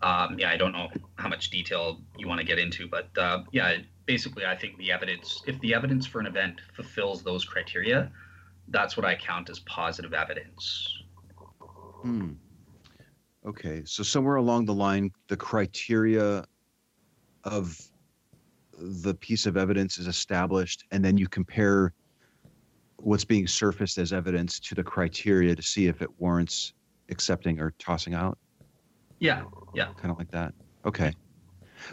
[0.00, 3.42] um, yeah, I don't know how much detail you want to get into, but uh,
[3.52, 8.10] yeah, basically I think the evidence if the evidence for an event fulfills those criteria,
[8.68, 11.02] that's what I count as positive evidence.
[12.02, 12.32] Hmm.
[13.46, 16.44] Okay, so somewhere along the line, the criteria
[17.44, 17.78] of
[18.72, 21.92] the piece of evidence is established, and then you compare
[22.96, 26.72] what's being surfaced as evidence to the criteria to see if it warrants
[27.10, 28.38] accepting or tossing out?
[29.20, 29.44] Yeah,
[29.74, 29.92] yeah.
[29.94, 30.54] Kind of like that.
[30.84, 31.12] Okay.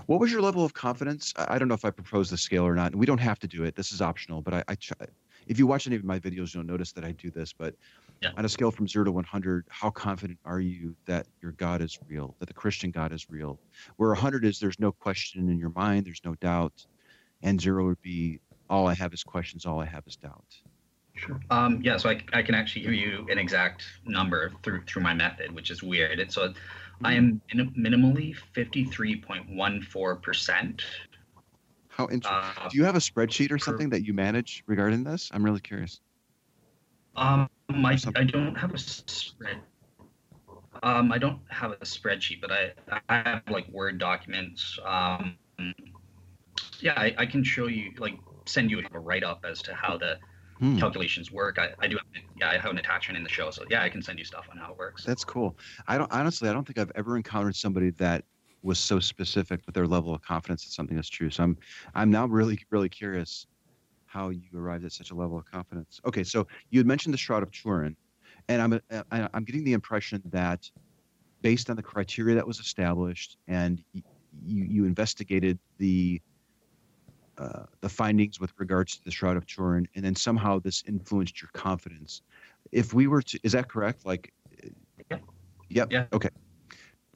[0.07, 1.31] What was your level of confidence?
[1.37, 2.95] I don't know if I proposed the scale or not.
[2.95, 3.75] We don't have to do it.
[3.75, 4.41] This is optional.
[4.41, 4.77] But I, I
[5.47, 7.53] if you watch any of my videos, you'll notice that I do this.
[7.53, 7.75] But
[8.21, 8.31] yeah.
[8.37, 11.97] on a scale from zero to 100, how confident are you that your God is
[12.07, 13.59] real, that the Christian God is real?
[13.97, 16.85] Where 100 is there's no question in your mind, there's no doubt.
[17.41, 18.39] And zero would be
[18.69, 20.45] all I have is questions, all I have is doubt.
[21.15, 21.39] Sure.
[21.49, 25.13] Um, yeah, so I, I can actually give you an exact number through through my
[25.13, 26.19] method, which is weird.
[26.19, 26.53] And so
[27.03, 30.81] I am minimally 53.14%.
[31.87, 32.33] How interesting.
[32.33, 35.31] Uh, Do you have a spreadsheet or something that you manage regarding this?
[35.33, 36.01] I'm really curious.
[37.15, 39.61] Um, I, I don't have a spread.
[40.83, 42.71] Um, I don't have a spreadsheet, but I,
[43.09, 44.77] I have like Word documents.
[44.85, 45.37] Um,
[46.79, 48.15] yeah, I, I can show you, like,
[48.45, 50.17] send you a write up as to how the
[50.59, 50.77] hmm.
[50.77, 51.57] calculations work.
[51.57, 53.89] I, I do have, yeah, I have an attachment in the show, so yeah, I
[53.89, 55.03] can send you stuff on how it works.
[55.03, 55.57] That's cool.
[55.87, 58.25] I don't honestly, I don't think I've ever encountered somebody that
[58.61, 61.29] was so specific with their level of confidence that something is true.
[61.29, 61.57] So I'm,
[61.93, 63.47] I'm now really, really curious
[64.15, 65.99] how you arrived at such a level of confidence.
[66.05, 67.95] Okay, so you had mentioned the Shroud of Turin,
[68.47, 70.61] and I'm, uh, I'm getting the impression that
[71.41, 74.03] based on the criteria that was established and you,
[74.75, 76.21] you investigated the
[77.37, 81.41] uh, the findings with regards to the Shroud of Turin, and then somehow this influenced
[81.41, 82.21] your confidence.
[82.71, 84.05] If we were to, is that correct?
[84.05, 84.31] Like,
[85.11, 85.17] yeah.
[85.67, 85.87] Yep.
[85.91, 86.05] Yeah.
[86.13, 86.29] Okay.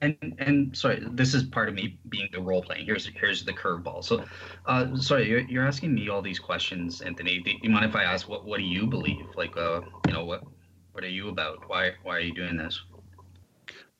[0.02, 2.86] And and sorry, this is part of me being the role playing.
[2.86, 4.02] Here's here's the curveball.
[4.02, 4.24] So,
[4.66, 7.40] uh, sorry, you're, you're asking me all these questions, Anthony.
[7.40, 9.26] Do you mind if I ask what what do you believe?
[9.36, 10.42] Like, uh, you know, what
[10.92, 11.68] what are you about?
[11.68, 12.80] Why why are you doing this?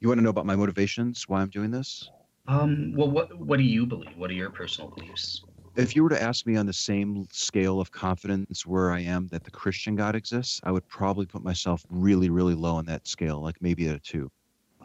[0.01, 1.28] You want to know about my motivations?
[1.28, 2.09] Why I'm doing this?
[2.48, 2.94] Um.
[2.97, 4.16] Well, what what do you believe?
[4.16, 5.44] What are your personal beliefs?
[5.77, 9.28] if you were to ask me on the same scale of confidence where I am
[9.28, 13.06] that the Christian God exists, I would probably put myself really, really low on that
[13.06, 14.31] scale, like maybe at a two.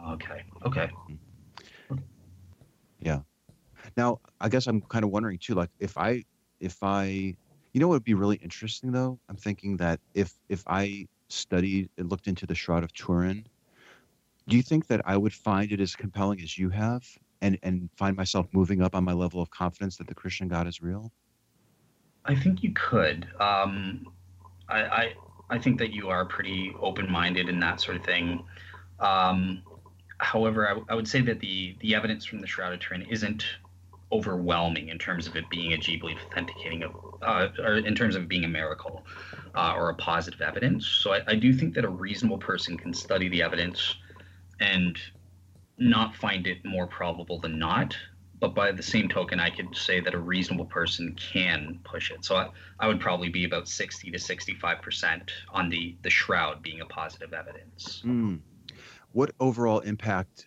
[0.08, 0.42] Okay.
[0.64, 0.90] Okay.
[3.00, 3.20] Yeah.
[3.96, 6.24] Now, I guess I'm kind of wondering too, like if I,
[6.60, 7.36] if I,
[7.72, 9.18] you know, what would be really interesting though.
[9.28, 13.44] I'm thinking that if if I studied and looked into the Shroud of Turin,
[14.48, 17.02] do you think that I would find it as compelling as you have?
[17.42, 20.66] and and find myself moving up on my level of confidence that the Christian God
[20.66, 21.12] is real?
[22.24, 23.28] I think you could.
[23.38, 24.12] Um,
[24.68, 25.14] I, I,
[25.50, 28.42] I think that you are pretty open-minded and that sort of thing.
[28.98, 29.62] Um,
[30.18, 33.44] however, I, I, would say that the the evidence from the Shroud of Turin isn't
[34.12, 38.28] overwhelming in terms of it being a G belief authenticating uh, or in terms of
[38.28, 39.04] being a miracle
[39.54, 40.86] uh, or a positive evidence.
[40.86, 43.96] So I, I do think that a reasonable person can study the evidence
[44.60, 44.98] and
[45.78, 47.96] not find it more probable than not.
[48.38, 52.22] But by the same token, I could say that a reasonable person can push it.
[52.24, 56.82] So I, I would probably be about 60 to 65% on the, the shroud being
[56.82, 58.02] a positive evidence.
[58.04, 58.40] Mm.
[59.16, 60.46] What overall impact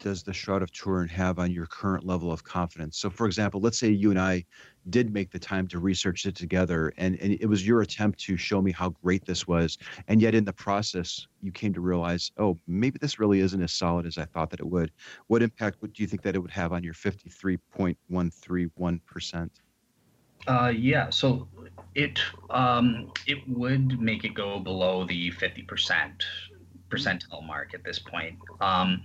[0.00, 2.98] does the Shroud of Turin have on your current level of confidence?
[2.98, 4.44] So, for example, let's say you and I
[4.90, 8.36] did make the time to research it together, and, and it was your attempt to
[8.36, 9.78] show me how great this was.
[10.08, 13.72] And yet, in the process, you came to realize, oh, maybe this really isn't as
[13.72, 14.90] solid as I thought that it would.
[15.28, 19.50] What impact would, do you think that it would have on your 53.131%?
[20.48, 21.46] Uh, yeah, so
[21.94, 22.18] it
[22.50, 26.24] um, it would make it go below the 50%
[26.90, 28.38] percentile mark at this point.
[28.60, 29.02] Um,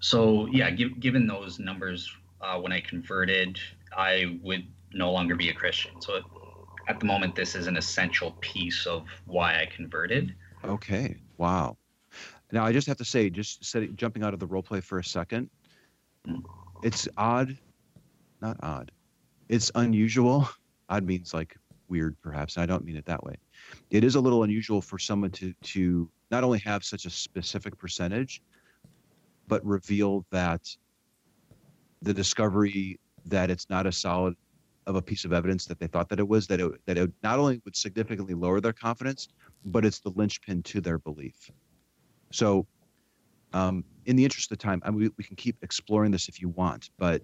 [0.00, 2.10] so yeah, give, given those numbers,
[2.40, 3.58] uh, when I converted,
[3.96, 6.00] I would no longer be a Christian.
[6.00, 6.20] So
[6.88, 10.34] at the moment, this is an essential piece of why I converted.
[10.64, 11.16] Okay.
[11.36, 11.76] Wow.
[12.52, 14.98] Now I just have to say, just setting, jumping out of the role play for
[14.98, 15.50] a second,
[16.82, 17.56] it's odd,
[18.40, 18.90] not odd.
[19.48, 20.48] It's unusual.
[20.88, 21.56] Odd means like
[21.88, 22.58] weird, perhaps.
[22.58, 23.36] I don't mean it that way.
[23.90, 27.76] It is a little unusual for someone to to not only have such a specific
[27.78, 28.42] percentage,
[29.48, 30.62] but reveal that
[32.02, 34.34] the discovery that it's not a solid
[34.86, 37.10] of a piece of evidence that they thought that it was that it that it
[37.22, 39.28] not only would significantly lower their confidence,
[39.66, 41.50] but it's the linchpin to their belief.
[42.32, 42.66] So,
[43.52, 46.40] um, in the interest of time, I mean, we, we can keep exploring this if
[46.40, 47.22] you want, but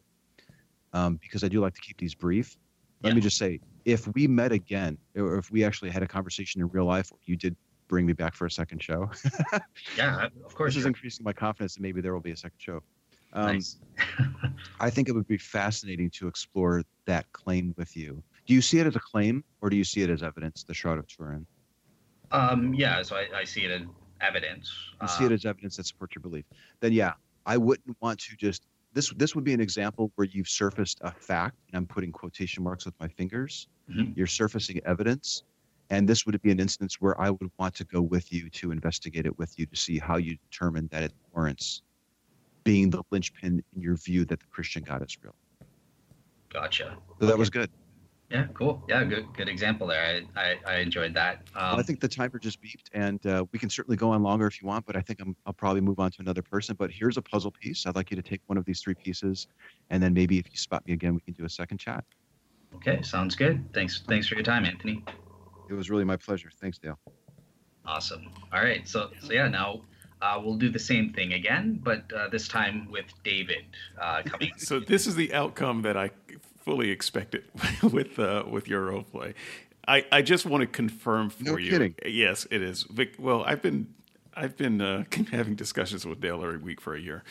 [0.92, 2.56] um, because I do like to keep these brief,
[3.02, 6.60] let me just say, if we met again, or if we actually had a conversation
[6.60, 7.56] in real life, or you did
[7.88, 9.10] bring me back for a second show.
[9.96, 10.74] yeah, of course.
[10.74, 12.82] This is increasing my confidence that maybe there will be a second show.
[13.32, 13.76] Um, nice.
[14.80, 18.22] I think it would be fascinating to explore that claim with you.
[18.46, 20.64] Do you see it as a claim, or do you see it as evidence?
[20.64, 21.46] The Shroud of Turin.
[22.30, 23.86] Um, yeah, so I, I see it as
[24.20, 24.72] evidence.
[25.02, 26.44] You see it uh, as evidence that supports your belief.
[26.80, 27.14] Then, yeah,
[27.44, 31.12] I wouldn't want to just this this would be an example where you've surfaced a
[31.12, 33.68] fact, and I'm putting quotation marks with my fingers.
[33.90, 34.16] Mhm.
[34.16, 35.44] You're surfacing evidence,
[35.90, 38.72] and this would be an instance where I would want to go with you to
[38.72, 41.82] investigate it with you to see how you determine that it warrants
[42.64, 45.34] being the linchpin in your view that the Christian God is real.
[46.52, 46.96] Gotcha.
[47.20, 47.70] So that was good.
[48.30, 48.82] Yeah, cool.
[48.88, 50.24] Yeah, good good example there.
[50.36, 51.42] I I, I enjoyed that.
[51.54, 54.22] Um, Well, I think the timer just beeped, and uh, we can certainly go on
[54.22, 56.74] longer if you want, but I think I'm, I'll probably move on to another person.
[56.76, 57.86] But here's a puzzle piece.
[57.86, 59.46] I'd like you to take one of these three pieces,
[59.90, 62.04] and then maybe if you spot me again, we can do a second chat.
[62.74, 63.64] okay, sounds good.
[63.72, 65.04] Thanks thanks for your time, Anthony.
[65.68, 66.50] It was really my pleasure.
[66.60, 66.98] Thanks, Dale.
[67.84, 68.28] Awesome.
[68.52, 68.86] All right.
[68.86, 69.82] So so yeah, now
[70.22, 73.64] uh, we'll do the same thing again, but uh, this time with David
[74.00, 74.52] uh, coming.
[74.56, 76.10] So this is the outcome that I
[76.64, 77.44] fully expected
[77.82, 79.34] with uh, with your role play.
[79.88, 81.70] I, I just want to confirm for No you.
[81.70, 81.94] kidding.
[82.04, 82.86] Yes, it is.
[83.20, 83.94] Well, I've been
[84.36, 87.24] I've been uh, having discussions with Dale every week for a year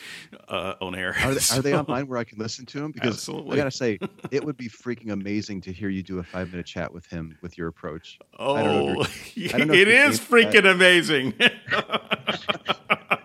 [0.48, 1.14] uh, on air.
[1.22, 2.90] Are they, are they online where I can listen to them?
[2.90, 3.52] Because Absolutely.
[3.52, 3.98] I gotta say,
[4.32, 7.38] it would be freaking amazing to hear you do a five minute chat with him
[7.42, 8.18] with your approach.
[8.38, 9.00] Oh, I don't know
[9.36, 11.34] I don't know it you freaking amazing.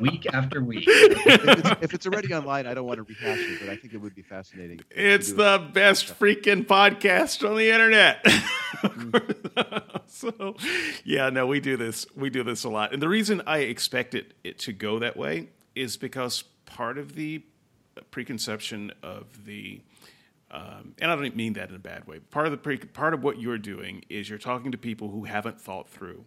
[0.01, 0.85] Week after week.
[0.87, 3.93] If it's, if it's already online, I don't want to rehash it, but I think
[3.93, 4.81] it would be fascinating.
[4.89, 5.37] It's do it.
[5.37, 8.25] the best freaking podcast on the internet.
[10.07, 10.55] so,
[11.05, 12.05] yeah, no, we do this.
[12.15, 15.49] We do this a lot, and the reason I expected it to go that way
[15.75, 17.43] is because part of the
[18.09, 19.81] preconception of the
[20.51, 22.19] um, and I don't mean that in a bad way.
[22.19, 25.23] Part of the pre- part of what you're doing is you're talking to people who
[25.23, 26.25] haven't thought through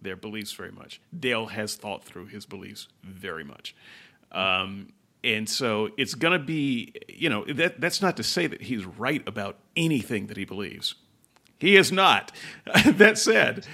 [0.00, 1.00] their beliefs very much.
[1.18, 3.74] Dale has thought through his beliefs very much.
[4.32, 4.88] Um,
[5.24, 8.84] and so it's going to be, you know, that, that's not to say that he's
[8.84, 10.94] right about anything that he believes.
[11.58, 12.32] He is not.
[12.84, 13.66] that said,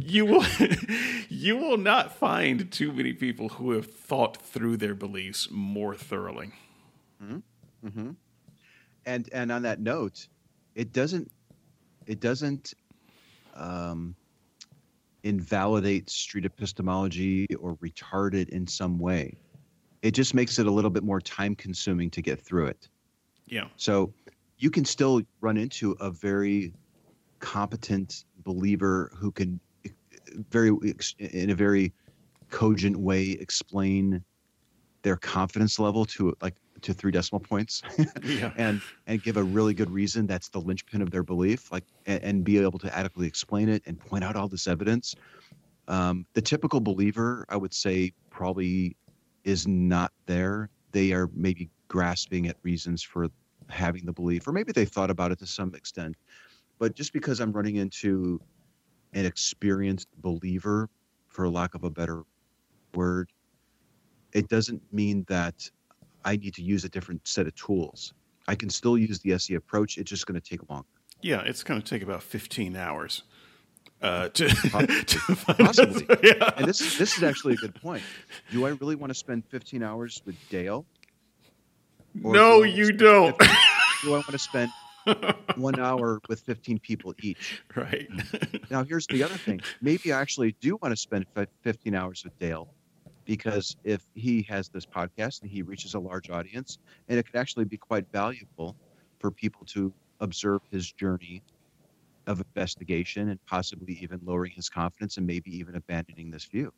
[0.00, 0.44] you will
[1.28, 6.52] you will not find too many people who have thought through their beliefs more thoroughly.
[9.06, 10.28] and and on that note,
[10.74, 11.30] it doesn't
[12.06, 12.74] it doesn't
[13.54, 14.14] um,
[15.22, 19.36] invalidate street epistemology or retard it in some way.
[20.02, 22.88] It just makes it a little bit more time consuming to get through it.
[23.46, 23.66] Yeah.
[23.76, 24.12] So
[24.58, 26.72] you can still run into a very
[27.38, 29.60] competent believer who can
[30.50, 30.70] very
[31.18, 31.92] in a very
[32.50, 34.22] cogent way explain
[35.02, 37.82] their confidence level to like to three decimal points
[38.22, 38.52] Yeah.
[38.56, 42.22] and and give a really good reason that's the linchpin of their belief like and,
[42.22, 45.14] and be able to adequately explain it and point out all this evidence.
[45.88, 48.96] Um, the typical believer i would say probably
[49.44, 50.70] is not there.
[50.92, 53.28] They are maybe grasping at reasons for
[53.68, 56.16] having the belief or maybe they thought about it to some extent.
[56.78, 58.40] But just because i'm running into
[59.14, 60.88] an experienced believer
[61.28, 62.22] for lack of a better
[62.94, 63.30] word
[64.32, 65.70] it doesn't mean that
[66.24, 68.14] I need to use a different set of tools.
[68.48, 69.98] I can still use the SE approach.
[69.98, 70.86] It's just going to take longer.
[71.22, 73.22] Yeah, it's going to take about 15 hours
[74.02, 76.06] uh, to, to possibly.
[76.22, 76.50] Yeah.
[76.56, 78.02] And this this is actually a good point.
[78.50, 80.84] Do I really want to spend 15 hours with Dale?
[82.14, 83.36] No, do you don't.
[83.38, 83.56] 15
[84.02, 84.70] do I want to spend
[85.56, 87.62] one hour with 15 people each?
[87.76, 88.08] right.
[88.70, 89.60] Now, here's the other thing.
[89.80, 91.26] Maybe I actually do want to spend
[91.62, 92.68] 15 hours with Dale
[93.30, 96.78] because if he has this podcast and he reaches a large audience,
[97.08, 98.74] and it could actually be quite valuable
[99.20, 101.40] for people to observe his journey
[102.26, 106.72] of investigation and possibly even lowering his confidence and maybe even abandoning this view.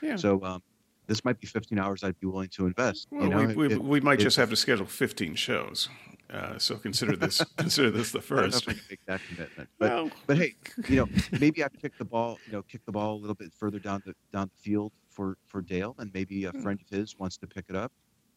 [0.00, 0.14] Yeah.
[0.14, 0.62] So, um,
[1.08, 3.08] this might be 15 hours I'd be willing to invest.
[3.10, 5.88] Well, you know, we, we, It- we might it- just have to schedule 15 shows.
[6.30, 8.68] Uh, so consider this consider this the I don't know first.
[8.68, 9.68] I make that commitment.
[9.80, 10.54] But Well, But hey,
[10.88, 11.08] you know,
[11.40, 14.02] maybe I kick the ball, you know, kick the ball a little bit further down
[14.06, 16.62] the down the field for for Dale, and maybe a Hmm.
[16.62, 17.92] friend of his wants to pick it up,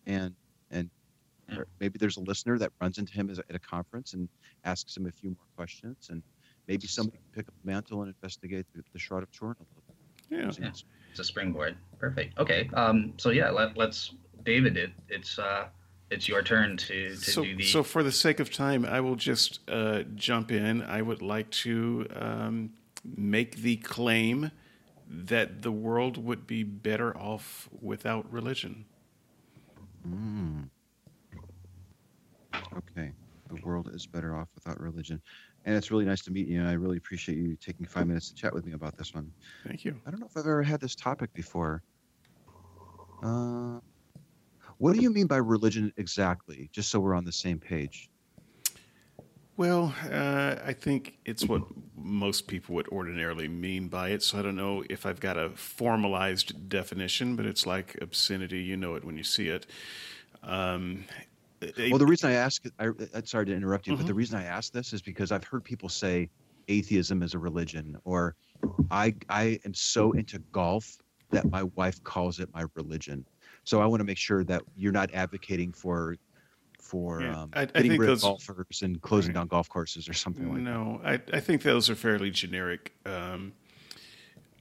[0.05, 0.35] and
[0.71, 0.89] and
[1.79, 4.27] maybe there's a listener that runs into him at a conference and
[4.63, 6.23] asks him a few more questions, and
[6.67, 9.63] maybe somebody can pick up the mantle and investigate the, the Shroud of Turin a
[9.63, 10.57] little bit.
[10.59, 10.65] yeah.
[10.65, 10.71] Yeah.
[11.11, 11.77] It's a springboard.
[11.99, 12.37] Perfect.
[12.39, 12.69] Okay.
[12.73, 13.13] Um.
[13.17, 14.75] So yeah, let, let's David.
[14.77, 15.67] It it's uh
[16.11, 17.63] it's your turn to to So, do the.
[17.63, 20.81] so for the sake of time, I will just uh, jump in.
[20.83, 22.73] I would like to um,
[23.15, 24.51] make the claim
[25.07, 28.85] that the world would be better off without religion.
[30.07, 30.69] Mm.
[32.77, 33.11] Okay,
[33.49, 35.21] the world is better off without religion,
[35.65, 36.59] and it's really nice to meet you.
[36.59, 39.31] And I really appreciate you taking five minutes to chat with me about this one.
[39.65, 39.99] Thank you.
[40.05, 41.83] I don't know if I've ever had this topic before.
[43.23, 43.79] Uh,
[44.77, 46.69] what do you mean by religion exactly?
[46.73, 48.09] Just so we're on the same page.
[49.57, 51.63] Well, uh, I think it's what
[51.95, 54.21] most people would ordinarily mean by it.
[54.21, 58.61] So I don't know if I've got a formalized definition, but it's like obscenity.
[58.61, 59.67] You know it when you see it.
[60.43, 61.05] Um,
[61.89, 63.97] well, the reason I ask, I, I'm sorry to interrupt you, Mhm.
[63.97, 66.29] but the reason I ask this is because I've heard people say
[66.67, 68.35] atheism is a religion, or
[68.91, 70.97] I I am so into golf
[71.31, 73.25] that my wife calls it my religion.
[73.63, 76.17] So I want to make sure that you're not advocating for
[76.85, 79.41] for Yeah, um, I- I getting think rid those- of golfers and closing Right.
[79.41, 80.69] down golf courses or something like that.
[80.69, 83.53] no, I, I think those are fairly generic um,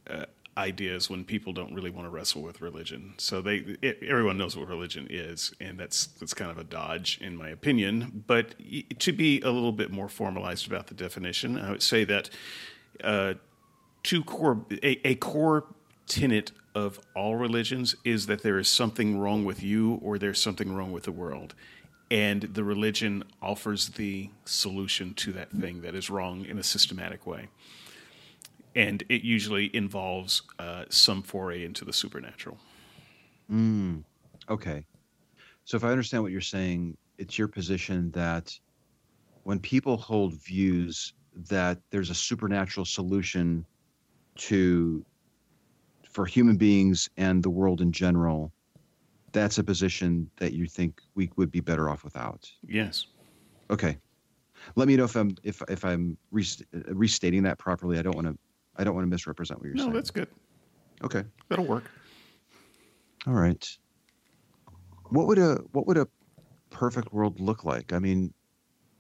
[0.09, 0.25] uh,
[0.57, 3.13] ideas when people don't really want to wrestle with religion.
[3.19, 7.19] So they it, everyone knows what religion is, and that's that's kind of a dodge,
[7.21, 8.25] in my opinion.
[8.27, 8.55] But
[9.01, 12.31] to be a little bit more formalized about the definition, I would say that
[13.03, 13.35] uh,
[14.03, 15.65] two core a, a core
[16.07, 20.73] tenet of all religions is that there is something wrong with you or there's something
[20.75, 21.55] wrong with the world
[22.11, 27.27] and the religion offers the solution to that thing that is wrong in a systematic
[27.27, 27.49] way
[28.77, 32.59] and it usually involves uh, some foray into the supernatural
[33.51, 34.05] Mm,
[34.49, 34.85] okay.
[35.65, 38.59] So if I understand what you're saying, it's your position that
[39.45, 41.15] when people hold views
[41.49, 43.67] that there's a supernatural solution
[44.37, 45.05] to
[46.11, 48.53] for human beings and the world in general,
[49.35, 52.51] that's a position that you think we would be better off without.
[52.67, 53.09] yes
[53.71, 53.99] Okay.
[54.77, 56.41] Let me know if I'm if if I'm uh,
[56.89, 57.99] restating that properly.
[57.99, 58.39] I don't want to
[58.77, 59.93] I don't want to misrepresent what you're no saying.
[59.93, 60.29] No, that's good
[61.03, 61.25] okay.
[61.49, 61.91] that'll work
[63.27, 63.79] All right.
[65.11, 66.07] What would a what would a
[66.71, 67.93] perfect world look like?
[67.93, 68.33] I mean,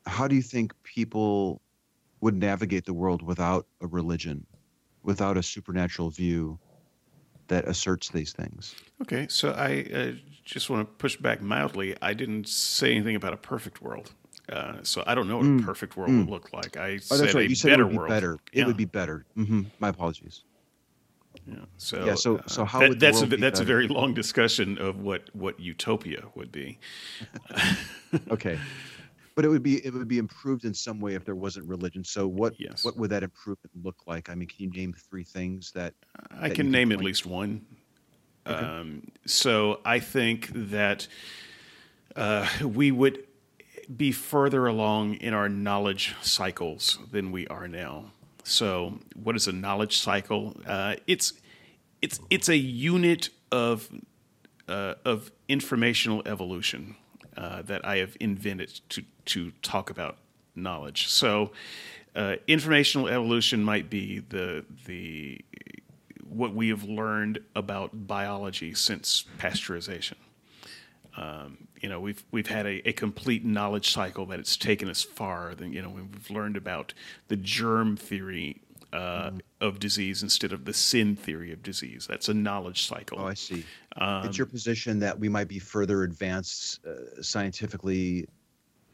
[0.06, 1.62] how do you think people
[2.20, 4.47] would navigate the world without a religion,
[5.02, 6.59] without a supernatural view
[7.48, 8.74] that asserts these things?
[9.02, 10.12] okay so i uh,
[10.44, 14.12] just want to push back mildly i didn't say anything about a perfect world
[14.52, 17.34] uh, so i don't know what a perfect world would look like i Oh, said
[17.34, 17.50] right.
[17.50, 18.34] a said it better would be world better.
[18.52, 18.66] It Yeah.
[18.66, 19.24] would be better.
[19.34, 20.44] hmm My apologies.
[21.46, 21.56] Yeah.
[21.76, 24.14] So Yeah, so- uh, so how that- would that's a be that's a very long
[24.14, 26.78] discussion of what what utopia would be.
[28.30, 28.58] Okay.
[29.35, 32.05] But it would be it would be improved in some way if there wasn't religion.
[32.05, 32.85] So what Yes.
[32.85, 34.31] what would that improvement look like?
[34.31, 35.94] I mean, can you name three things that
[36.31, 37.66] I that can name at least one.
[38.47, 41.09] Um, so I think that
[42.15, 43.24] uh, we would
[43.97, 48.12] be further along in our knowledge cycles than we are now.
[48.44, 50.55] So, what is a knowledge cycle?
[50.66, 51.32] Uh, it's
[52.02, 53.89] it's it's a unit of
[54.69, 56.97] uh, of informational evolution
[57.36, 60.16] uh, that I have invented to to talk about
[60.55, 61.09] knowledge.
[61.09, 61.52] So,
[62.14, 65.40] uh, informational evolution might be the the
[66.28, 70.14] what we have learned about biology since pasteurization.
[71.16, 75.02] Um, you know, we've we've had a, a complete knowledge cycle that it's taken us
[75.02, 75.55] far.
[75.55, 76.94] Than you know, we've learned about
[77.28, 82.06] the germ theory uh, of disease instead of the sin theory of disease.
[82.09, 83.20] That's a knowledge cycle.
[83.20, 83.64] Oh, I see.
[83.96, 88.28] Um, it's your position that we might be further advanced uh, scientifically,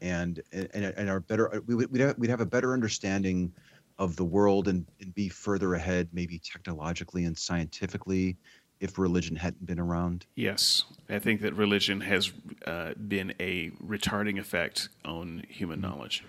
[0.01, 1.61] and and and are better.
[1.65, 3.53] We would we'd have, we'd have a better understanding
[3.99, 8.35] of the world and, and be further ahead, maybe technologically and scientifically,
[8.79, 10.25] if religion hadn't been around.
[10.35, 12.31] Yes, I think that religion has
[12.65, 16.23] uh, been a retarding effect on human knowledge.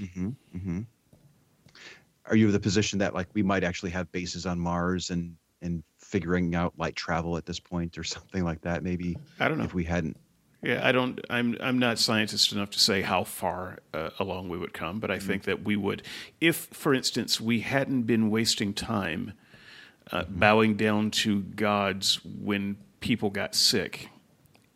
[0.00, 0.28] Mm-hmm.
[0.56, 0.80] Mm-hmm.
[2.26, 5.36] Are you of the position that like we might actually have bases on Mars and
[5.60, 8.82] and figuring out light travel at this point or something like that?
[8.82, 9.64] Maybe I don't know.
[9.64, 10.16] if we hadn't.
[10.62, 11.20] Yeah, I don't.
[11.30, 15.10] I'm I'm not scientist enough to say how far uh, along we would come, but
[15.10, 16.02] I think that we would,
[16.40, 19.34] if, for instance, we hadn't been wasting time
[20.10, 24.08] uh, bowing down to gods when people got sick,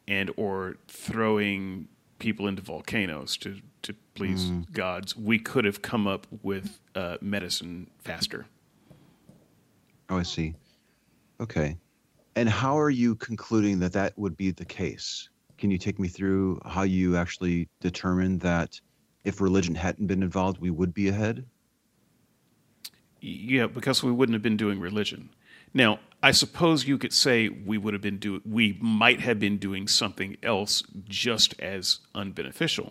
[0.07, 1.89] and or throwing
[2.21, 7.91] people into volcanoes to to please gods, we could have come up with uh, medicine
[7.99, 8.47] faster.
[10.09, 10.55] Oh, I see.
[11.41, 11.77] Okay.
[12.37, 15.29] And how are you concluding that that would be the case?
[15.63, 18.81] Can you take me through how you actually determined that
[19.23, 21.47] if religion hadn't been involved, we would be ahead?
[23.21, 25.31] Yeah, because we wouldn't have been doing religion.
[25.73, 29.57] Now, I suppose you could say we would have been doing, we might have been
[29.57, 32.91] doing something else just as unbeneficial,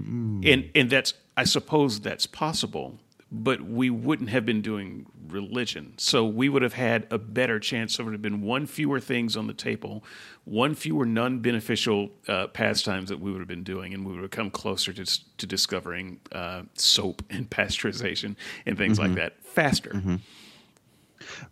[0.00, 0.50] mm.
[0.50, 2.98] and and that's, I suppose that's possible.
[3.32, 7.94] But we wouldn't have been doing religion, so we would have had a better chance.
[7.94, 10.02] So There would have been one fewer things on the table,
[10.44, 14.32] one fewer non-beneficial uh, pastimes that we would have been doing, and we would have
[14.32, 15.04] come closer to
[15.36, 18.34] to discovering uh, soap and pasteurization
[18.66, 19.92] and things like that faster.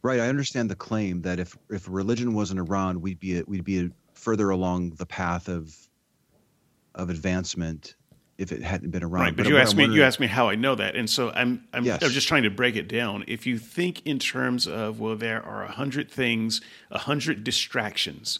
[0.02, 0.18] Right.
[0.18, 4.50] I understand the claim that if if religion wasn't around, we'd be we'd be further
[4.50, 5.76] along the path of
[6.96, 7.94] of advancement
[8.38, 9.22] if it hadn't been around.
[9.22, 9.86] Right, but what you asked me.
[9.86, 11.64] You asked me how I know that, and so I'm.
[11.72, 12.02] I'm, Yes.
[12.02, 13.24] I'm just trying to break it down.
[13.26, 16.60] If you think in terms of well, there are a hundred things,
[16.90, 18.38] a hundred distractions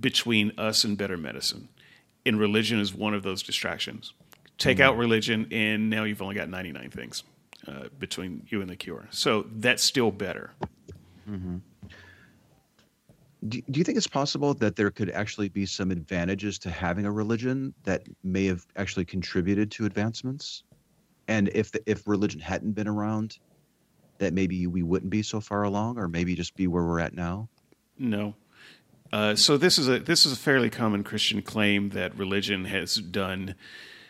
[0.00, 1.68] between us and better medicine,
[2.24, 4.12] and religion is one of those distractions.
[4.56, 7.22] Take out religion, and now you've only got 99 things
[7.68, 9.06] uh, between you and the cure.
[9.10, 10.50] So that's still better.
[13.46, 17.04] Do, do you think it's possible that there could actually be some advantages to having
[17.04, 20.64] a religion that may have actually contributed to advancements?
[21.28, 23.38] And if the, if religion hadn't been around,
[24.18, 27.14] that maybe we wouldn't be so far along, or maybe just be where we're at
[27.14, 27.48] now.
[27.98, 28.34] No.
[29.12, 32.96] Uh, so this is a this is a fairly common Christian claim that religion has
[32.96, 33.54] done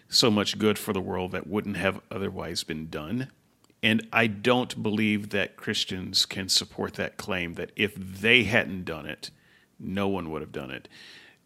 [0.09, 3.29] so much good for the world that wouldn't have otherwise been done.
[3.83, 9.07] And I don't believe that Christians can support that claim that if they hadn't done
[9.07, 9.31] it,
[9.79, 10.89] no one would have done it.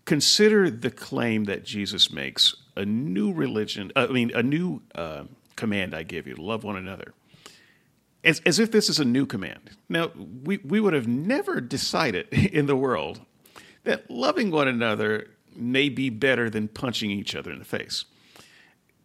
[0.04, 5.24] Consider the claim that Jesus makes a new religion, uh, I mean, a new uh,
[5.56, 7.12] command I give you love one another.
[8.24, 9.70] As, as if this is a new command.
[9.88, 10.10] Now,
[10.42, 13.20] we, we would have never decided in the world
[13.84, 18.04] that loving one another may be better than punching each other in the face.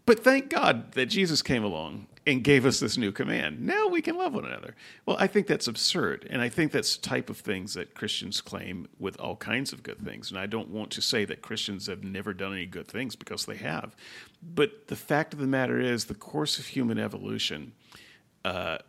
[0.06, 3.66] But thank God that Jesus came along and gave us this new command.
[3.66, 4.76] Now we can love one another.
[5.06, 6.28] Well, I think that's absurd.
[6.30, 9.82] And I think that's the type of things that Christians claim with all kinds of
[9.82, 10.30] good things.
[10.30, 13.46] And I don't want to say that Christians have never done any good things because
[13.46, 13.96] they have.
[14.44, 17.72] But the fact of the matter is, the course of human evolution
[18.44, 18.80] uh,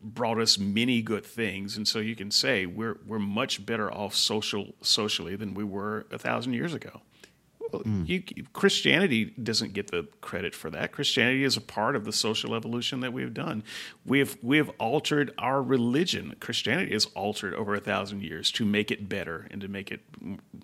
[0.00, 1.76] brought us many good things.
[1.76, 6.06] And so you can say we're, we're much better off social, socially than we were
[6.10, 7.02] a thousand years ago.
[7.74, 8.22] Well, you,
[8.52, 10.92] Christianity doesn't get the credit for that.
[10.92, 13.64] Christianity is a part of the social evolution that we have done.
[14.06, 16.34] We have we have altered our religion.
[16.38, 20.02] Christianity has altered over a thousand years to make it better and to make it,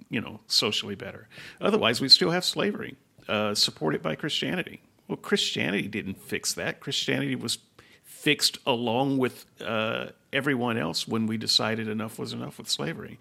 [0.09, 1.29] you know, socially better.
[1.61, 2.97] Otherwise, we still have slavery,
[3.29, 4.81] uh, supported by Christianity.
[5.09, 6.79] Well, Christianity didn't fix that.
[6.79, 7.59] Christianity was
[8.05, 13.19] fixed along with uh, everyone else when we decided enough was enough with slavery.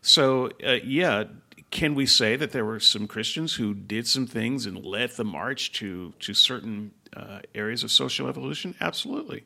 [0.00, 1.24] So, uh, yeah,
[1.70, 5.24] can we say that there were some Christians who did some things and led the
[5.24, 8.74] march to to certain uh, areas of social evolution?
[8.80, 9.44] Absolutely.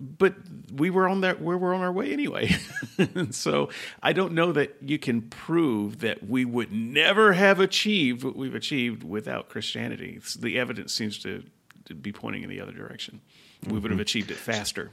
[0.00, 0.34] But
[0.72, 2.56] we were on that we were on our way anyway.
[3.30, 3.68] so
[4.02, 8.54] I don't know that you can prove that we would never have achieved what we've
[8.54, 10.20] achieved without Christianity.
[10.38, 11.44] The evidence seems to,
[11.84, 13.20] to be pointing in the other direction.
[13.68, 14.90] We would have achieved it faster.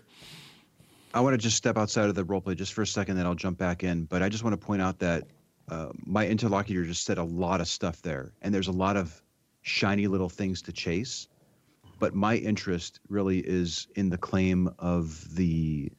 [1.14, 3.26] I want to just step outside of the role play just for a second, then
[3.26, 4.06] I'll jump back in.
[4.06, 5.28] But I just want to point out that
[5.72, 9.23] uh, my interlocutor just said a lot of stuff there, and there's a lot of
[9.61, 11.30] shiny little things to chase.
[11.98, 15.89] But my interest really is in the claim of the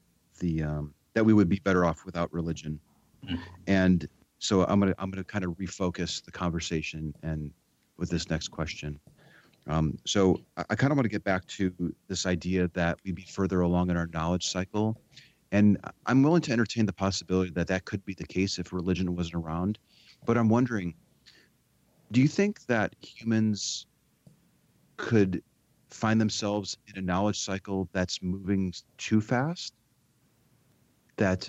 [0.41, 2.79] the um, that we would be better off without religion,
[3.67, 4.07] and
[4.39, 7.51] so I'm gonna I'm gonna kind of refocus the conversation and
[7.97, 9.01] with this next question.
[9.69, 13.15] Um, so I, I kind of want to get back to this idea that we'd
[13.15, 14.99] be further along in our knowledge cycle
[15.53, 19.15] and I'm willing to entertain the possibility that that could be the case if religion
[19.15, 19.79] wasn't around.
[20.27, 20.95] But I'm wondering
[22.11, 23.87] do you think that humans
[24.99, 25.43] could
[25.91, 29.73] find themselves in a knowledge cycle that's moving too fast?
[31.17, 31.49] That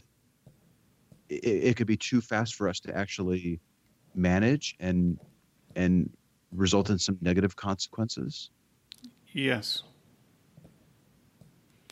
[1.29, 3.59] it, it could be too fast for us to actually
[4.15, 5.17] manage and
[5.75, 6.09] and
[6.51, 8.51] result in some negative consequences?
[9.33, 9.83] Yes.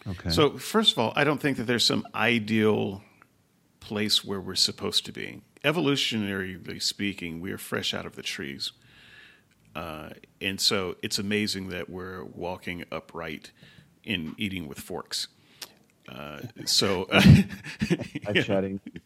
[0.07, 0.29] Okay.
[0.29, 3.03] So, first of all, I don't think that there's some ideal
[3.79, 5.41] place where we're supposed to be.
[5.63, 8.71] Evolutionarily speaking, we are fresh out of the trees.
[9.75, 10.09] Uh,
[10.41, 13.51] and so it's amazing that we're walking upright
[14.03, 15.27] in eating with forks.
[16.09, 18.79] Uh, so, I'm chatting.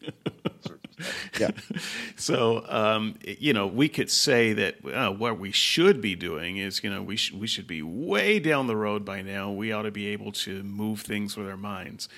[1.38, 1.50] yeah.
[2.16, 6.82] so um, you know, we could say that uh, what we should be doing is,
[6.82, 9.50] you know, we should we should be way down the road by now.
[9.50, 12.08] We ought to be able to move things with our minds,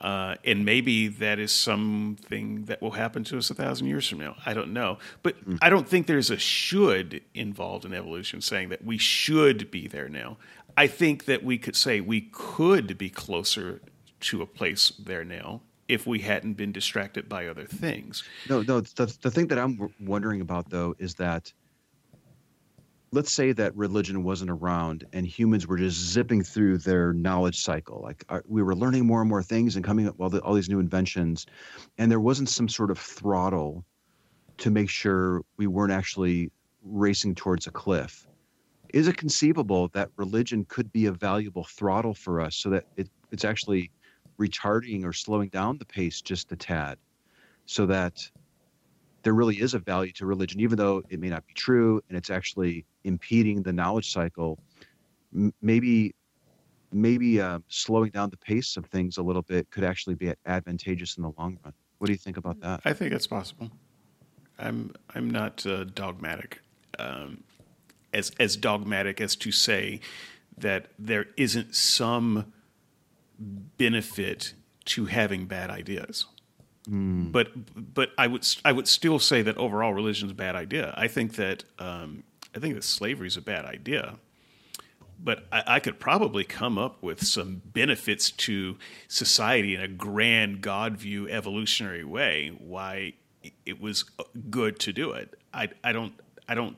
[0.00, 4.18] uh, and maybe that is something that will happen to us a thousand years from
[4.18, 4.36] now.
[4.46, 8.84] I don't know, but I don't think there's a should involved in evolution saying that
[8.84, 10.36] we should be there now.
[10.76, 13.80] I think that we could say we could be closer
[14.20, 18.22] to a place there now if we hadn't been distracted by other things.
[18.48, 18.80] No, no.
[18.80, 21.52] The, the thing that I'm wondering about though is that
[23.12, 28.00] let's say that religion wasn't around and humans were just zipping through their knowledge cycle.
[28.00, 30.40] Like uh, we were learning more and more things and coming up with all, the,
[30.42, 31.46] all these new inventions,
[31.98, 33.84] and there wasn't some sort of throttle
[34.58, 36.52] to make sure we weren't actually
[36.84, 38.28] racing towards a cliff.
[38.94, 43.08] Is it conceivable that religion could be a valuable throttle for us so that it,
[43.32, 43.90] it's actually
[44.40, 46.96] retarding or slowing down the pace just a tad
[47.66, 48.14] so that
[49.22, 52.16] there really is a value to religion, even though it may not be true and
[52.16, 54.58] it's actually impeding the knowledge cycle.
[55.34, 56.14] M- maybe,
[56.90, 61.16] maybe uh, slowing down the pace of things a little bit could actually be advantageous
[61.18, 61.74] in the long run.
[61.98, 62.80] What do you think about that?
[62.84, 63.70] I think it's possible.
[64.58, 66.60] I'm I'm not uh, dogmatic.
[66.98, 67.44] um,
[68.12, 70.00] as as dogmatic as to say
[70.58, 72.52] that there isn't some
[73.40, 74.54] benefit
[74.84, 76.26] to having bad ideas.
[76.88, 77.32] Mm.
[77.32, 77.48] But
[77.94, 80.94] but I would I would still say that overall religion is a bad idea.
[80.96, 84.16] I think that um, I think that slavery is a bad idea.
[85.22, 90.62] But I, I, could probably come up with some benefits to society in a grand
[90.62, 92.56] God view evolutionary way.
[92.58, 93.12] Why
[93.66, 94.04] it was
[94.48, 95.38] good to do it.
[95.52, 96.14] I I don't
[96.48, 96.76] I don't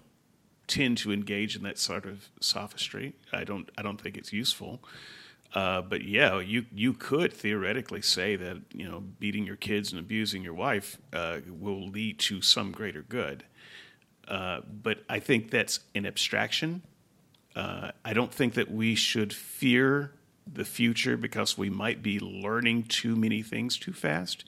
[0.66, 3.14] tend to engage in that sort of sophistry.
[3.32, 4.82] I don't I don't think it's useful.
[5.54, 10.00] Uh, but yeah, you you could theoretically say that you know beating your kids and
[10.00, 13.44] abusing your wife uh, will lead to some greater good.
[14.26, 16.82] Uh, but I think that's an abstraction.
[17.54, 20.12] Uh, I don't think that we should fear
[20.50, 24.44] the future because we might be learning too many things too fast.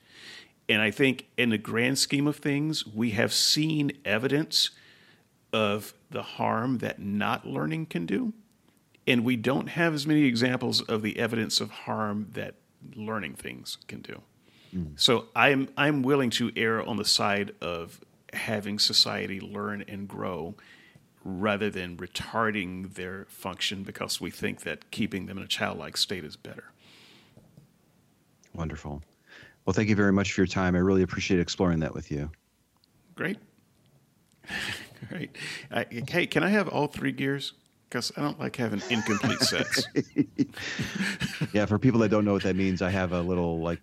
[0.67, 4.71] And I think in the grand scheme of things, we have seen evidence
[5.53, 8.33] of the harm that not learning can do.
[9.07, 12.55] And we don't have as many examples of the evidence of harm that
[12.95, 14.21] learning things can do.
[14.75, 14.99] Mm.
[14.99, 18.01] So I'm I'm willing to err on the side of
[18.33, 20.55] having society learn and grow
[21.23, 26.23] rather than retarding their function because we think that keeping them in a childlike state
[26.23, 26.65] is better.
[28.53, 29.01] Wonderful.
[29.65, 30.75] Well, thank you very much for your time.
[30.75, 32.29] I really appreciate exploring that with you.
[33.15, 33.37] Great.
[35.09, 35.35] Great.
[35.71, 37.53] Uh, hey, can I have all three gears?
[37.89, 39.87] Because I don't like having incomplete sets.
[41.53, 43.81] yeah, for people that don't know what that means, I have a little like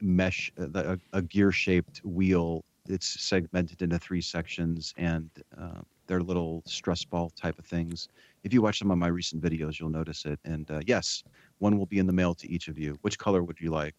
[0.00, 2.64] mesh, uh, a, a gear shaped wheel.
[2.88, 8.08] It's segmented into three sections, and uh, they're little stress ball type of things.
[8.44, 10.38] If you watch some of my recent videos, you'll notice it.
[10.44, 11.22] And uh, yes,
[11.58, 12.98] one will be in the mail to each of you.
[13.02, 13.94] Which color would you like?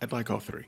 [0.00, 0.66] I'd like all three.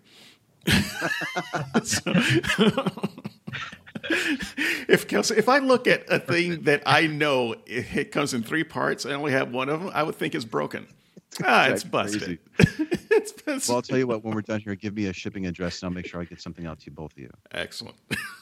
[4.09, 8.43] if Kelsey, if I look at a thing that I know it, it, comes in
[8.43, 10.87] three parts, I only have one of them, I would think it's broken.
[11.43, 12.39] Ah, it's busted.
[12.59, 13.69] it's busted.
[13.69, 14.23] Well, I'll tell you what.
[14.23, 16.43] When we're done here, give me a shipping address, and I'll make sure I get
[16.43, 17.31] something out to you, both of you.
[17.53, 17.97] Excellent.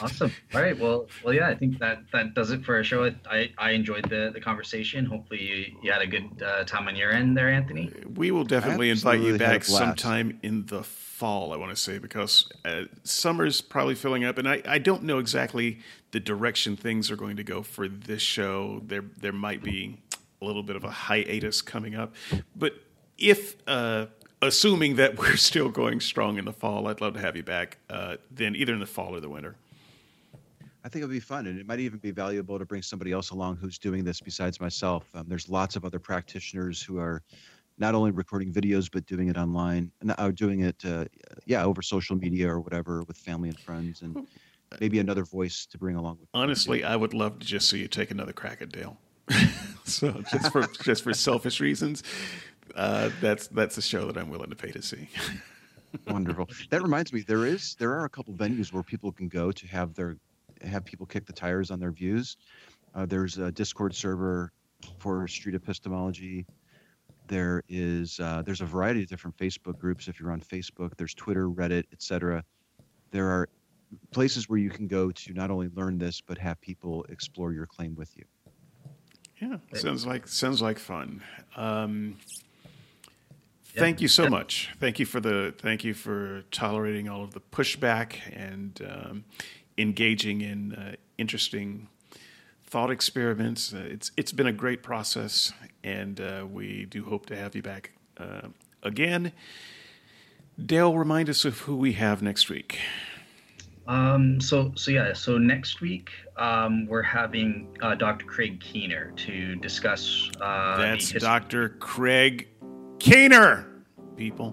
[0.00, 0.32] awesome.
[0.54, 0.78] All right.
[0.78, 1.48] Well, well, yeah.
[1.48, 3.10] I think that that does it for our show.
[3.30, 5.04] I I enjoyed the the conversation.
[5.04, 7.90] Hopefully, you, you had a good uh, time on your end there, Anthony.
[8.14, 11.52] We will definitely invite you back sometime in the fall.
[11.52, 15.18] I want to say because uh, summer's probably filling up, and I I don't know
[15.18, 15.80] exactly
[16.10, 18.82] the direction things are going to go for this show.
[18.84, 19.98] There there might be
[20.40, 22.14] a little bit of a hiatus coming up,
[22.56, 22.74] but
[23.18, 24.06] if uh,
[24.42, 27.78] assuming that we're still going strong in the fall, I'd love to have you back.
[27.88, 29.56] Uh, then either in the fall or the winter.
[30.84, 33.12] I think it would be fun, and it might even be valuable to bring somebody
[33.12, 35.08] else along who's doing this besides myself.
[35.14, 37.22] Um, there's lots of other practitioners who are
[37.78, 41.04] not only recording videos but doing it online, and uh, doing it, uh,
[41.46, 44.26] yeah, over social media or whatever with family and friends, and
[44.80, 46.28] maybe another voice to bring along with.
[46.34, 48.98] Honestly, I would love to just see you take another crack at Dale.
[49.84, 52.02] so just for just for selfish reasons,
[52.74, 55.08] uh, that's that's a show that I'm willing to pay to see.
[56.06, 56.48] Wonderful.
[56.70, 59.66] That reminds me, there is there are a couple venues where people can go to
[59.66, 60.16] have their
[60.62, 62.36] have people kick the tires on their views.
[62.94, 64.52] Uh, there's a Discord server
[64.98, 66.46] for street epistemology.
[67.28, 70.08] There is uh, there's a variety of different Facebook groups.
[70.08, 72.44] If you're on Facebook, there's Twitter, Reddit, etc.
[73.10, 73.48] There are
[74.10, 77.66] places where you can go to not only learn this but have people explore your
[77.66, 78.24] claim with you.
[79.40, 81.20] Yeah, sounds like sounds like fun.
[81.56, 82.16] Um,
[83.74, 84.70] Thank you so much.
[84.78, 89.24] Thank you for the thank you for tolerating all of the pushback and um,
[89.78, 91.88] engaging in uh, interesting
[92.66, 93.72] thought experiments.
[93.72, 97.62] Uh, it's it's been a great process, and uh, we do hope to have you
[97.62, 98.48] back uh,
[98.82, 99.32] again.
[100.64, 102.78] Dale, remind us of who we have next week.
[103.86, 108.26] Um, so so yeah, so next week um, we're having uh, Dr.
[108.26, 110.30] Craig Keener to discuss.
[110.40, 111.70] Uh, That's Dr.
[111.80, 112.48] Craig
[113.02, 113.66] Keener,
[114.16, 114.52] people.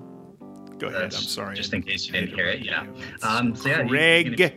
[0.79, 1.03] Go ahead.
[1.03, 1.55] I'm sorry.
[1.55, 2.87] Just in case you didn't hear it, yeah.
[3.21, 4.51] Um, so yeah, Craig gonna...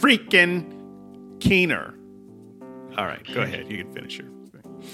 [0.00, 1.94] freaking Keener.
[2.96, 3.68] All right, go ahead.
[3.68, 4.28] You can finish your.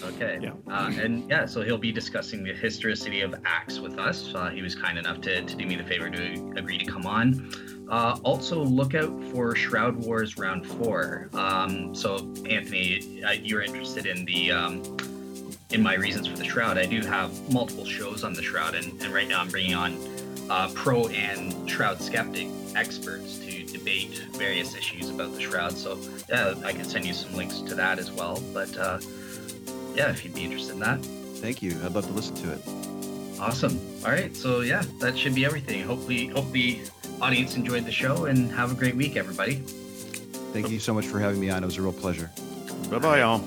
[0.02, 0.38] Okay.
[0.40, 0.52] Yeah.
[0.70, 4.34] Uh, and yeah, so he'll be discussing the historicity of Acts with us.
[4.34, 7.04] Uh, he was kind enough to, to do me the favor to agree to come
[7.04, 7.52] on.
[7.90, 11.28] Uh, also, look out for Shroud Wars Round Four.
[11.34, 14.82] Um, so, Anthony, uh, you're interested in the um,
[15.70, 19.00] in my reasons for the shroud, I do have multiple shows on the shroud, and,
[19.02, 19.98] and right now I'm bringing on
[20.48, 25.72] uh, pro and shroud skeptic experts to debate various issues about the shroud.
[25.72, 28.42] So yeah, I can send you some links to that as well.
[28.54, 28.98] But uh,
[29.94, 31.00] yeah, if you'd be interested in that.
[31.40, 31.72] Thank you.
[31.84, 33.38] I'd love to listen to it.
[33.38, 33.78] Awesome.
[34.04, 34.34] All right.
[34.34, 35.84] So yeah, that should be everything.
[35.84, 36.80] Hopefully, hope the
[37.20, 39.56] audience enjoyed the show, and have a great week, everybody.
[40.52, 41.62] Thank you so much for having me on.
[41.62, 42.30] It was a real pleasure.
[42.90, 43.44] Bye bye, y'all.